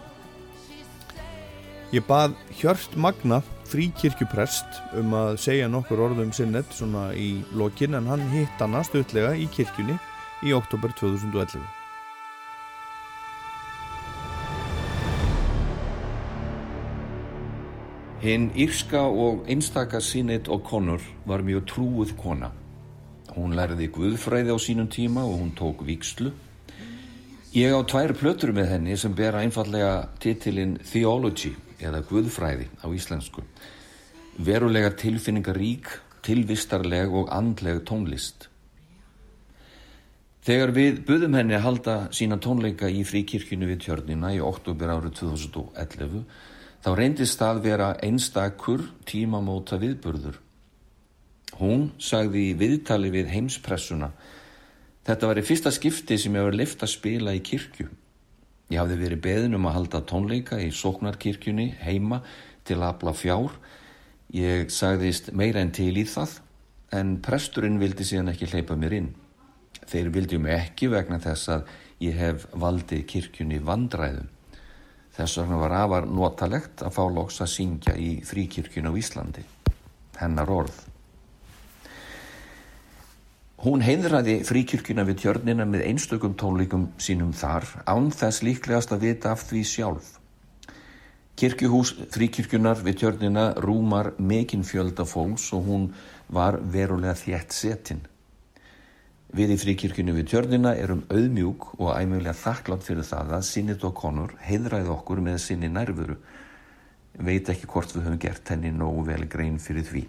Ég 1.91 2.03
bað 2.07 2.33
Hjört 2.57 2.95
Magna 2.95 3.43
fríkirkjuprest 3.67 4.79
um 4.99 5.15
að 5.17 5.33
segja 5.43 5.67
nokkur 5.71 5.99
orðum 6.07 6.31
sinnet 6.35 6.69
svona 6.75 7.09
í 7.17 7.41
lokin 7.57 7.97
en 7.99 8.07
hann 8.07 8.23
hitt 8.31 8.61
hana 8.61 8.83
stutlega 8.87 9.33
í 9.35 9.47
kirkjunni 9.51 9.97
í 10.47 10.53
oktober 10.55 10.93
2011. 10.95 11.59
Hinn 18.23 18.49
írska 18.57 19.03
og 19.05 19.45
einstaka 19.51 20.01
Sinead 20.01 20.49
O'Connor 20.49 21.03
var 21.29 21.43
mjög 21.45 21.67
trúuð 21.69 22.15
kona. 22.17 22.49
Hún 23.35 23.53
lærði 23.53 23.91
guðfræði 23.93 24.55
á 24.55 24.57
sínum 24.57 24.89
tíma 24.89 25.21
og 25.27 25.37
hún 25.37 25.53
tók 25.53 25.83
vikslu. 25.85 26.31
Ég 27.53 27.75
á 27.77 27.81
tvær 27.85 28.15
plötur 28.17 28.55
með 28.57 28.73
henni 28.73 28.97
sem 28.97 29.13
bera 29.13 29.43
einfallega 29.45 30.09
titilinn 30.23 30.79
Theology 30.81 31.53
eða 31.81 32.03
guðfræði 32.09 32.67
á 32.81 32.87
íslensku. 32.89 33.43
Verulega 34.37 34.91
tilfinningarík, 34.97 35.89
tilvistarleg 36.25 37.13
og 37.13 37.31
andleg 37.33 37.83
tónlist. 37.87 38.49
Þegar 40.47 40.71
við 40.75 41.01
buðum 41.07 41.35
henni 41.35 41.57
að 41.57 41.65
halda 41.65 41.95
sína 42.15 42.37
tónleika 42.39 42.87
í 42.87 43.03
fríkirkjunu 43.07 43.67
við 43.67 43.81
tjörnina 43.87 44.31
í 44.35 44.39
oktober 44.39 44.93
árið 44.93 45.17
2011 45.19 46.23
þá 46.85 46.89
reyndist 46.95 47.41
það 47.41 47.63
vera 47.65 47.89
einstakur 48.05 48.85
tímamóta 49.09 49.79
viðburður. 49.81 50.39
Hún 51.59 51.89
sagði 51.99 52.51
í 52.51 52.57
viðtali 52.59 53.11
við 53.11 53.31
heimspressuna 53.33 54.11
Þetta 55.07 55.29
var 55.29 55.39
í 55.39 55.45
fyrsta 55.47 55.71
skipti 55.71 56.17
sem 56.19 56.35
ég 56.35 56.43
var 56.43 56.55
lift 56.57 56.81
að 56.83 56.91
spila 56.91 57.31
í 57.35 57.39
kirkju. 57.39 57.87
Ég 58.67 58.81
hafði 58.81 58.97
verið 58.99 59.23
beðin 59.23 59.55
um 59.55 59.67
að 59.69 59.77
halda 59.77 60.01
tónleika 60.09 60.57
í 60.59 60.71
sóknarkirkjunni 60.75 61.69
heima 61.85 62.19
til 62.67 62.81
afla 62.83 63.13
fjár. 63.15 63.53
Ég 64.35 64.67
sagðist 64.73 65.31
meira 65.31 65.63
en 65.63 65.71
til 65.71 65.93
í 65.95 66.03
það 66.07 66.41
en 66.97 67.17
presturinn 67.23 67.79
vildi 67.79 68.03
síðan 68.07 68.33
ekki 68.33 68.49
hleypa 68.51 68.75
mér 68.79 68.97
inn. 68.99 69.13
Þeir 69.87 70.11
vildi 70.15 70.39
mig 70.43 70.57
ekki 70.57 70.91
vegna 70.91 71.19
þess 71.23 71.53
að 71.55 71.71
ég 72.03 72.19
hef 72.19 72.43
valdið 72.51 73.05
kirkjunni 73.07 73.61
vandræðum. 73.63 74.27
Þess 75.15 75.39
vegna 75.39 75.61
var 75.63 75.77
afar 75.79 76.11
notalegt 76.11 76.83
að 76.83 76.93
fá 76.99 77.03
loks 77.07 77.39
að 77.41 77.53
syngja 77.55 77.95
í 77.95 78.17
fríkirkjun 78.27 78.91
á 78.91 78.93
Íslandi. 78.99 79.47
Hennar 80.19 80.51
orð. 80.51 80.83
Hún 83.57 83.81
heiðraði 83.81 84.43
fríkirkjuna 84.45 85.01
við 85.07 85.23
tjörnina 85.23 85.65
með 85.65 85.87
einstökum 85.87 86.35
tónleikum 86.37 86.91
sínum 87.01 87.31
þar 87.33 87.65
án 87.89 88.11
þess 88.13 88.43
líklegast 88.45 88.91
að 88.93 89.05
vita 89.07 89.31
af 89.33 89.47
því 89.47 89.61
sjálf. 89.65 90.11
Kirkjuhús 91.41 91.95
fríkirkjunar 92.13 92.83
við 92.85 92.99
tjörnina 93.01 93.47
rúmar 93.57 94.11
mikinn 94.21 94.61
fjölda 94.61 95.07
fólks 95.09 95.47
og 95.57 95.65
hún 95.65 95.87
var 96.29 96.59
verulega 96.61 97.15
þjætt 97.17 97.57
setin. 97.57 98.03
Við 99.33 99.55
í 99.55 99.57
fríkirkjunu 99.63 100.13
við 100.19 100.29
tjörnina 100.35 100.75
erum 100.77 101.01
auðmjúk 101.09 101.67
og 101.79 101.95
æmjöglega 101.97 102.37
þakklátt 102.37 102.85
fyrir 102.85 103.09
það 103.09 103.33
að 103.39 103.47
Sinnit 103.49 103.87
og 103.89 103.97
Conor 103.97 104.37
heiðraði 104.45 104.93
okkur 104.93 105.23
með 105.25 105.41
sinni 105.47 105.71
nærvöru. 105.73 106.19
Veit 107.17 107.49
ekki 107.49 107.73
hvort 107.73 107.97
við 107.97 108.05
höfum 108.05 108.21
gert 108.21 108.53
henni 108.53 108.69
nógu 108.69 109.01
vel 109.09 109.25
grein 109.25 109.57
fyrir 109.57 109.89
því. 109.89 110.05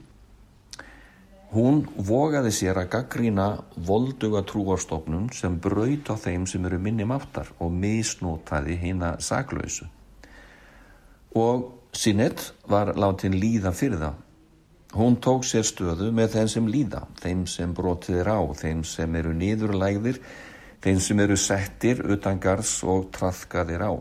Hún 1.49 1.87
vogaði 1.97 2.51
sér 2.53 2.77
að 2.83 2.91
gaggrína 2.93 3.49
volduga 3.89 4.43
trúarstofnun 4.45 5.31
sem 5.33 5.55
braut 5.57 6.11
á 6.13 6.15
þeim 6.21 6.45
sem 6.51 6.65
eru 6.69 6.77
minni 6.83 7.07
máttar 7.09 7.49
og 7.59 7.73
misnótaði 7.73 8.77
hina 8.83 9.15
saklausu. 9.25 9.89
Og 11.33 11.79
Sinett 11.93 12.53
var 12.69 12.93
látin 13.01 13.35
líða 13.41 13.73
fyrir 13.73 13.99
það. 14.03 14.19
Hún 14.99 15.17
tók 15.25 15.45
sér 15.45 15.65
stöðu 15.69 16.11
með 16.17 16.35
þeim 16.35 16.51
sem 16.53 16.69
líða, 16.69 17.01
þeim 17.21 17.47
sem 17.49 17.73
brotið 17.77 18.21
er 18.23 18.31
á, 18.33 18.41
þeim 18.57 18.85
sem 18.89 19.17
eru 19.21 19.33
niðurlægðir, 19.37 20.21
þeim 20.85 21.01
sem 21.05 21.21
eru 21.25 21.37
settir 21.37 22.01
utangars 22.05 22.77
og 22.85 23.09
trafkaðir 23.13 23.85
á. 23.85 23.93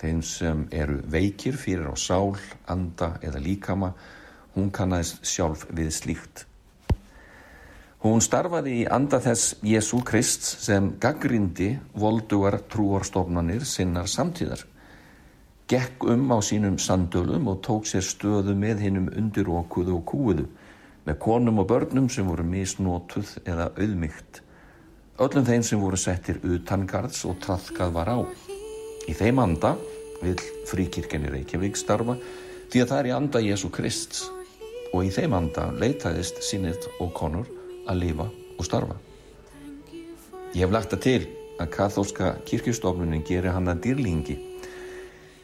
Þeim 0.00 0.20
sem 0.26 0.66
eru 0.72 0.98
veikir 1.06 1.56
fyrir 1.60 1.92
á 1.92 1.96
sál, 1.96 2.34
anda 2.66 3.14
eða 3.22 3.40
líkama, 3.40 3.92
Hún 4.54 4.72
kannast 4.74 5.24
sjálf 5.24 5.66
við 5.72 5.92
slíkt. 5.96 6.46
Hún 8.02 8.18
starfaði 8.18 8.80
í 8.80 8.86
anda 8.90 9.20
þess 9.22 9.60
Jésu 9.62 10.00
Krist 10.02 10.42
sem 10.42 10.88
gaggrindi 11.00 11.76
voldugar 11.94 12.58
trúarstofnanir 12.72 13.62
sinnar 13.62 14.10
samtíðar. 14.10 14.64
Gekk 15.70 16.02
um 16.10 16.26
á 16.34 16.42
sínum 16.42 16.80
sandölum 16.82 17.46
og 17.52 17.62
tók 17.62 17.86
sér 17.86 18.02
stöðu 18.02 18.56
með 18.58 18.82
hinnum 18.88 19.06
undirókuðu 19.06 19.94
og 20.00 20.04
kúuðu 20.10 20.48
með 21.06 21.18
konum 21.22 21.62
og 21.62 21.70
börnum 21.70 22.10
sem 22.10 22.26
voru 22.26 22.42
misnótuð 22.42 23.36
eða 23.46 23.70
auðmygt. 23.78 24.42
Öllum 25.22 25.46
þeim 25.46 25.62
sem 25.62 25.80
voru 25.80 25.96
settir 25.96 26.42
utangards 26.42 27.22
og 27.30 27.38
trafkað 27.42 27.94
var 27.94 28.10
á. 28.10 28.18
Í 29.06 29.14
þeim 29.14 29.38
anda 29.46 29.76
vil 30.22 30.38
fríkirkeni 30.66 31.30
Reykjavík 31.30 31.78
starfa 31.78 32.18
því 32.72 32.82
að 32.82 32.90
það 32.90 32.98
er 32.98 33.08
í 33.12 33.16
anda 33.22 33.46
Jésu 33.46 33.70
Krist 33.70 34.24
og 34.92 35.06
í 35.06 35.10
þeim 35.12 35.34
anda 35.36 35.70
leitaðist 35.72 36.42
Sinnit 36.44 36.86
og 37.00 37.12
Conor 37.16 37.48
að 37.88 38.02
lifa 38.04 38.26
og 38.58 38.66
starfa. 38.66 38.96
Ég 40.52 40.66
hef 40.66 40.72
lagt 40.74 40.92
það 40.92 41.04
til 41.06 41.20
að 41.62 41.70
kathólska 41.72 42.32
kirkjustofnunin 42.48 43.24
gerir 43.24 43.54
hann 43.56 43.70
að 43.72 43.86
dýrlingi. 43.86 44.36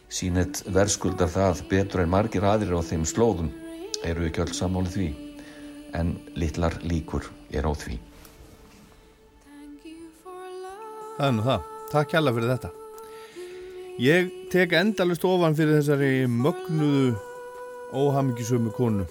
Sinnit 0.08 0.60
verðskuldar 0.68 1.30
það 1.32 1.62
betur 1.70 2.04
en 2.04 2.12
margir 2.12 2.44
aðrir 2.44 2.76
á 2.76 2.82
þeim 2.84 3.06
slóðum 3.08 3.48
eru 4.04 4.28
ekki 4.28 4.44
öll 4.44 4.54
sammáli 4.56 4.92
því 4.92 5.08
en 5.96 6.14
litlar 6.36 6.76
líkur 6.84 7.24
er 7.52 7.64
á 7.64 7.72
því. 7.72 7.96
Það 11.18 11.26
er 11.26 11.34
nú 11.34 11.46
það. 11.48 11.70
Takk 11.88 12.12
hjalla 12.14 12.34
fyrir 12.36 12.52
þetta. 12.52 12.70
Ég 13.98 14.28
tek 14.52 14.74
endalust 14.78 15.24
ofan 15.26 15.56
fyrir 15.58 15.80
þessari 15.80 16.28
mögnuðu 16.30 17.16
óhamingisömu 17.96 18.70
konu 18.76 19.08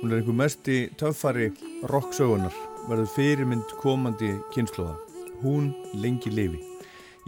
Hún 0.00 0.12
er 0.12 0.18
einhver 0.20 0.36
mesti 0.36 0.78
töffari 1.00 1.50
rocksögunar, 1.90 2.52
verður 2.88 3.10
fyrirmynd 3.14 3.76
komandi 3.80 4.34
kynnslóða. 4.54 4.98
Hún 5.44 5.72
lengi 5.96 6.32
lifi. 6.34 6.60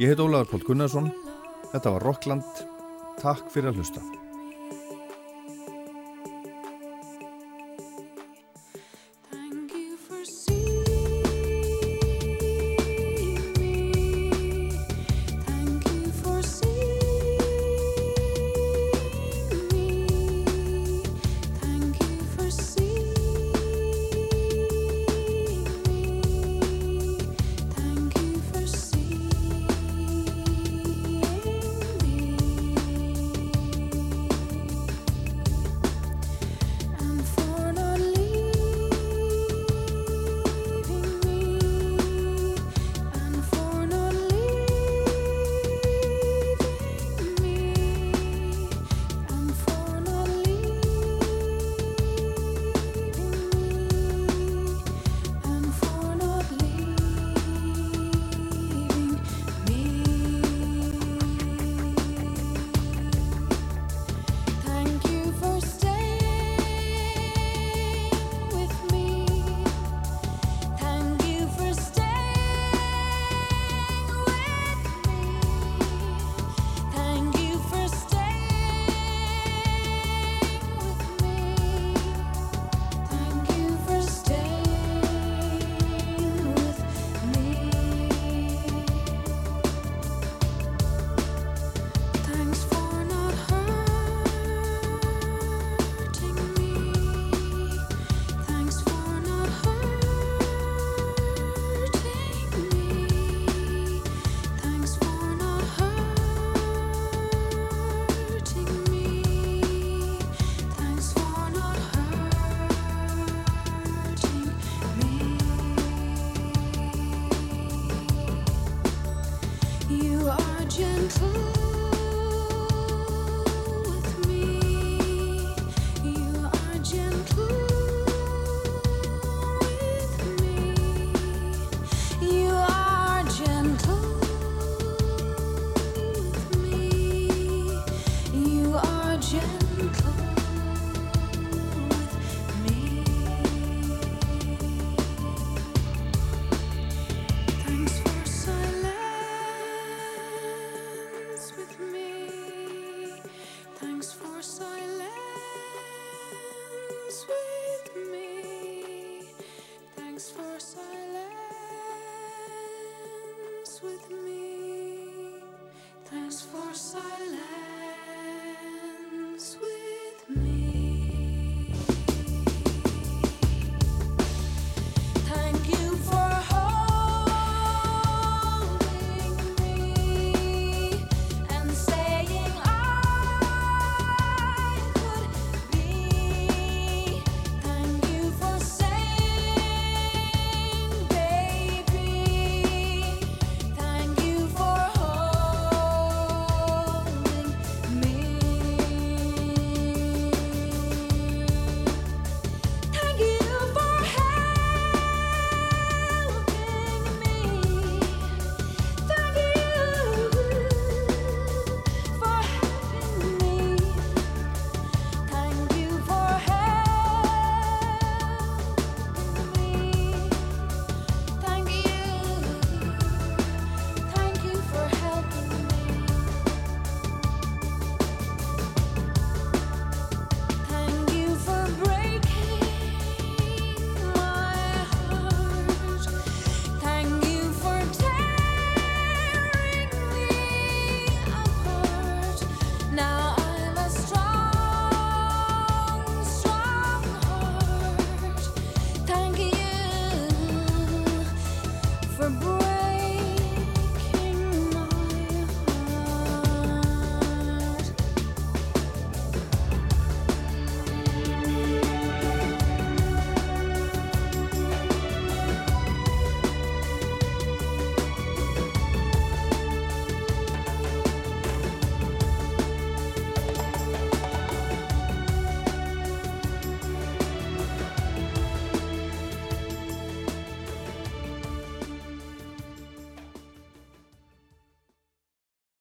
Ég 0.00 0.12
heit 0.12 0.20
Ólaður 0.20 0.52
Pól 0.52 0.66
Gunnarsson, 0.66 1.10
þetta 1.72 1.96
var 1.96 2.06
Rockland, 2.10 2.62
takk 3.22 3.48
fyrir 3.54 3.72
að 3.72 3.80
hlusta. 3.80 4.04